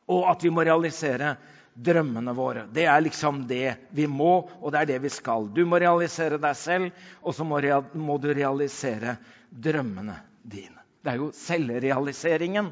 Og 0.09 0.25
at 0.29 0.43
vi 0.43 0.51
må 0.53 0.63
realisere 0.65 1.35
drømmene 1.73 2.33
våre. 2.33 2.65
Det 2.73 2.85
er 2.89 3.01
liksom 3.01 3.43
det 3.47 3.75
vi 3.95 4.07
må, 4.09 4.49
og 4.59 4.71
det 4.73 4.81
er 4.81 4.89
det 4.93 4.99
vi 5.05 5.11
skal. 5.13 5.47
Du 5.53 5.63
må 5.69 5.79
realisere 5.79 6.41
deg 6.41 6.57
selv, 6.57 6.89
og 7.21 7.35
så 7.35 7.45
må, 7.45 8.17
du 8.17 8.29
realisere 8.33 9.15
drømmene 9.49 10.17
dine. 10.43 10.78
Det 10.99 11.11
er 11.11 11.21
jo 11.21 11.29
selvrealiseringen. 11.35 12.71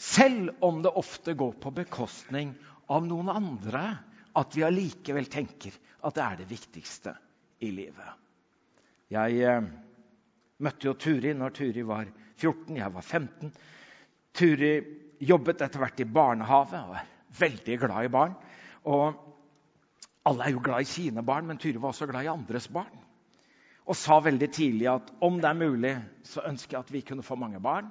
Selv 0.00 0.54
om 0.64 0.80
det 0.82 0.92
ofte 0.96 1.34
går 1.38 1.58
på 1.60 1.72
bekostning 1.76 2.54
av 2.90 3.04
noen 3.06 3.30
andre 3.32 3.84
at 4.38 4.56
vi 4.56 4.64
allikevel 4.66 5.28
tenker 5.30 5.74
at 6.06 6.16
det 6.16 6.24
er 6.24 6.40
det 6.40 6.48
viktigste 6.50 7.14
i 7.66 7.70
livet. 7.74 8.08
Jeg 9.10 9.42
eh, 9.44 9.68
møtte 10.64 10.88
jo 10.88 10.96
Turi 10.98 11.34
når 11.36 11.54
Turi 11.56 11.84
var 11.86 12.08
14, 12.40 12.76
jeg 12.78 12.94
var 12.94 13.04
15. 13.04 13.52
Turi 14.36 14.72
jobbet 15.20 15.64
etter 15.66 15.82
hvert 15.82 16.00
i 16.00 16.08
barnehage 16.08 16.80
og 16.80 16.94
var 16.94 17.10
veldig 17.40 17.78
glad 17.82 18.06
i 18.06 18.12
barn. 18.14 18.36
Og 18.88 19.26
alle 20.30 20.46
er 20.46 20.54
jo 20.54 20.62
glad 20.64 20.86
i 20.86 20.88
sine 20.88 21.24
barn, 21.26 21.48
men 21.48 21.60
Turi 21.60 21.76
var 21.80 21.92
også 21.92 22.08
glad 22.08 22.24
i 22.26 22.32
andres 22.32 22.68
barn. 22.72 22.99
Og 23.88 23.96
sa 23.96 24.20
veldig 24.22 24.50
tidlig 24.52 24.90
at 24.92 25.08
om 25.24 25.40
det 25.40 25.48
er 25.48 25.62
mulig, 25.62 25.94
så 26.28 26.44
ønsker 26.48 26.76
jeg 26.76 26.84
at 26.84 26.92
vi 26.94 27.06
kunne 27.06 27.26
få 27.26 27.38
mange 27.40 27.62
barn. 27.62 27.88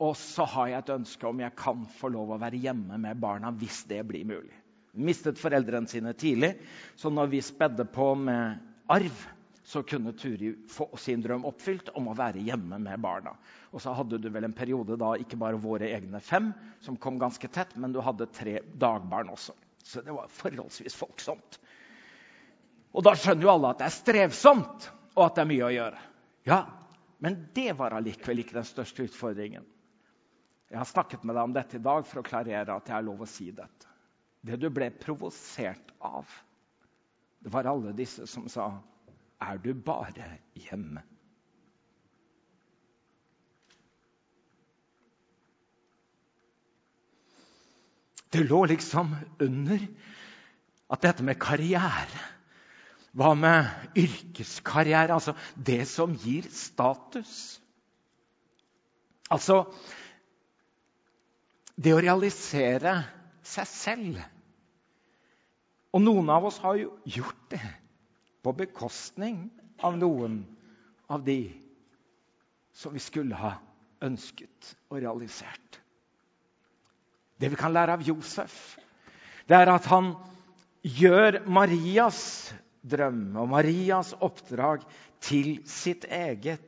Og 0.00 0.16
så 0.16 0.46
har 0.48 0.70
jeg 0.70 0.80
et 0.80 0.94
ønske 0.96 1.28
om 1.28 1.42
jeg 1.42 1.56
kan 1.58 1.84
få 1.98 2.08
lov 2.08 2.32
å 2.32 2.40
være 2.40 2.62
hjemme 2.62 2.96
med 2.98 3.20
barna 3.20 3.52
hvis 3.52 3.84
det 3.90 4.00
blir 4.08 4.24
mulig 4.24 4.60
mistet 4.92 5.38
foreldrene 5.38 5.88
sine 5.88 6.12
tidlig. 6.12 6.54
Så 6.96 7.10
når 7.10 7.26
vi 7.26 7.42
spedde 7.42 7.84
på 7.84 8.14
med 8.14 8.58
arv, 8.90 9.26
så 9.64 9.82
kunne 9.86 10.12
Turi 10.18 10.54
få 10.70 10.88
sin 10.98 11.22
drøm 11.22 11.44
oppfylt 11.46 11.92
om 11.94 12.08
å 12.10 12.16
være 12.18 12.42
hjemme 12.42 12.80
med 12.82 13.02
barna. 13.02 13.36
Og 13.70 13.82
så 13.82 13.94
hadde 13.94 14.18
du 14.18 14.30
vel 14.32 14.48
en 14.48 14.56
periode 14.56 14.96
da 14.98 15.12
ikke 15.20 15.38
bare 15.38 15.60
våre 15.62 15.92
egne 15.94 16.20
fem, 16.24 16.50
som 16.82 16.98
kom 16.98 17.20
ganske 17.20 17.48
tett, 17.52 17.76
men 17.76 17.94
du 17.94 18.00
hadde 18.02 18.30
tre 18.34 18.58
dagbarn 18.74 19.30
også. 19.30 19.54
Så 19.84 20.02
det 20.02 20.14
var 20.14 20.32
forholdsvis 20.32 20.96
folksomt. 20.98 21.60
Og 22.90 23.04
da 23.06 23.14
skjønner 23.14 23.46
jo 23.46 23.52
alle 23.52 23.70
at 23.70 23.78
det 23.78 23.86
er 23.86 23.94
strevsomt, 23.94 24.90
og 25.16 25.24
at 25.26 25.36
det 25.36 25.42
er 25.42 25.50
mye 25.50 25.66
å 25.66 25.74
gjøre. 25.74 26.04
Ja, 26.48 26.60
Men 27.20 27.34
det 27.52 27.74
var 27.76 27.92
allikevel 27.92 28.40
ikke 28.40 28.56
den 28.56 28.64
største 28.64 29.04
utfordringen. 29.04 29.66
Jeg 30.70 30.78
har 30.78 30.88
snakket 30.88 31.24
med 31.26 31.36
deg 31.36 31.48
om 31.50 31.52
dette 31.52 31.76
i 31.76 31.82
dag 31.84 32.06
for 32.08 32.22
å 32.22 32.24
klarere 32.24 32.72
at 32.72 32.88
jeg 32.88 32.94
har 32.94 33.04
lov 33.04 33.20
å 33.20 33.28
si 33.28 33.50
dette. 33.52 33.90
Det 34.40 34.56
du 34.56 34.70
ble 34.72 34.88
provosert 34.96 35.92
av, 36.00 36.30
det 37.44 37.52
var 37.52 37.68
alle 37.68 37.92
disse 37.96 38.24
som 38.30 38.48
sa 38.48 38.70
Er 39.40 39.60
du 39.60 39.72
bare 39.74 40.40
hjemme? 40.52 41.02
Det 48.30 48.44
lå 48.44 48.64
liksom 48.70 49.14
under 49.40 49.86
at 50.92 51.02
dette 51.02 51.24
med 51.24 51.40
karriere 51.40 52.20
Hva 53.16 53.32
med 53.34 53.66
yrkeskarriere? 53.98 55.14
Altså 55.14 55.34
det 55.56 55.82
som 55.90 56.14
gir 56.14 56.46
status. 56.54 57.60
Altså 59.30 59.64
Det 61.80 61.94
å 61.96 62.02
realisere 62.02 62.92
seg 63.46 63.66
selv. 63.66 64.18
Og 65.96 66.02
noen 66.04 66.28
av 66.30 66.44
oss 66.46 66.58
har 66.62 66.76
jo 66.76 66.90
gjort 67.08 67.46
det 67.50 67.62
på 68.44 68.52
bekostning 68.56 69.46
av 69.82 69.96
noen 69.98 70.42
av 71.10 71.24
de 71.24 71.48
som 72.76 72.92
vi 72.94 73.00
skulle 73.02 73.36
ha 73.36 73.54
ønsket 74.04 74.74
og 74.90 75.00
realisert. 75.00 75.80
Det 77.40 77.48
vi 77.50 77.58
kan 77.58 77.72
lære 77.72 77.96
av 77.96 78.04
Josef, 78.04 78.76
det 79.48 79.56
er 79.56 79.72
at 79.72 79.88
han 79.90 80.12
gjør 80.84 81.40
Marias 81.48 82.52
drøm 82.82 83.36
og 83.40 83.50
Marias 83.52 84.14
oppdrag 84.20 84.84
til 85.24 85.58
sitt 85.68 86.06
eget. 86.10 86.66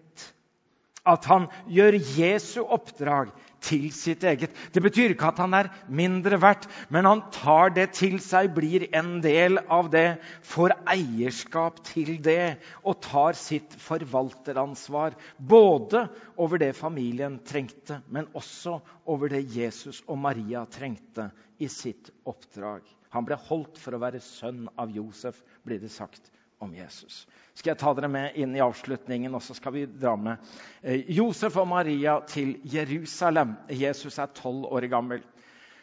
At 1.02 1.24
han 1.26 1.48
gjør 1.66 1.96
Jesu 2.14 2.60
oppdrag 2.62 3.32
til 3.62 3.88
sitt 3.94 4.22
eget. 4.26 4.52
Det 4.70 4.82
betyr 4.84 5.14
ikke 5.14 5.32
at 5.32 5.40
han 5.42 5.56
er 5.58 5.70
mindre 5.90 6.38
verdt, 6.42 6.68
men 6.94 7.08
han 7.08 7.24
tar 7.34 7.74
det 7.74 7.88
til 7.98 8.20
seg, 8.22 8.52
blir 8.54 8.86
en 8.94 9.16
del 9.24 9.58
av 9.66 9.90
det, 9.90 10.20
får 10.46 10.76
eierskap 10.94 11.82
til 11.88 12.16
det 12.22 12.62
og 12.82 13.00
tar 13.02 13.38
sitt 13.38 13.74
forvalteransvar. 13.82 15.18
Både 15.38 16.06
over 16.36 16.62
det 16.62 16.72
familien 16.78 17.40
trengte, 17.46 17.98
men 18.06 18.30
også 18.38 18.78
over 19.10 19.32
det 19.34 19.48
Jesus 19.50 20.04
og 20.06 20.22
Maria 20.22 20.66
trengte 20.70 21.32
i 21.58 21.70
sitt 21.70 22.14
oppdrag. 22.22 22.82
Han 23.12 23.26
ble 23.28 23.36
holdt 23.48 23.80
for 23.80 23.92
å 23.92 24.00
være 24.00 24.22
sønn 24.24 24.64
av 24.80 24.92
Josef, 24.94 25.42
blir 25.66 25.80
det 25.82 25.92
sagt 25.92 26.30
om 26.62 26.72
Jesus. 26.74 27.26
Skal 27.52 27.72
jeg 27.72 27.80
ta 27.82 27.90
dere 27.96 28.08
med 28.08 28.36
inn 28.40 28.54
i 28.56 28.62
avslutningen, 28.64 29.34
og 29.34 29.42
så 29.44 29.56
skal 29.58 29.74
vi 29.74 29.82
dra 29.90 30.14
med 30.16 30.40
eh, 30.80 31.02
Josef 31.12 31.58
og 31.60 31.68
Maria 31.68 32.16
til 32.28 32.54
Jerusalem. 32.72 33.56
Jesus 33.68 34.16
er 34.22 34.32
tolv 34.36 34.70
år 34.70 34.86
gammel, 34.92 35.24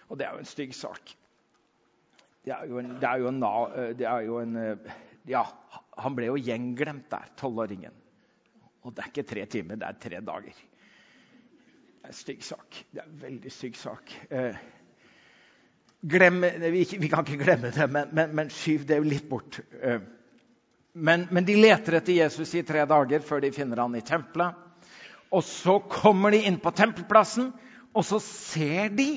og 0.07 0.17
det 0.17 0.25
er 0.25 0.37
jo 0.37 0.45
en 0.45 0.49
stygg 0.49 0.73
sak. 0.77 1.13
Det 2.47 2.55
er 2.55 2.65
jo 2.71 2.79
en, 2.81 2.95
det 2.97 3.09
er 3.11 3.21
jo 3.21 3.29
en, 3.29 3.43
eh, 3.43 3.91
det 3.99 4.09
er 4.09 4.25
jo 4.25 4.41
en 4.41 4.57
eh, 4.63 4.97
Ja, 5.29 5.43
han 5.99 6.15
ble 6.17 6.31
jo 6.31 6.39
gjenglemt 6.41 7.11
der, 7.11 7.27
tolvåringen. 7.37 7.93
Og 8.87 8.95
det 8.95 9.03
er 9.03 9.11
ikke 9.11 9.27
tre 9.29 9.45
timer, 9.51 9.77
det 9.77 9.85
er 9.85 10.01
tre 10.01 10.21
dager. 10.25 10.65
Det 11.99 12.07
er 12.07 12.09
en 12.09 12.17
stygg 12.17 12.41
sak. 12.47 12.79
Det 12.89 13.03
er 13.03 13.11
en 13.11 13.21
veldig 13.21 13.51
stygg 13.53 13.77
sak. 13.77 14.15
Glem, 16.01 16.41
vi, 16.41 16.85
vi, 16.99 17.09
kan 17.11 17.25
ikke 17.25 17.43
glemme 17.43 17.73
det, 17.75 17.87
men, 17.91 18.13
men, 18.15 18.31
men 18.35 18.51
skyv 18.53 18.85
det 18.87 19.01
litt 19.03 19.27
bort. 19.29 19.59
Eh, 19.83 19.99
men, 20.93 21.25
men, 21.31 21.45
de 21.45 21.57
leter 21.59 21.99
etter 21.99 22.15
Jesus 22.15 22.53
i 22.55 22.63
tre 22.63 22.85
dager 22.87 23.23
før 23.25 23.43
de 23.43 23.51
finner 23.55 23.81
han 23.83 23.97
i 23.99 24.03
tempelet. 24.05 24.55
Og 25.35 25.43
så 25.45 25.77
kommer 25.91 26.33
de 26.33 26.45
inn 26.47 26.57
på 26.61 26.71
tempelplassen, 26.73 27.51
og 27.93 28.05
så 28.05 28.21
ser 28.23 28.89
de 28.95 29.11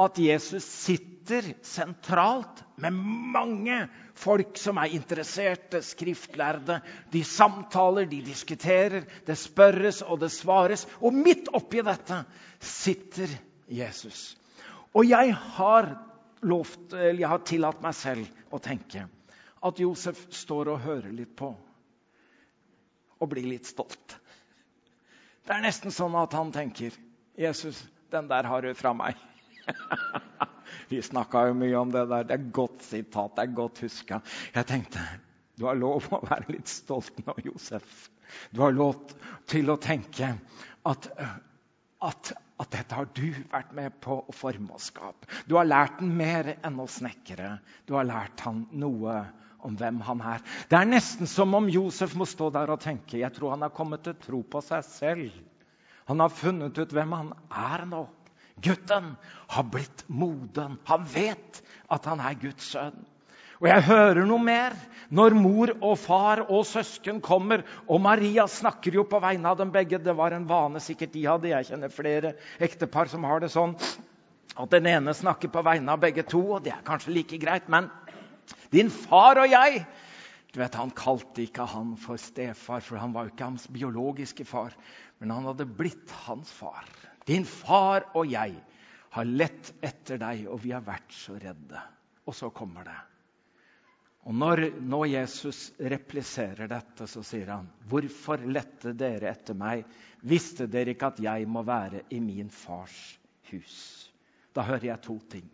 at 0.00 0.18
Jesus 0.20 0.64
sitter 0.64 1.52
sentralt 1.66 2.62
med 2.80 2.96
mange 3.34 3.76
folk 4.18 4.56
som 4.58 4.78
er 4.80 4.94
interesserte, 4.96 5.82
skriftlærde. 5.84 6.78
De 7.12 7.22
samtaler, 7.26 8.06
de 8.08 8.22
diskuterer, 8.24 9.04
det 9.26 9.36
spørres 9.38 10.02
og 10.06 10.22
det 10.22 10.32
svares. 10.32 10.86
Og 11.00 11.14
midt 11.14 11.50
oppi 11.52 11.82
dette 11.84 12.22
sitter 12.62 13.34
Jesus. 13.68 14.32
Og 14.96 15.08
jeg 15.08 15.34
har, 15.56 15.92
lovt, 16.42 16.92
jeg 16.92 17.28
har 17.28 17.44
tillatt 17.46 17.82
meg 17.84 17.94
selv 17.96 18.54
å 18.54 18.60
tenke 18.62 19.06
at 19.62 19.78
Josef 19.78 20.24
står 20.34 20.72
og 20.72 20.82
hører 20.82 21.14
litt 21.14 21.34
på 21.38 21.52
og 23.22 23.30
blir 23.30 23.46
litt 23.46 23.68
stolt. 23.70 24.16
Det 25.46 25.54
er 25.54 25.62
nesten 25.62 25.94
sånn 25.94 26.14
at 26.18 26.34
han 26.34 26.50
tenker 26.54 26.94
'Jesus, 27.38 27.84
den 28.10 28.28
der 28.28 28.46
har 28.50 28.62
du 28.62 28.74
fra 28.74 28.92
meg'. 28.94 29.18
Vi 30.90 31.02
snakka 31.02 31.46
jo 31.48 31.54
mye 31.54 31.78
om 31.78 31.92
det 31.92 32.02
der. 32.10 32.24
Det 32.24 32.34
er 32.34 32.50
godt 32.52 32.82
sitat. 32.82 33.36
Det 33.36 33.42
er 33.42 33.54
godt 33.54 33.78
huska. 33.84 34.20
Jeg 34.54 34.66
tenkte 34.66 35.02
du 35.58 35.66
har 35.68 35.78
lov 35.78 36.08
å 36.10 36.20
være 36.24 36.56
litt 36.56 36.68
stolt 36.68 37.18
nå, 37.26 37.34
Josef. 37.44 38.10
Du 38.50 38.62
har 38.64 38.72
lov 38.72 38.96
til 39.46 39.70
å 39.70 39.76
tenke 39.76 40.32
at, 40.88 41.08
at, 42.02 42.32
at 42.62 42.72
dette 42.74 42.96
har 42.96 43.08
du 43.14 43.28
vært 43.50 43.72
med 43.76 43.94
på 44.04 44.20
å 44.22 44.34
forme 44.34 44.76
og 44.76 44.82
skape. 44.82 45.28
Du 45.50 45.56
har 45.58 45.68
lært 45.68 46.00
den 46.00 46.12
mer 46.16 46.54
enn 46.54 46.80
å 46.82 46.88
snekre. 46.90 47.56
Du 47.88 47.96
har 47.98 48.06
lært 48.08 48.44
han 48.46 48.66
noe 48.78 49.16
om 49.62 49.76
hvem 49.78 50.00
han 50.06 50.22
er. 50.34 50.42
Det 50.70 50.78
er 50.78 50.90
nesten 50.90 51.30
som 51.30 51.54
om 51.58 51.70
Josef 51.70 52.16
må 52.18 52.26
stå 52.28 52.50
der 52.54 52.72
og 52.74 52.82
tenke 52.82 53.20
jeg 53.20 53.34
tror 53.34 53.54
han 53.54 53.66
har 53.66 53.74
kommet 53.74 54.04
til 54.06 54.18
tro 54.22 54.42
på 54.42 54.62
seg 54.64 54.84
selv. 54.88 55.38
Han 56.10 56.22
har 56.22 56.34
funnet 56.34 56.78
ut 56.78 56.94
hvem 56.94 57.14
han 57.14 57.32
er 57.48 57.86
nå. 57.88 58.06
Gutten 58.62 59.14
har 59.54 59.68
blitt 59.70 60.04
moden. 60.08 60.76
Han 60.90 61.06
vet 61.08 61.62
at 61.90 62.06
han 62.10 62.20
er 62.22 62.38
Guds 62.42 62.72
sønn. 62.74 62.98
Og 63.62 63.68
jeg 63.70 63.84
hører 63.86 64.26
noe 64.26 64.42
mer 64.42 64.74
når 65.14 65.36
mor 65.38 65.70
og 65.76 65.92
far 66.02 66.40
og 66.48 66.64
søsken 66.66 67.20
kommer. 67.22 67.62
Og 67.86 68.00
Maria 68.02 68.48
snakker 68.50 68.96
jo 68.98 69.04
på 69.06 69.20
vegne 69.22 69.52
av 69.52 69.60
dem 69.60 69.70
begge. 69.70 70.00
Det 70.02 70.14
var 70.18 70.34
en 70.34 70.48
vane 70.50 70.82
sikkert 70.82 71.12
de 71.14 71.22
hadde. 71.28 71.52
Jeg 71.52 71.68
kjenner 71.68 71.92
flere 71.94 72.32
ektepar 72.58 73.12
som 73.12 73.22
har 73.28 73.44
det 73.44 73.52
sånn. 73.54 73.76
At 74.58 74.72
den 74.74 74.88
ene 74.90 75.14
snakker 75.14 75.52
på 75.52 75.62
vegne 75.62 75.94
av 75.94 76.00
begge 76.02 76.24
to, 76.26 76.40
og 76.56 76.64
det 76.64 76.72
er 76.74 76.82
kanskje 76.84 77.14
like 77.14 77.38
greit. 77.40 77.70
Men 77.70 77.86
din 78.74 78.90
far 78.90 79.38
og 79.44 79.46
jeg 79.52 79.84
du 80.52 80.58
vet, 80.60 80.74
Han 80.74 80.90
kalte 80.92 81.46
ikke 81.46 81.64
han 81.64 81.94
for 81.96 82.20
stefar, 82.20 82.82
for 82.84 82.98
han 83.00 83.14
var 83.14 83.24
jo 83.24 83.32
ikke 83.32 83.46
hans 83.46 83.70
biologiske 83.72 84.44
far. 84.44 84.74
Men 85.22 85.30
han 85.32 85.46
hadde 85.48 85.64
blitt 85.64 86.10
hans 86.26 86.50
far. 86.52 86.84
Din 87.24 87.46
far 87.48 88.10
og 88.12 88.26
jeg 88.28 88.58
har 89.14 89.24
lett 89.24 89.72
etter 89.80 90.20
deg, 90.20 90.44
og 90.50 90.60
vi 90.60 90.74
har 90.74 90.84
vært 90.84 91.14
så 91.14 91.38
redde. 91.38 91.80
Og 92.26 92.36
så 92.36 92.50
kommer 92.52 92.84
det. 92.84 92.98
Og 94.22 94.34
når 94.38 94.68
nå 94.86 95.00
Jesus 95.10 95.72
repliserer 95.82 96.70
dette, 96.70 97.08
så 97.10 97.24
sier 97.26 97.48
han, 97.50 97.66
'Hvorfor 97.88 98.44
lette 98.46 98.92
dere 98.94 99.32
etter 99.32 99.54
meg? 99.58 99.82
Visste 100.22 100.68
dere 100.70 100.94
ikke 100.94 101.10
at 101.10 101.20
jeg 101.24 101.48
må 101.48 101.64
være 101.66 102.04
i 102.10 102.20
min 102.20 102.50
fars 102.50 103.18
hus?' 103.50 104.10
Da 104.54 104.62
hører 104.62 104.84
jeg 104.84 105.02
to 105.02 105.18
ting. 105.32 105.48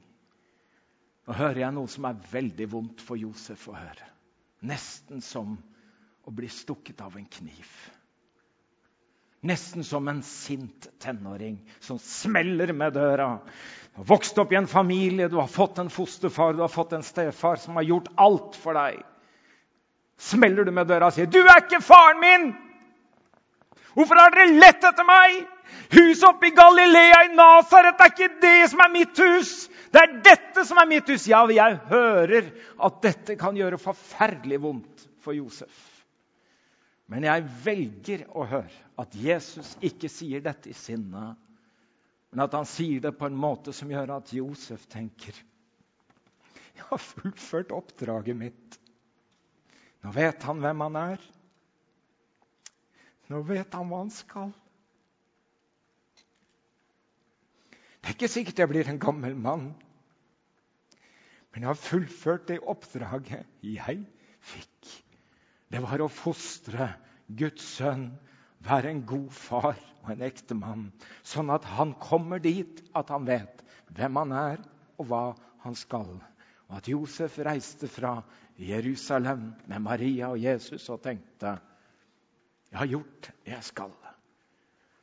Nå 1.27 1.33
hører 1.33 1.61
jeg 1.61 1.73
noe 1.73 1.89
som 1.89 2.05
er 2.05 2.21
veldig 2.33 2.67
vondt 2.73 3.01
for 3.01 3.17
Josef 3.17 3.69
å 3.69 3.77
høre. 3.79 4.07
Nesten 4.67 5.21
som 5.23 5.55
å 6.27 6.35
bli 6.35 6.49
stukket 6.49 7.01
av 7.01 7.17
en 7.17 7.29
kniv. 7.31 7.69
Nesten 9.41 9.85
som 9.85 10.09
en 10.09 10.23
sint 10.23 10.89
tenåring 10.99 11.59
som 11.81 11.99
smeller 11.99 12.73
med 12.73 12.93
døra. 12.93 13.39
Du 13.95 14.01
har 14.01 14.05
vokst 14.05 14.39
opp 14.39 14.53
i 14.53 14.59
en 14.59 14.67
familie, 14.67 15.29
du 15.29 15.37
har 15.37 15.47
fått 15.47 15.79
en 15.79 15.91
fosterfar, 15.91 16.53
du 16.53 16.65
har 16.65 16.73
fått 16.73 16.93
en 16.93 17.03
stefar 17.03 17.57
som 17.57 17.77
har 17.79 17.87
gjort 17.87 18.09
alt 18.17 18.59
for 18.59 18.75
deg. 18.75 18.99
Smeller 20.19 20.67
du 20.67 20.73
med 20.75 20.89
døra 20.91 21.07
og 21.07 21.15
sier 21.15 21.27
'Du 21.27 21.39
er 21.39 21.63
ikke 21.63 21.83
faren 21.83 22.21
min!' 22.21 22.55
'Hvorfor 23.95 24.19
har 24.19 24.31
dere 24.31 24.59
lett 24.59 24.85
etter 24.85 25.07
meg?' 25.07 25.47
'Huset 25.91 26.29
oppe 26.29 26.47
i 26.47 26.51
Galilea, 26.51 27.25
i 27.25 27.35
Nasaret, 27.35 28.01
er 28.01 28.11
ikke 28.13 28.41
det 28.41 28.71
som 28.71 28.81
er 28.81 28.91
mitt 28.91 29.19
hus.' 29.19 29.69
'Det 29.93 30.03
er 30.03 30.21
dette 30.23 30.65
som 30.65 30.79
er 30.79 30.87
mitt 30.87 31.09
hus.' 31.09 31.29
Ja, 31.29 31.47
jeg 31.47 31.79
hører 31.89 32.51
at 32.85 33.03
dette 33.03 33.37
kan 33.37 33.57
gjøre 33.57 33.79
forferdelig 33.79 34.63
vondt 34.63 35.09
for 35.23 35.33
Josef. 35.33 35.98
Men 37.09 37.25
jeg 37.25 37.47
velger 37.65 38.25
å 38.37 38.45
høre 38.49 38.89
at 39.01 39.15
Jesus 39.17 39.75
ikke 39.85 40.11
sier 40.13 40.43
dette 40.45 40.69
i 40.69 40.77
sinne, 40.77 41.31
men 42.29 42.45
at 42.45 42.57
han 42.57 42.69
sier 42.69 43.01
det 43.01 43.15
på 43.17 43.29
en 43.31 43.39
måte 43.41 43.73
som 43.73 43.89
gjør 43.89 44.19
at 44.19 44.33
Josef 44.37 44.85
tenker 44.93 45.33
Jeg 46.77 46.85
har 46.91 47.01
fullført 47.01 47.73
oppdraget 47.75 48.37
mitt. 48.39 48.77
Nå 50.05 50.13
vet 50.15 50.45
han 50.47 50.61
hvem 50.63 50.85
han 50.85 50.99
er. 51.01 51.25
Nå 53.33 53.41
vet 53.49 53.75
han 53.75 53.89
hva 53.91 54.05
han 54.05 54.13
skal. 54.15 54.53
Det 57.99 58.13
er 58.13 58.15
ikke 58.15 58.31
sikkert 58.31 58.63
jeg 58.63 58.71
blir 58.71 58.89
en 58.89 59.01
gammel 59.03 59.35
mann, 59.37 59.67
men 61.51 61.65
jeg 61.65 61.69
har 61.73 61.81
fullført 61.83 62.47
det 62.49 62.61
oppdraget 62.63 63.49
jeg 63.65 64.05
fikk. 64.53 64.93
Det 65.69 65.83
var 65.85 66.01
å 66.01 66.09
fostre 66.13 66.89
Guds 67.29 67.65
sønn, 67.77 68.11
være 68.65 68.91
en 68.91 69.05
god 69.07 69.29
far 69.35 69.77
og 70.03 70.11
en 70.15 70.25
ektemann, 70.27 70.89
sånn 71.23 71.53
at 71.55 71.67
han 71.77 71.93
kommer 72.01 72.41
dit 72.43 72.81
at 72.97 73.13
han 73.13 73.29
vet 73.29 73.63
hvem 73.95 74.19
han 74.23 74.35
er, 74.35 74.65
og 74.99 75.11
hva 75.11 75.23
han 75.63 75.77
skal. 75.79 76.17
Og 76.69 76.77
at 76.81 76.89
Josef 76.91 77.39
reiste 77.45 77.89
fra 77.89 78.17
Jerusalem 78.59 79.53
med 79.71 79.85
Maria 79.85 80.33
og 80.33 80.43
Jesus 80.43 80.89
og 80.91 81.03
tenkte 81.05 81.59
jeg 82.69 82.79
har 82.81 82.91
gjort 82.91 83.31
det 83.47 83.55
jeg 83.55 83.65
skal. 83.65 83.95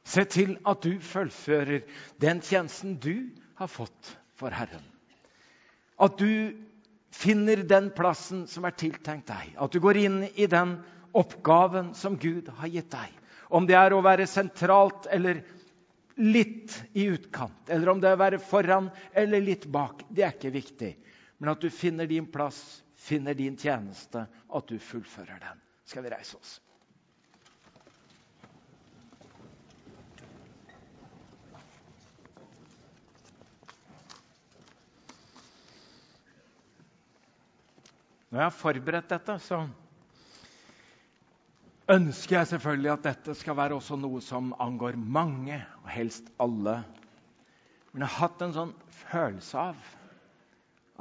Se 0.05 0.26
til 0.30 0.57
at 0.70 0.84
du 0.86 0.99
fullfører 1.01 1.88
den 2.22 2.41
tjenesten 2.45 2.99
du 3.01 3.32
har 3.57 3.72
fått 3.72 4.11
for 4.38 4.53
Herren. 4.53 4.84
At 5.97 6.20
du 6.20 6.53
finner 7.16 7.63
den 7.63 7.89
plassen 7.95 8.45
som 8.47 8.66
er 8.68 8.76
tiltenkt 8.76 9.30
deg. 9.32 9.55
At 9.57 9.72
du 9.72 9.80
går 9.84 9.99
inn 10.03 10.22
i 10.36 10.47
den 10.51 10.78
oppgaven 11.16 11.93
som 11.95 12.18
Gud 12.20 12.49
har 12.59 12.72
gitt 12.72 12.91
deg. 12.91 13.13
Om 13.55 13.68
det 13.70 13.78
er 13.80 13.93
å 13.93 14.03
være 14.03 14.28
sentralt 14.28 15.07
eller 15.13 15.43
litt 16.16 16.74
i 16.95 17.07
utkant, 17.11 17.70
eller 17.70 17.91
om 17.91 18.01
det 18.01 18.09
er 18.09 18.18
å 18.18 18.24
være 18.24 18.39
foran 18.39 18.89
eller 19.13 19.43
litt 19.43 19.68
bak, 19.72 20.05
det 20.09 20.24
er 20.24 20.36
ikke 20.36 20.53
viktig. 20.55 20.91
Men 21.38 21.51
at 21.51 21.63
du 21.63 21.70
finner 21.72 22.07
din 22.07 22.28
plass, 22.32 22.61
finner 22.95 23.36
din 23.36 23.57
tjeneste, 23.59 24.24
at 24.26 24.68
du 24.72 24.80
fullfører 24.80 25.39
den. 25.43 25.59
Skal 25.86 26.05
vi 26.05 26.13
reise 26.16 26.39
oss? 26.39 26.55
Når 38.36 38.42
jeg 38.42 38.52
har 38.52 38.60
forberedt 38.60 39.06
dette, 39.14 39.34
så 39.40 39.62
ønsker 41.88 42.36
jeg 42.36 42.48
selvfølgelig 42.50 42.90
at 42.92 43.06
dette 43.06 43.36
skal 43.40 43.56
være 43.56 43.78
også 43.78 43.96
noe 43.96 44.20
som 44.20 44.50
angår 44.60 44.98
mange, 45.00 45.56
og 45.86 45.88
helst 45.94 46.28
alle. 46.44 46.74
Men 47.94 48.04
jeg 48.04 48.12
har 48.12 48.26
hatt 48.26 48.44
en 48.44 48.56
sånn 48.58 48.74
følelse 49.06 49.62
av 49.62 49.86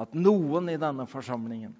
at 0.04 0.14
noen 0.14 0.70
i 0.70 0.76
denne 0.78 1.08
forsamlingen 1.10 1.72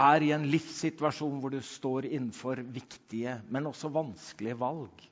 er 0.00 0.24
i 0.24 0.32
en 0.32 0.48
livssituasjon 0.48 1.36
hvor 1.42 1.52
du 1.52 1.60
står 1.60 2.08
innenfor 2.08 2.64
viktige, 2.72 3.36
men 3.52 3.68
også 3.68 3.92
vanskelige 3.92 4.56
valg. 4.64 5.04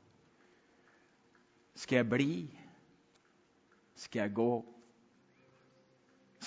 Skal 1.76 2.00
jeg 2.00 2.08
bli? 2.14 2.30
Skal 4.00 4.24
jeg 4.24 4.34
gå? 4.40 4.48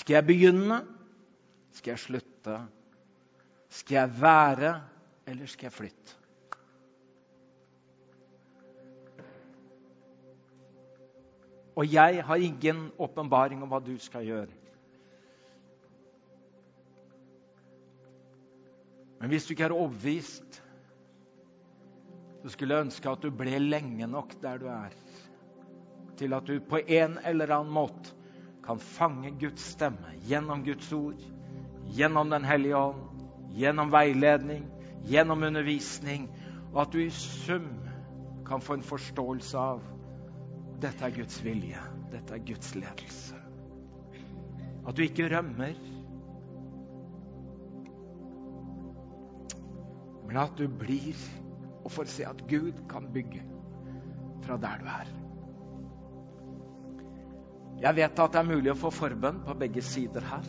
Skal 0.02 0.18
jeg 0.24 0.30
begynne? 0.34 0.82
Skal 1.78 1.94
jeg 1.94 2.06
slutte? 2.08 2.60
Skal 3.70 3.96
jeg 3.96 4.22
være, 4.22 4.82
eller 5.28 5.46
skal 5.46 5.70
jeg 5.70 5.74
flytte? 5.74 6.16
Og 11.80 11.94
jeg 11.94 12.24
har 12.26 12.36
ingen 12.36 12.90
åpenbaring 13.00 13.62
om 13.64 13.70
hva 13.72 13.80
du 13.80 13.94
skal 14.04 14.26
gjøre. 14.28 14.56
Men 19.20 19.32
hvis 19.32 19.46
du 19.46 19.54
ikke 19.54 19.68
er 19.68 19.76
overbevist, 19.76 20.60
så 22.42 22.52
skulle 22.52 22.76
jeg 22.76 22.88
ønske 22.88 23.12
at 23.12 23.24
du 23.24 23.32
ble 23.36 23.60
lenge 23.60 24.08
nok 24.08 24.36
der 24.44 24.60
du 24.60 24.68
er, 24.72 24.96
til 26.20 26.36
at 26.36 26.48
du 26.48 26.60
på 26.64 26.80
en 26.80 27.18
eller 27.28 27.52
annen 27.52 27.74
måte 27.76 28.16
kan 28.64 28.80
fange 28.80 29.34
Guds 29.40 29.74
stemme 29.76 30.16
gjennom 30.28 30.64
Guds 30.64 30.92
ord, 30.96 31.20
gjennom 31.96 32.32
Den 32.32 32.48
hellige 32.48 32.78
ånd, 32.78 33.09
gjennom 33.56 33.92
veiledning, 33.94 34.66
gjennom 35.10 35.44
undervisning, 35.44 36.28
og 36.74 36.82
at 36.84 36.94
du 36.94 37.00
i 37.02 37.10
sum 37.14 37.70
kan 38.46 38.62
få 38.62 38.78
en 38.78 38.86
forståelse 38.86 39.58
av 39.58 39.82
dette 40.82 41.06
er 41.06 41.16
Guds 41.16 41.42
vilje. 41.44 41.82
Dette 42.10 42.34
er 42.34 42.44
Guds 42.46 42.74
ledelse. 42.76 43.38
At 44.88 44.98
du 44.98 45.04
ikke 45.04 45.28
rømmer, 45.30 45.76
men 50.30 50.38
at 50.38 50.58
du 50.58 50.68
blir 50.70 51.18
og 51.84 51.92
får 51.92 52.10
se 52.14 52.26
at 52.30 52.42
Gud 52.50 52.84
kan 52.90 53.10
bygge 53.14 53.42
fra 54.46 54.58
der 54.62 54.82
du 54.82 54.90
er. 54.94 55.14
Jeg 57.82 57.96
vet 57.96 58.20
at 58.20 58.34
det 58.34 58.40
er 58.42 58.50
mulig 58.50 58.72
å 58.74 58.78
få 58.78 58.92
forbønn 58.94 59.40
på 59.46 59.56
begge 59.58 59.82
sider 59.86 60.26
her. 60.26 60.48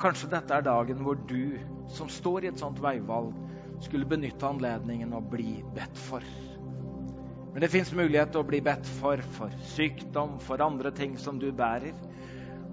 Kanskje 0.00 0.30
dette 0.32 0.56
er 0.56 0.64
dagen 0.64 1.02
hvor 1.04 1.18
du 1.28 1.58
som 1.92 2.08
står 2.08 2.46
i 2.46 2.50
et 2.50 2.60
sånt 2.60 2.80
veivalg, 2.80 3.34
skulle 3.84 4.08
benytte 4.08 4.48
anledningen 4.48 5.12
å 5.16 5.20
bli 5.24 5.60
bedt 5.74 5.98
for. 6.08 6.24
Men 7.50 7.64
det 7.64 7.70
fins 7.72 7.90
mulighet 7.96 8.30
til 8.32 8.44
å 8.44 8.48
bli 8.48 8.60
bedt 8.64 8.88
for 9.00 9.20
for 9.36 9.52
sykdom, 9.74 10.38
for 10.44 10.62
andre 10.64 10.92
ting 10.94 11.16
som 11.18 11.40
du 11.40 11.50
bærer. 11.52 11.96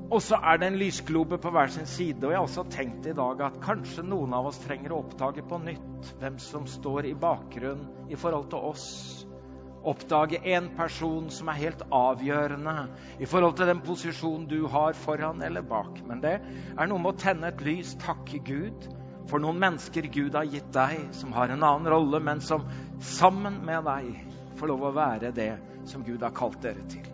Og 0.07 0.21
så 0.23 0.37
er 0.39 0.59
det 0.61 0.69
en 0.69 0.79
lysglobe 0.79 1.39
på 1.43 1.51
hver 1.51 1.71
sin 1.73 1.87
side. 1.89 2.21
Og 2.23 2.31
jeg 2.31 2.39
har 2.39 2.45
også 2.47 2.63
tenkt 2.71 3.09
i 3.09 3.15
dag 3.17 3.41
at 3.43 3.57
kanskje 3.63 4.05
noen 4.07 4.35
av 4.37 4.47
oss 4.47 4.61
trenger 4.63 4.93
å 4.95 5.01
oppdage 5.01 5.43
på 5.49 5.59
nytt 5.65 6.13
hvem 6.21 6.37
som 6.39 6.67
står 6.69 7.09
i 7.09 7.17
bakgrunnen 7.19 8.07
i 8.07 8.19
forhold 8.19 8.47
til 8.53 8.69
oss 8.69 8.85
oppdage 9.87 10.39
en 10.53 10.69
person 10.77 11.29
som 11.33 11.49
er 11.51 11.61
helt 11.61 11.81
avgjørende 11.95 12.75
i 13.23 13.29
forhold 13.29 13.57
til 13.57 13.69
den 13.71 13.81
posisjonen 13.85 14.45
du 14.51 14.67
har 14.71 14.97
foran 14.97 15.43
eller 15.45 15.65
bak. 15.65 16.01
Men 16.07 16.21
det 16.23 16.37
er 16.39 16.89
noe 16.89 17.01
med 17.01 17.15
å 17.15 17.21
tenne 17.21 17.51
et 17.51 17.63
lys, 17.65 17.95
takke 18.03 18.41
Gud 18.45 18.87
for 19.27 19.43
noen 19.43 19.59
mennesker 19.59 20.07
Gud 20.11 20.35
har 20.37 20.47
gitt 20.47 20.69
deg, 20.75 21.09
som 21.15 21.33
har 21.35 21.51
en 21.51 21.63
annen 21.63 21.91
rolle, 21.91 22.21
men 22.23 22.41
som 22.43 22.63
sammen 23.03 23.59
med 23.67 23.83
deg 23.87 24.13
får 24.57 24.71
lov 24.71 24.87
å 24.87 24.95
være 24.95 25.33
det 25.35 25.51
som 25.87 26.03
Gud 26.07 26.23
har 26.23 26.35
kalt 26.35 26.61
dere 26.63 26.85
til. 26.89 27.05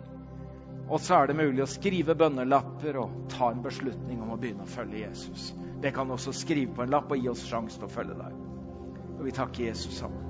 Og 0.84 1.00
så 1.00 1.16
er 1.16 1.30
det 1.30 1.38
mulig 1.38 1.64
å 1.64 1.70
skrive 1.70 2.16
bønnelapper 2.18 2.98
og 3.00 3.24
ta 3.32 3.50
en 3.50 3.64
beslutning 3.64 4.20
om 4.22 4.34
å 4.34 4.38
begynne 4.40 4.66
å 4.66 4.70
følge 4.70 5.06
Jesus. 5.06 5.52
Det 5.80 5.94
kan 5.96 6.12
også 6.12 6.34
skrive 6.36 6.76
på 6.76 6.84
en 6.84 6.92
lapp 6.92 7.10
og 7.12 7.20
gi 7.20 7.32
oss 7.32 7.46
sjanse 7.48 7.80
til 7.80 7.88
å 7.88 7.94
følge 7.96 8.18
deg. 8.20 8.38
Og 9.16 9.24
vi 9.26 9.34
takker 9.34 9.66
Jesus 9.70 9.98
sammen. 9.98 10.23